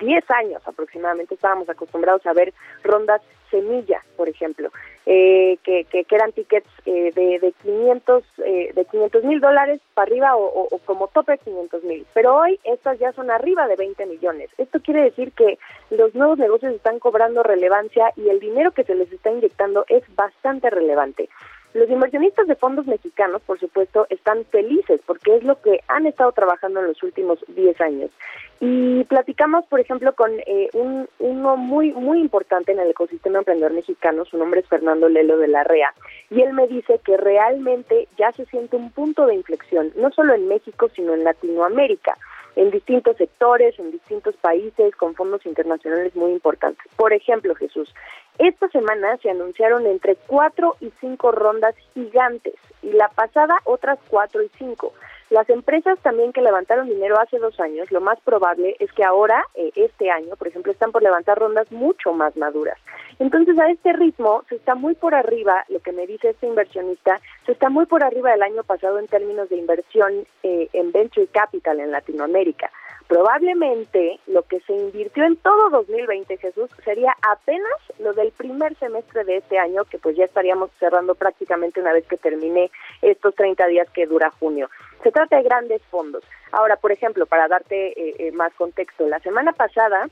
10 0.00 0.30
años 0.30 0.62
aproximadamente 0.66 1.34
estábamos 1.34 1.68
acostumbrados 1.68 2.26
a 2.26 2.32
ver 2.32 2.52
rondas 2.82 3.22
semilla, 3.50 4.00
por 4.16 4.28
ejemplo, 4.28 4.70
eh, 5.06 5.58
que, 5.64 5.84
que, 5.84 6.04
que, 6.04 6.14
eran 6.14 6.32
tickets 6.32 6.68
eh, 6.86 7.10
de, 7.14 7.38
de 7.40 7.52
500 7.62 8.24
eh, 8.46 8.72
de 8.74 8.84
500 8.84 9.24
mil 9.24 9.40
dólares 9.40 9.80
para 9.94 10.06
arriba 10.06 10.36
o, 10.36 10.68
como 10.84 11.08
tope 11.08 11.38
500 11.38 11.84
mil. 11.84 12.06
Pero 12.14 12.36
hoy 12.36 12.60
estas 12.64 12.98
ya 12.98 13.12
son 13.12 13.30
arriba 13.30 13.66
de 13.66 13.76
20 13.76 14.06
millones. 14.06 14.50
Esto 14.56 14.80
quiere 14.80 15.02
decir 15.02 15.32
que 15.32 15.58
los 15.90 16.14
nuevos 16.14 16.38
negocios 16.38 16.74
están 16.74 16.98
cobrando 17.00 17.42
relevancia 17.42 18.12
y 18.16 18.28
el 18.28 18.40
dinero 18.40 18.70
que 18.70 18.84
se 18.84 18.94
les 18.94 19.12
está 19.12 19.30
inyectando 19.30 19.84
es 19.88 20.04
bastante 20.14 20.70
relevante. 20.70 21.28
Los 21.72 21.88
inversionistas 21.88 22.48
de 22.48 22.56
fondos 22.56 22.86
mexicanos, 22.86 23.42
por 23.42 23.60
supuesto, 23.60 24.06
están 24.10 24.44
felices 24.46 25.00
porque 25.06 25.36
es 25.36 25.44
lo 25.44 25.60
que 25.60 25.80
han 25.86 26.06
estado 26.06 26.32
trabajando 26.32 26.80
en 26.80 26.88
los 26.88 27.02
últimos 27.02 27.38
10 27.46 27.80
años. 27.80 28.10
Y 28.58 29.04
platicamos, 29.04 29.64
por 29.66 29.78
ejemplo, 29.78 30.12
con 30.14 30.32
eh, 30.46 30.68
un, 30.74 31.08
uno 31.20 31.56
muy 31.56 31.92
muy 31.92 32.20
importante 32.20 32.72
en 32.72 32.80
el 32.80 32.90
ecosistema 32.90 33.38
emprendedor 33.38 33.72
mexicano, 33.72 34.24
su 34.24 34.36
nombre 34.36 34.60
es 34.60 34.68
Fernando 34.68 35.08
Lelo 35.08 35.38
de 35.38 35.48
la 35.48 35.64
REA, 35.64 35.94
y 36.28 36.42
él 36.42 36.52
me 36.52 36.66
dice 36.66 37.00
que 37.04 37.16
realmente 37.16 38.08
ya 38.18 38.32
se 38.32 38.44
siente 38.46 38.76
un 38.76 38.90
punto 38.90 39.26
de 39.26 39.36
inflexión, 39.36 39.92
no 39.96 40.10
solo 40.10 40.34
en 40.34 40.48
México, 40.48 40.90
sino 40.94 41.14
en 41.14 41.24
Latinoamérica 41.24 42.18
en 42.56 42.70
distintos 42.70 43.16
sectores, 43.16 43.78
en 43.78 43.90
distintos 43.90 44.34
países, 44.36 44.94
con 44.96 45.14
fondos 45.14 45.44
internacionales 45.46 46.14
muy 46.16 46.32
importantes. 46.32 46.84
Por 46.96 47.12
ejemplo, 47.12 47.54
Jesús, 47.54 47.94
esta 48.40 48.68
semana 48.68 49.18
se 49.18 49.30
anunciaron 49.30 49.86
entre 49.86 50.16
cuatro 50.16 50.74
y 50.80 50.90
cinco 50.98 51.30
rondas 51.30 51.74
gigantes 51.92 52.54
y 52.82 52.90
la 52.92 53.08
pasada 53.08 53.54
otras 53.64 53.98
cuatro 54.08 54.42
y 54.42 54.50
cinco. 54.56 54.94
Las 55.28 55.48
empresas 55.50 55.98
también 56.00 56.32
que 56.32 56.40
levantaron 56.40 56.88
dinero 56.88 57.20
hace 57.20 57.38
dos 57.38 57.60
años, 57.60 57.92
lo 57.92 58.00
más 58.00 58.18
probable 58.20 58.76
es 58.80 58.90
que 58.92 59.04
ahora, 59.04 59.44
eh, 59.54 59.70
este 59.76 60.10
año, 60.10 60.34
por 60.36 60.48
ejemplo, 60.48 60.72
están 60.72 60.90
por 60.90 61.02
levantar 61.02 61.38
rondas 61.38 61.70
mucho 61.70 62.12
más 62.12 62.36
maduras. 62.36 62.78
Entonces, 63.18 63.56
a 63.58 63.70
este 63.70 63.92
ritmo 63.92 64.42
se 64.48 64.56
está 64.56 64.74
muy 64.74 64.94
por 64.94 65.14
arriba, 65.14 65.64
lo 65.68 65.78
que 65.80 65.92
me 65.92 66.06
dice 66.06 66.30
este 66.30 66.46
inversionista, 66.46 67.20
está 67.52 67.68
muy 67.68 67.86
por 67.86 68.02
arriba 68.04 68.30
del 68.30 68.42
año 68.42 68.62
pasado 68.64 68.98
en 68.98 69.06
términos 69.06 69.48
de 69.48 69.56
inversión 69.56 70.26
eh, 70.42 70.68
en 70.72 70.92
venture 70.92 71.26
capital 71.28 71.80
en 71.80 71.90
Latinoamérica. 71.90 72.70
Probablemente 73.10 74.20
lo 74.28 74.42
que 74.42 74.60
se 74.60 74.72
invirtió 74.72 75.24
en 75.24 75.34
todo 75.34 75.68
2020, 75.70 76.36
Jesús, 76.36 76.70
sería 76.84 77.12
apenas 77.28 77.72
lo 77.98 78.12
del 78.12 78.30
primer 78.30 78.76
semestre 78.76 79.24
de 79.24 79.38
este 79.38 79.58
año, 79.58 79.84
que 79.84 79.98
pues 79.98 80.16
ya 80.16 80.24
estaríamos 80.24 80.70
cerrando 80.78 81.16
prácticamente 81.16 81.80
una 81.80 81.92
vez 81.92 82.06
que 82.06 82.16
termine 82.16 82.70
estos 83.02 83.34
30 83.34 83.66
días 83.66 83.90
que 83.90 84.06
dura 84.06 84.30
junio. 84.30 84.70
Se 85.02 85.10
trata 85.10 85.38
de 85.38 85.42
grandes 85.42 85.82
fondos. 85.90 86.22
Ahora, 86.52 86.76
por 86.76 86.92
ejemplo, 86.92 87.26
para 87.26 87.48
darte 87.48 87.88
eh, 88.00 88.14
eh, 88.18 88.32
más 88.32 88.54
contexto, 88.54 89.08
la 89.08 89.18
semana 89.18 89.52
pasada 89.54 90.08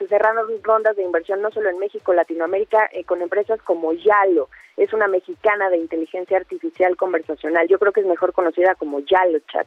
se 0.00 0.08
cerraron 0.08 0.48
rondas 0.62 0.96
de 0.96 1.02
inversión 1.02 1.42
no 1.42 1.50
solo 1.50 1.68
en 1.68 1.78
México, 1.78 2.14
Latinoamérica, 2.14 2.88
eh, 2.90 3.04
con 3.04 3.20
empresas 3.20 3.60
como 3.60 3.92
Yalo, 3.92 4.48
es 4.78 4.94
una 4.94 5.08
mexicana 5.08 5.68
de 5.68 5.76
inteligencia 5.76 6.38
artificial 6.38 6.96
conversacional, 6.96 7.68
yo 7.68 7.78
creo 7.78 7.92
que 7.92 8.00
es 8.00 8.06
mejor 8.06 8.32
conocida 8.32 8.74
como 8.76 9.00
Yalo 9.00 9.40
Chat. 9.40 9.66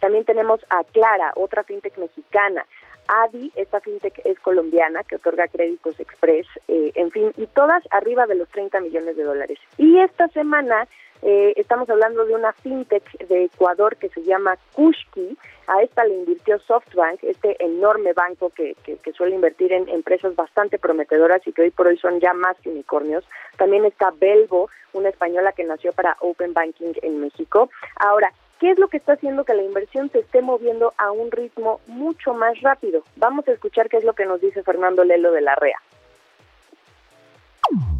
También 0.00 0.24
tenemos 0.24 0.64
a 0.70 0.84
Clara, 0.84 1.32
otra 1.36 1.64
fintech 1.64 1.98
mexicana, 1.98 2.64
Adi, 3.06 3.52
esta 3.56 3.80
fintech 3.80 4.22
es 4.24 4.40
colombiana 4.40 5.04
que 5.04 5.16
otorga 5.16 5.48
créditos 5.48 6.00
express, 6.00 6.46
eh, 6.68 6.92
en 6.94 7.10
fin, 7.10 7.32
y 7.36 7.46
todas 7.48 7.82
arriba 7.90 8.26
de 8.26 8.36
los 8.36 8.48
30 8.48 8.80
millones 8.80 9.18
de 9.18 9.24
dólares. 9.24 9.58
Y 9.76 9.98
esta 9.98 10.28
semana 10.28 10.88
eh, 11.26 11.54
estamos 11.56 11.88
hablando 11.88 12.26
de 12.26 12.34
una 12.34 12.52
fintech 12.52 13.16
de 13.28 13.44
Ecuador 13.44 13.96
que 13.96 14.10
se 14.10 14.22
llama 14.22 14.58
Kushki. 14.74 15.38
A 15.66 15.82
esta 15.82 16.04
le 16.04 16.16
invirtió 16.16 16.58
SoftBank, 16.58 17.24
este 17.24 17.56
enorme 17.64 18.12
banco 18.12 18.50
que, 18.50 18.76
que, 18.84 18.98
que, 18.98 19.12
suele 19.14 19.34
invertir 19.34 19.72
en 19.72 19.88
empresas 19.88 20.36
bastante 20.36 20.78
prometedoras 20.78 21.40
y 21.46 21.52
que 21.54 21.62
hoy 21.62 21.70
por 21.70 21.86
hoy 21.86 21.96
son 21.96 22.20
ya 22.20 22.34
más 22.34 22.58
unicornios. 22.66 23.24
También 23.56 23.86
está 23.86 24.10
Belvo, 24.10 24.68
una 24.92 25.08
española 25.08 25.52
que 25.52 25.64
nació 25.64 25.92
para 25.92 26.18
Open 26.20 26.52
Banking 26.52 26.92
en 27.00 27.20
México. 27.20 27.70
Ahora, 27.96 28.30
¿Qué 28.60 28.70
es 28.70 28.78
lo 28.78 28.88
que 28.88 28.96
está 28.98 29.14
haciendo 29.14 29.44
que 29.44 29.52
la 29.52 29.62
inversión 29.62 30.10
se 30.10 30.20
esté 30.20 30.40
moviendo 30.40 30.94
a 30.96 31.10
un 31.10 31.30
ritmo 31.32 31.80
mucho 31.86 32.34
más 32.34 32.58
rápido? 32.62 33.02
Vamos 33.16 33.46
a 33.48 33.52
escuchar 33.52 33.88
qué 33.88 33.96
es 33.96 34.04
lo 34.04 34.14
que 34.14 34.26
nos 34.26 34.40
dice 34.40 34.62
Fernando 34.62 35.04
Lelo 35.04 35.32
de 35.32 35.40
la 35.40 35.56
REA. 35.56 35.76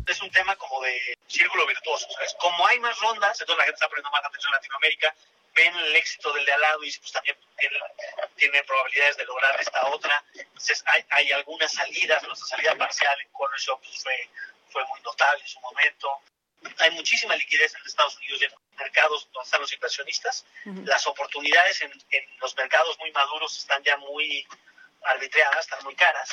Es 0.07 0.21
un 0.21 0.31
tema 0.31 0.55
como 0.57 0.81
de 0.83 1.17
círculo 1.27 1.67
virtuoso. 1.67 2.07
¿sabes? 2.12 2.35
Como 2.39 2.67
hay 2.67 2.79
más 2.81 2.99
rondas, 3.01 3.41
entonces 3.41 3.59
la 3.59 3.65
gente 3.65 3.77
está 3.77 3.89
poniendo 3.89 4.11
más 4.11 4.25
atención 4.25 4.53
en 4.53 4.57
Latinoamérica, 4.57 5.15
ven 5.55 5.77
el 5.77 5.97
éxito 5.97 6.33
del 6.33 6.45
de 6.45 6.53
al 6.53 6.61
lado 6.61 6.85
y 6.85 6.93
pues 6.99 7.12
también 7.12 7.37
tiene, 7.59 7.79
tiene 8.37 8.65
probabilidades 8.65 9.17
de 9.17 9.25
lograr 9.25 9.61
esta 9.61 9.87
otra. 9.89 10.25
Entonces 10.35 10.83
hay, 10.87 11.05
hay 11.11 11.33
algunas 11.33 11.73
salidas, 11.73 12.23
nuestra 12.25 12.49
salida 12.49 12.75
parcial 12.77 13.19
en 13.21 13.29
Corner 13.33 13.61
Shop 13.61 13.81
pues, 13.81 14.03
fue, 14.03 14.29
fue 14.71 14.85
muy 14.87 15.01
notable 15.03 15.43
en 15.43 15.49
su 15.49 15.61
momento 15.61 16.21
hay 16.79 16.91
muchísima 16.93 17.37
liquidez 17.37 17.75
en 17.75 17.87
Estados 17.87 18.17
Unidos 18.17 18.41
y 18.41 18.45
en 18.45 18.51
los 18.53 18.61
mercados 18.79 19.29
donde 19.33 19.45
están 19.45 19.61
los 19.61 19.73
inversionistas. 19.73 20.45
Uh 20.65 20.71
-huh. 20.71 20.87
Las 20.87 21.07
oportunidades 21.07 21.83
en, 21.83 21.93
en, 22.11 22.25
los 22.41 22.57
mercados 22.57 22.99
muy 22.99 23.11
maduros 23.12 23.59
están 23.59 23.83
ya 23.83 23.97
muy 23.99 24.47
arbitradas, 25.05 25.61
están 25.61 25.85
muy 25.85 25.95
caras. 25.95 26.31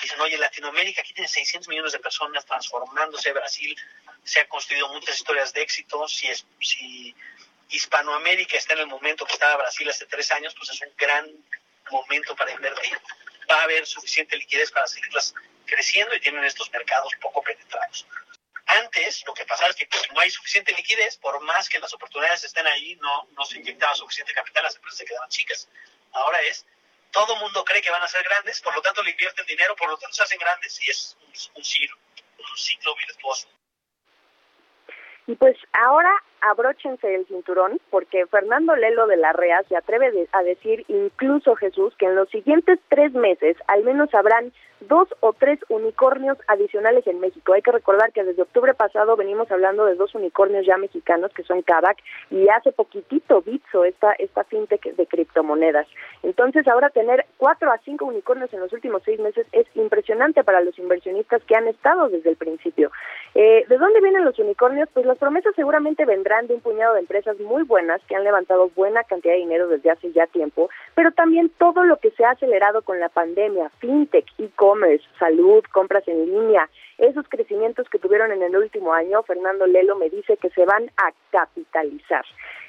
Dicen, 0.00 0.20
oye, 0.20 0.36
Latinoamérica, 0.38 1.02
aquí 1.02 1.14
tiene 1.14 1.28
600 1.28 1.68
millones 1.68 1.92
de 1.92 1.98
personas 1.98 2.44
transformándose. 2.44 3.32
Brasil 3.32 3.76
se 4.22 4.40
han 4.40 4.46
construido 4.48 4.88
muchas 4.88 5.16
historias 5.16 5.52
de 5.52 5.62
éxito. 5.62 6.06
Si, 6.08 6.28
es, 6.28 6.46
si 6.60 7.14
Hispanoamérica 7.70 8.56
está 8.56 8.74
en 8.74 8.80
el 8.80 8.86
momento 8.86 9.24
que 9.26 9.32
estaba 9.32 9.56
Brasil 9.56 9.88
hace 9.88 10.06
tres 10.06 10.30
años, 10.32 10.54
pues 10.56 10.70
es 10.70 10.80
un 10.82 10.92
gran 10.96 11.30
momento 11.90 12.34
para 12.36 12.52
invertir. 12.52 12.98
Va 13.50 13.60
a 13.60 13.64
haber 13.64 13.86
suficiente 13.86 14.36
liquidez 14.36 14.70
para 14.70 14.86
seguirlas 14.86 15.34
creciendo 15.66 16.14
y 16.14 16.20
tienen 16.20 16.44
estos 16.44 16.70
mercados 16.70 17.12
poco 17.20 17.42
penetrados. 17.42 18.06
Antes 18.66 19.22
lo 19.26 19.34
que 19.34 19.44
pasaba 19.44 19.70
es 19.70 19.76
que 19.76 19.86
pues, 19.86 20.02
no 20.12 20.20
hay 20.20 20.30
suficiente 20.30 20.72
liquidez, 20.72 21.18
por 21.18 21.40
más 21.42 21.68
que 21.68 21.78
las 21.78 21.92
oportunidades 21.92 22.44
estén 22.44 22.66
ahí, 22.66 22.96
no, 22.96 23.28
no 23.36 23.44
se 23.44 23.58
inyectaba 23.58 23.94
suficiente 23.94 24.32
capital, 24.32 24.64
las 24.64 24.76
empresas 24.76 24.98
se 24.98 25.04
quedaban 25.04 25.28
chicas. 25.28 25.68
Ahora 26.12 26.40
es, 26.42 26.64
todo 27.14 27.36
mundo 27.36 27.64
cree 27.64 27.80
que 27.80 27.90
van 27.90 28.02
a 28.02 28.08
ser 28.08 28.22
grandes, 28.24 28.60
por 28.60 28.74
lo 28.74 28.82
tanto 28.82 29.02
le 29.02 29.12
invierten 29.12 29.46
dinero, 29.46 29.74
por 29.76 29.88
lo 29.88 29.96
tanto 29.96 30.12
se 30.14 30.22
hacen 30.24 30.38
grandes 30.38 30.78
y 30.86 30.90
es 30.90 31.16
un, 31.22 31.58
un 31.58 31.64
ciclo, 31.64 31.96
un 32.38 32.56
ciclo 32.58 32.94
virtuoso. 32.96 33.48
Y 35.26 35.36
pues 35.36 35.56
ahora 35.72 36.12
abróchense 36.42 37.14
el 37.14 37.26
cinturón 37.26 37.80
porque 37.90 38.26
Fernando 38.26 38.76
Lelo 38.76 39.06
de 39.06 39.16
la 39.16 39.32
REA 39.32 39.62
se 39.68 39.76
atreve 39.76 40.10
de- 40.10 40.28
a 40.32 40.42
decir 40.42 40.84
incluso 40.88 41.54
Jesús 41.56 41.94
que 41.98 42.04
en 42.04 42.16
los 42.16 42.28
siguientes 42.28 42.78
tres 42.88 43.12
meses 43.14 43.56
al 43.68 43.84
menos 43.84 44.12
habrán 44.12 44.52
dos 44.88 45.08
o 45.20 45.32
tres 45.32 45.58
unicornios 45.68 46.38
adicionales 46.46 47.06
en 47.06 47.20
México. 47.20 47.52
Hay 47.52 47.62
que 47.62 47.72
recordar 47.72 48.12
que 48.12 48.24
desde 48.24 48.42
octubre 48.42 48.74
pasado 48.74 49.16
venimos 49.16 49.50
hablando 49.50 49.84
de 49.84 49.94
dos 49.94 50.14
unicornios 50.14 50.66
ya 50.66 50.76
mexicanos 50.76 51.32
que 51.34 51.42
son 51.42 51.62
Kavak 51.62 51.98
y 52.30 52.48
hace 52.48 52.72
poquitito 52.72 53.42
Bitso, 53.42 53.84
esta, 53.84 54.12
esta 54.12 54.44
fintech 54.44 54.82
de 54.96 55.06
criptomonedas. 55.06 55.86
Entonces 56.22 56.66
ahora 56.68 56.90
tener 56.90 57.26
cuatro 57.36 57.70
a 57.72 57.78
cinco 57.78 58.06
unicornios 58.06 58.52
en 58.52 58.60
los 58.60 58.72
últimos 58.72 59.02
seis 59.04 59.20
meses 59.20 59.46
es 59.52 59.66
impresionante 59.74 60.44
para 60.44 60.60
los 60.60 60.78
inversionistas 60.78 61.42
que 61.44 61.56
han 61.56 61.68
estado 61.68 62.08
desde 62.08 62.30
el 62.30 62.36
principio. 62.36 62.90
Eh, 63.34 63.64
¿De 63.68 63.78
dónde 63.78 64.00
vienen 64.00 64.24
los 64.24 64.38
unicornios? 64.38 64.88
Pues 64.92 65.06
las 65.06 65.18
promesas 65.18 65.54
seguramente 65.56 66.04
vendrán 66.04 66.46
de 66.46 66.54
un 66.54 66.60
puñado 66.60 66.94
de 66.94 67.00
empresas 67.00 67.38
muy 67.40 67.62
buenas 67.64 68.00
que 68.06 68.14
han 68.14 68.24
levantado 68.24 68.70
buena 68.76 69.04
cantidad 69.04 69.34
de 69.34 69.40
dinero 69.40 69.68
desde 69.68 69.90
hace 69.90 70.12
ya 70.12 70.26
tiempo, 70.26 70.70
pero 70.94 71.12
también 71.12 71.50
todo 71.58 71.84
lo 71.84 71.96
que 71.98 72.10
se 72.12 72.24
ha 72.24 72.30
acelerado 72.30 72.82
con 72.82 73.00
la 73.00 73.08
pandemia, 73.08 73.70
fintech, 73.78 74.26
e-commerce, 74.38 74.73
salud, 75.18 75.64
compras 75.72 76.06
en 76.08 76.26
línea, 76.26 76.68
esos 76.98 77.28
crecimientos 77.28 77.88
que 77.88 77.98
tuvieron 77.98 78.32
en 78.32 78.42
el 78.42 78.56
último 78.56 78.92
año, 78.92 79.22
Fernando 79.22 79.66
Lelo 79.66 79.96
me 79.96 80.10
dice 80.10 80.36
que 80.36 80.50
se 80.50 80.64
van 80.64 80.90
a 80.96 81.12
capitalizar. 81.30 82.24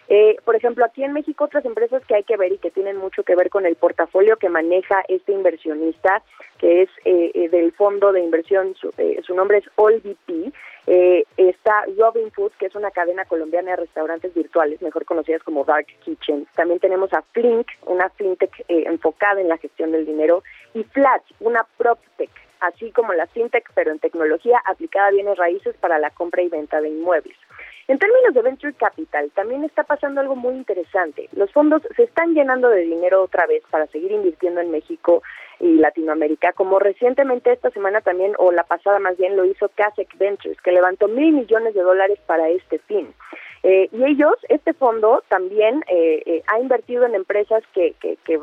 Eh, 0.08 0.36
por 0.46 0.56
ejemplo, 0.56 0.86
aquí 0.86 1.04
en 1.04 1.14
México 1.14 1.46
otras 1.46 1.66
empresas 1.66 2.06
que 2.06 2.16
hay 2.16 2.24
que 2.24 2.38
ver 2.38 2.52
y 2.52 2.58
que 2.60 2.70
tienen 2.70 2.98
mucho 2.98 3.24
que 3.24 3.36
ver 3.36 3.50
con 3.50 3.66
el 3.66 3.76
portafolio 3.76 4.38
que 4.38 4.50
maneja 4.50 5.04
este 5.08 5.32
inversionista, 5.32 6.22
que 6.60 6.84
es 6.84 6.90
eh, 7.06 7.32
eh, 7.34 7.50
del 7.50 7.72
fondo 7.72 8.12
de 8.12 8.22
inversión, 8.22 8.76
su, 8.76 8.94
eh, 8.98 9.20
su 9.26 9.34
nombre 9.34 9.60
es 9.60 9.66
AllVP, 9.78 10.52
eh, 10.88 11.24
está 11.38 11.86
Robin 11.98 12.32
Food, 12.32 12.52
que 12.60 12.68
es 12.68 12.76
una 12.76 12.92
cadena 12.92 13.26
colombiana 13.26 13.72
de 13.72 13.78
restaurantes 13.78 14.32
virtuales, 14.36 14.80
mejor 14.84 15.06
conocidas 15.06 15.42
como 15.42 15.64
Dark 15.64 15.88
Kitchen. 16.04 16.46
También 16.56 16.80
tenemos 16.80 17.12
a 17.14 17.24
Flink, 17.34 17.68
una 17.88 18.10
fintech 18.10 18.64
enfocada 18.68 19.42
en 19.42 19.50
la 19.50 19.58
gestión 19.58 19.92
del 19.92 20.06
dinero, 20.06 20.44
y 20.76 20.84
Flat, 20.84 21.24
una 21.40 21.66
proptech, 21.78 22.30
así 22.60 22.92
como 22.92 23.14
la 23.14 23.26
fintech, 23.28 23.68
pero 23.74 23.92
en 23.92 24.00
tecnología 24.00 24.62
aplicada 24.66 25.08
a 25.08 25.12
bienes 25.12 25.38
raíces 25.38 25.76
para 25.78 25.98
la 25.98 26.10
compra 26.12 26.42
y 26.44 26.50
venta 26.50 26.82
de 26.82 26.90
inmuebles. 26.90 27.38
En 27.88 27.98
términos 27.98 28.34
de 28.34 28.42
venture 28.42 28.74
capital, 28.74 29.32
también 29.36 29.64
está 29.64 29.84
pasando 29.84 30.20
algo 30.20 30.36
muy 30.36 30.56
interesante. 30.56 31.30
Los 31.34 31.52
fondos 31.54 31.82
se 31.96 32.04
están 32.04 32.34
llenando 32.34 32.68
de 32.70 32.82
dinero 32.82 33.22
otra 33.22 33.46
vez 33.46 33.64
para 33.70 33.88
seguir 33.88 34.12
invirtiendo 34.12 34.60
en 34.60 34.72
México 34.72 35.24
y 35.60 35.76
Latinoamérica, 35.76 36.52
como 36.54 36.80
recientemente 36.80 37.54
esta 37.54 37.70
semana 37.70 38.02
también, 38.02 38.34
o 38.38 38.52
la 38.52 38.64
pasada 38.64 39.00
más 39.00 39.18
bien, 39.18 39.38
lo 39.38 39.46
hizo 39.46 39.70
Kasek 39.70 40.18
Ventures, 40.18 40.60
que 40.62 40.74
levantó 40.74 41.08
mil 41.08 41.32
millones 41.32 41.74
de 41.74 41.84
dólares 41.84 42.20
para 42.26 42.50
este 42.50 42.80
fin. 42.80 43.14
Eh, 43.64 43.88
y 43.94 44.04
ellos, 44.04 44.36
este 44.50 44.74
fondo 44.74 45.24
también 45.30 45.84
eh, 45.88 46.22
eh, 46.26 46.44
ha 46.48 46.60
invertido 46.60 47.06
en 47.06 47.16
empresas 47.16 47.64
que, 47.74 47.94
que, 48.02 48.18
que 48.26 48.40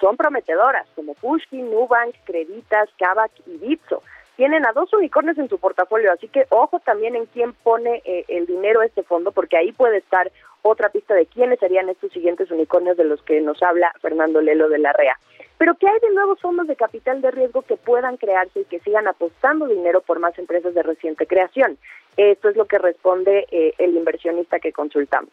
son 0.00 0.16
prometedoras, 0.16 0.86
como 0.94 1.14
Pushkin, 1.14 1.70
Nubank, 1.70 2.14
Creditas, 2.24 2.88
Kavak 2.98 3.32
y 3.46 3.58
Bitso. 3.58 4.02
Tienen 4.36 4.66
a 4.66 4.72
dos 4.72 4.92
unicornios 4.92 5.38
en 5.38 5.48
su 5.48 5.58
portafolio, 5.58 6.12
así 6.12 6.28
que 6.28 6.44
ojo 6.50 6.78
también 6.80 7.16
en 7.16 7.24
quién 7.26 7.54
pone 7.54 8.02
eh, 8.04 8.24
el 8.28 8.46
dinero 8.46 8.82
este 8.82 9.02
fondo, 9.02 9.32
porque 9.32 9.56
ahí 9.56 9.72
puede 9.72 9.98
estar 9.98 10.30
otra 10.60 10.90
pista 10.90 11.14
de 11.14 11.26
quiénes 11.26 11.58
serían 11.58 11.88
estos 11.88 12.12
siguientes 12.12 12.50
unicornios 12.50 12.96
de 12.96 13.04
los 13.04 13.22
que 13.22 13.40
nos 13.40 13.62
habla 13.62 13.92
Fernando 14.02 14.40
Lelo 14.42 14.68
de 14.68 14.78
la 14.78 14.92
REA. 14.92 15.18
Pero 15.58 15.74
¿qué 15.76 15.88
hay 15.88 15.98
de 16.00 16.14
nuevos 16.14 16.40
fondos 16.40 16.66
de 16.66 16.76
capital 16.76 17.22
de 17.22 17.30
riesgo 17.30 17.62
que 17.62 17.76
puedan 17.76 18.18
crearse 18.18 18.60
y 18.60 18.64
que 18.64 18.80
sigan 18.80 19.08
apostando 19.08 19.66
dinero 19.66 20.02
por 20.02 20.18
más 20.18 20.38
empresas 20.38 20.74
de 20.74 20.82
reciente 20.82 21.26
creación? 21.26 21.78
Esto 22.18 22.50
es 22.50 22.56
lo 22.56 22.66
que 22.66 22.78
responde 22.78 23.46
eh, 23.50 23.74
el 23.78 23.96
inversionista 23.96 24.58
que 24.58 24.72
consultamos. 24.72 25.32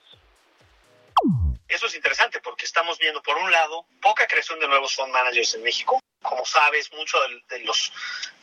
Eso 1.67 1.88
es 1.88 1.95
interesante 1.95 2.39
porque 2.39 2.65
estamos 2.65 2.99
viendo, 2.99 3.21
por 3.24 3.38
un 3.38 3.51
lado, 3.51 3.88
poca 4.01 4.28
creación 4.28 4.59
de 4.59 4.67
nuevos 4.67 4.95
fund 4.95 5.11
managers 5.11 5.55
en 5.55 5.63
México. 5.63 5.99
Como 6.21 6.45
sabes, 6.45 6.91
muchos 6.93 7.19
de, 7.49 7.59
los, 7.59 7.91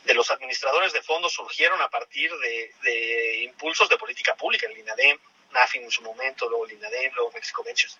de 0.03 0.13
los 0.13 0.29
administradores 0.31 0.93
de 0.93 1.01
fondos 1.01 1.33
surgieron 1.33 1.81
a 1.81 1.89
partir 1.89 2.31
de, 2.31 2.73
de 2.83 3.43
impulsos 3.43 3.89
de 3.89 3.97
política 3.97 4.35
pública, 4.35 4.67
el 4.67 4.77
INADEM, 4.77 5.17
NAFIN 5.51 5.83
en 5.83 5.91
su 5.91 6.01
momento, 6.01 6.49
luego 6.49 6.65
el 6.65 6.73
INADEM, 6.73 7.13
luego 7.15 7.31
Mexico 7.31 7.63
Ventures. 7.63 7.97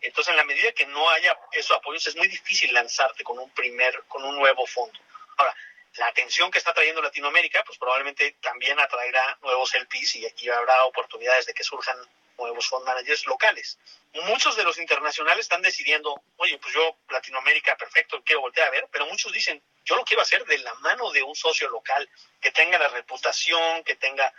Entonces, 0.00 0.30
en 0.30 0.36
la 0.36 0.44
medida 0.44 0.72
que 0.72 0.86
no 0.86 1.10
haya 1.10 1.36
esos 1.52 1.76
apoyos, 1.76 2.06
es 2.06 2.16
muy 2.16 2.28
difícil 2.28 2.72
lanzarte 2.72 3.24
con 3.24 3.38
un 3.38 3.50
primer, 3.50 4.04
con 4.06 4.24
un 4.24 4.36
nuevo 4.36 4.66
fondo. 4.66 4.98
Ahora, 5.36 5.54
la 5.94 6.06
atención 6.06 6.50
que 6.50 6.58
está 6.58 6.72
trayendo 6.72 7.02
Latinoamérica, 7.02 7.64
pues 7.64 7.78
probablemente 7.78 8.36
también 8.40 8.78
atraerá 8.78 9.38
nuevos 9.42 9.74
LPs 9.74 10.16
y, 10.16 10.26
y 10.38 10.48
habrá 10.50 10.84
oportunidades 10.84 11.46
de 11.46 11.54
que 11.54 11.64
surjan 11.64 11.96
nuevos 12.38 12.68
fund 12.68 12.84
managers 12.84 13.26
locales. 13.26 13.78
Muchos 14.24 14.56
de 14.56 14.64
los 14.64 14.78
internacionales 14.78 15.44
están 15.44 15.62
decidiendo, 15.62 16.22
oye, 16.36 16.58
pues 16.58 16.74
yo 16.74 16.96
Latinoamérica, 17.10 17.76
perfecto, 17.76 18.22
quiero 18.24 18.40
voltear 18.40 18.68
a 18.68 18.70
ver, 18.70 18.88
pero 18.90 19.06
muchos 19.06 19.32
dicen, 19.32 19.62
yo 19.84 19.96
lo 19.96 20.04
quiero 20.04 20.22
hacer 20.22 20.44
de 20.46 20.58
la 20.58 20.74
mano 20.74 21.10
de 21.10 21.22
un 21.22 21.34
socio 21.34 21.68
local, 21.68 22.08
que 22.40 22.50
tenga 22.52 22.78
la 22.78 22.88
reputación, 22.88 23.82
que 23.84 23.96
tenga 23.96 24.32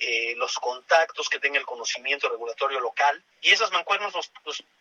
eh, 0.00 0.34
los 0.36 0.54
contactos, 0.54 1.28
que 1.28 1.38
tenga 1.38 1.58
el 1.58 1.66
conocimiento 1.66 2.28
regulatorio 2.28 2.80
local. 2.80 3.22
Y 3.40 3.50
esas 3.50 3.70
mancuernas 3.70 4.14
nos, 4.14 4.30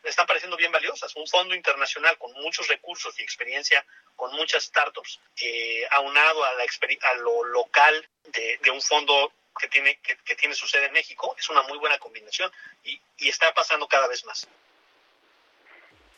están 0.03 0.25
pareciendo 0.25 0.57
bien 0.57 0.71
valiosas. 0.71 1.15
Un 1.15 1.27
fondo 1.27 1.55
internacional 1.55 2.17
con 2.17 2.31
muchos 2.33 2.67
recursos 2.67 3.19
y 3.19 3.23
experiencia 3.23 3.85
con 4.15 4.31
muchas 4.35 4.63
startups, 4.63 5.19
eh, 5.41 5.87
aunado 5.91 6.43
a, 6.43 6.53
la 6.53 6.63
a 6.63 7.13
lo 7.15 7.43
local 7.43 8.09
de, 8.25 8.57
de 8.61 8.71
un 8.71 8.81
fondo 8.81 9.31
que 9.57 9.67
tiene, 9.67 9.99
que, 9.99 10.35
tiene 10.35 10.53
su 10.53 10.67
sede 10.67 10.85
en 10.85 10.93
México, 10.93 11.35
es 11.37 11.49
una 11.49 11.63
muy 11.63 11.77
buena 11.77 11.97
combinación 11.97 12.51
y, 12.83 12.99
y 13.17 13.29
está 13.29 13.53
pasando 13.53 13.87
cada 13.87 14.07
vez 14.07 14.23
más. 14.25 14.47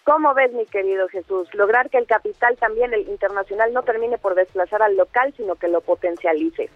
¿Cómo 0.04 0.34
ves, 0.34 0.52
mi 0.54 0.66
querido 0.66 1.08
Jesús? 1.08 1.54
Lograr 1.54 1.90
que 1.90 1.98
el 2.00 2.08
capital 2.08 2.58
también, 2.58 2.94
el 2.94 3.08
internacional, 3.10 3.72
no 3.74 3.84
termine 3.84 4.18
por 4.18 4.34
desplazar 4.34 4.82
al 4.82 4.96
local, 4.96 5.34
sino 5.38 5.56
que 5.56 5.68
lo 5.68 5.82
potencialice. 5.82 6.70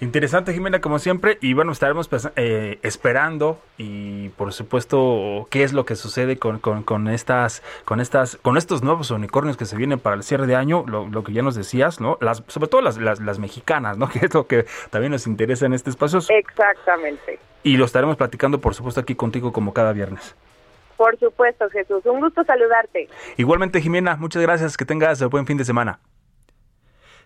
Interesante, 0.00 0.52
Jimena, 0.52 0.80
como 0.80 0.98
siempre. 0.98 1.38
Y 1.40 1.54
bueno, 1.54 1.72
estaremos 1.72 2.10
eh, 2.36 2.78
esperando 2.82 3.58
y 3.78 4.28
por 4.30 4.52
supuesto 4.52 5.46
qué 5.50 5.62
es 5.62 5.72
lo 5.72 5.84
que 5.84 5.96
sucede 5.96 6.38
con, 6.38 6.58
con, 6.58 6.82
con, 6.82 7.08
estas, 7.08 7.62
con 7.84 8.00
estas, 8.00 8.36
con 8.36 8.56
estos 8.56 8.82
nuevos 8.82 9.10
unicornios 9.10 9.56
que 9.56 9.64
se 9.64 9.76
vienen 9.76 9.98
para 9.98 10.16
el 10.16 10.22
cierre 10.22 10.46
de 10.46 10.56
año, 10.56 10.84
lo, 10.86 11.06
lo 11.08 11.24
que 11.24 11.32
ya 11.32 11.42
nos 11.42 11.54
decías, 11.54 12.00
¿no? 12.00 12.18
Las, 12.20 12.42
sobre 12.48 12.68
todo 12.68 12.80
las, 12.80 12.98
las, 12.98 13.20
las, 13.20 13.38
mexicanas, 13.38 13.98
¿no? 13.98 14.08
Que 14.14 14.26
es 14.26 14.34
lo 14.34 14.46
que 14.46 14.66
también 14.90 15.12
nos 15.12 15.26
interesa 15.26 15.66
en 15.66 15.74
este 15.74 15.90
espacio. 15.90 16.20
Exactamente. 16.28 17.38
Y 17.62 17.76
lo 17.76 17.84
estaremos 17.84 18.16
platicando, 18.16 18.60
por 18.60 18.74
supuesto, 18.74 19.00
aquí 19.00 19.14
contigo 19.14 19.52
como 19.52 19.72
cada 19.72 19.92
viernes. 19.92 20.34
Por 20.96 21.18
supuesto, 21.18 21.68
Jesús. 21.70 22.04
Un 22.06 22.20
gusto 22.20 22.44
saludarte. 22.44 23.08
Igualmente, 23.36 23.80
Jimena, 23.80 24.16
muchas 24.16 24.42
gracias. 24.42 24.76
Que 24.76 24.84
tengas 24.84 25.20
un 25.20 25.30
buen 25.30 25.46
fin 25.46 25.56
de 25.56 25.64
semana. 25.64 25.98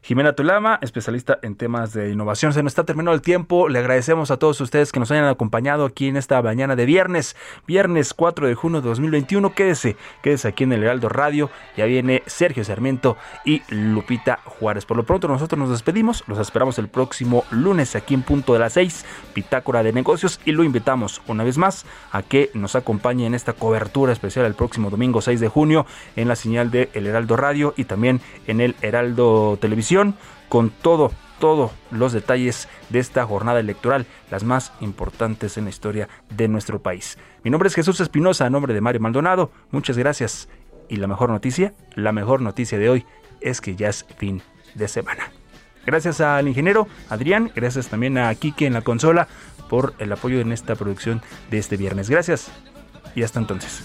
Jimena 0.03 0.33
Tulama, 0.33 0.79
especialista 0.81 1.39
en 1.43 1.57
temas 1.57 1.93
de 1.93 2.11
innovación. 2.11 2.53
Se 2.53 2.63
nos 2.63 2.71
está 2.71 2.85
terminando 2.85 3.13
el 3.13 3.21
tiempo. 3.21 3.69
Le 3.69 3.81
agradecemos 3.81 4.31
a 4.31 4.37
todos 4.37 4.61
ustedes 4.61 4.93
que 4.93 5.01
nos 5.01 5.11
hayan 5.11 5.25
acompañado 5.25 5.85
aquí 5.85 6.07
en 6.07 6.17
esta 6.17 6.41
mañana 6.41 6.77
de 6.77 6.87
viernes, 6.87 7.37
viernes 7.67 8.15
4 8.15 8.47
de 8.47 8.55
junio 8.55 8.81
de 8.81 8.89
2021. 8.89 9.55
Quédese, 9.55 9.97
quédese 10.23 10.49
aquí 10.49 10.65
en 10.65 10.73
el 10.73 10.85
Heraldo 10.85 11.09
Radio. 11.09 11.51
Ya 11.77 11.85
viene 11.85 12.23
Sergio 12.27 12.65
Sarmiento 12.65 13.17
y 13.45 13.63
Lupita 13.69 14.39
Juárez. 14.45 14.87
Por 14.87 14.97
lo 14.97 15.05
pronto 15.05 15.27
nosotros 15.29 15.59
nos 15.59 15.71
despedimos. 15.71 16.23
Los 16.27 16.39
esperamos 16.39 16.79
el 16.79 16.89
próximo 16.89 17.45
lunes 17.51 17.97
aquí 17.97 18.15
en 18.15 18.23
punto 18.23 18.53
de 18.53 18.61
las 18.61 18.75
6, 18.75 19.05
Pitácora 19.35 19.83
de 19.83 19.93
Negocios. 19.93 20.41
Y 20.45 20.53
lo 20.53 20.63
invitamos 20.63 21.21
una 21.27 21.45
vez 21.45 21.59
más 21.59 21.85
a 22.13 22.23
que 22.23 22.51
nos 22.55 22.77
acompañe 22.77 23.27
en 23.27 23.35
esta 23.35 23.53
cobertura 23.53 24.13
especial 24.13 24.47
el 24.47 24.55
próximo 24.55 24.91
domingo 24.91 25.21
6 25.21 25.41
de 25.41 25.49
junio 25.49 25.87
en 26.15 26.29
la 26.29 26.37
señal 26.37 26.71
de 26.71 26.89
El 26.95 27.07
Heraldo 27.07 27.37
Radio 27.37 27.75
y 27.77 27.85
también 27.85 28.21
en 28.47 28.61
el 28.61 28.77
Heraldo 28.81 29.59
Televisión 29.61 29.88
con 30.49 30.71
todo, 30.71 31.13
todos 31.39 31.71
los 31.91 32.13
detalles 32.13 32.69
de 32.91 32.99
esta 32.99 33.25
jornada 33.25 33.61
electoral, 33.61 34.07
las 34.31 34.45
más 34.45 34.73
importantes 34.81 35.57
en 35.57 35.65
la 35.65 35.71
historia 35.71 36.09
de 36.31 36.49
nuestro 36.49 36.83
país. 36.83 37.17
Mi 37.43 37.51
nombre 37.51 37.69
es 37.69 37.75
Jesús 37.75 38.01
Espinosa, 38.01 38.47
a 38.47 38.51
nombre 38.51 38.75
de 38.75 38.81
Mario 38.81 39.01
Maldonado. 39.01 39.51
Muchas 39.71 39.97
gracias. 39.97 40.49
Y 40.89 40.97
la 40.97 41.07
mejor 41.07 41.31
noticia, 41.31 41.73
la 41.95 42.13
mejor 42.13 42.43
noticia 42.43 42.79
de 42.79 42.91
hoy 42.91 43.07
es 43.41 43.61
que 43.61 43.77
ya 43.77 43.89
es 43.89 44.05
fin 44.19 44.43
de 44.75 44.89
semana. 44.89 45.31
Gracias 45.87 46.21
al 46.21 46.49
ingeniero 46.49 46.87
Adrián, 47.09 47.51
gracias 47.55 47.89
también 47.89 48.19
a 48.19 48.35
Kike 48.35 48.67
en 48.67 48.75
la 48.75 48.83
consola 48.83 49.27
por 49.71 49.95
el 49.99 50.13
apoyo 50.13 50.41
en 50.41 50.53
esta 50.53 50.75
producción 50.75 51.23
de 51.51 51.59
este 51.59 51.79
viernes. 51.79 52.11
Gracias 52.11 52.51
y 53.15 53.23
hasta 53.23 53.39
entonces. 53.39 53.85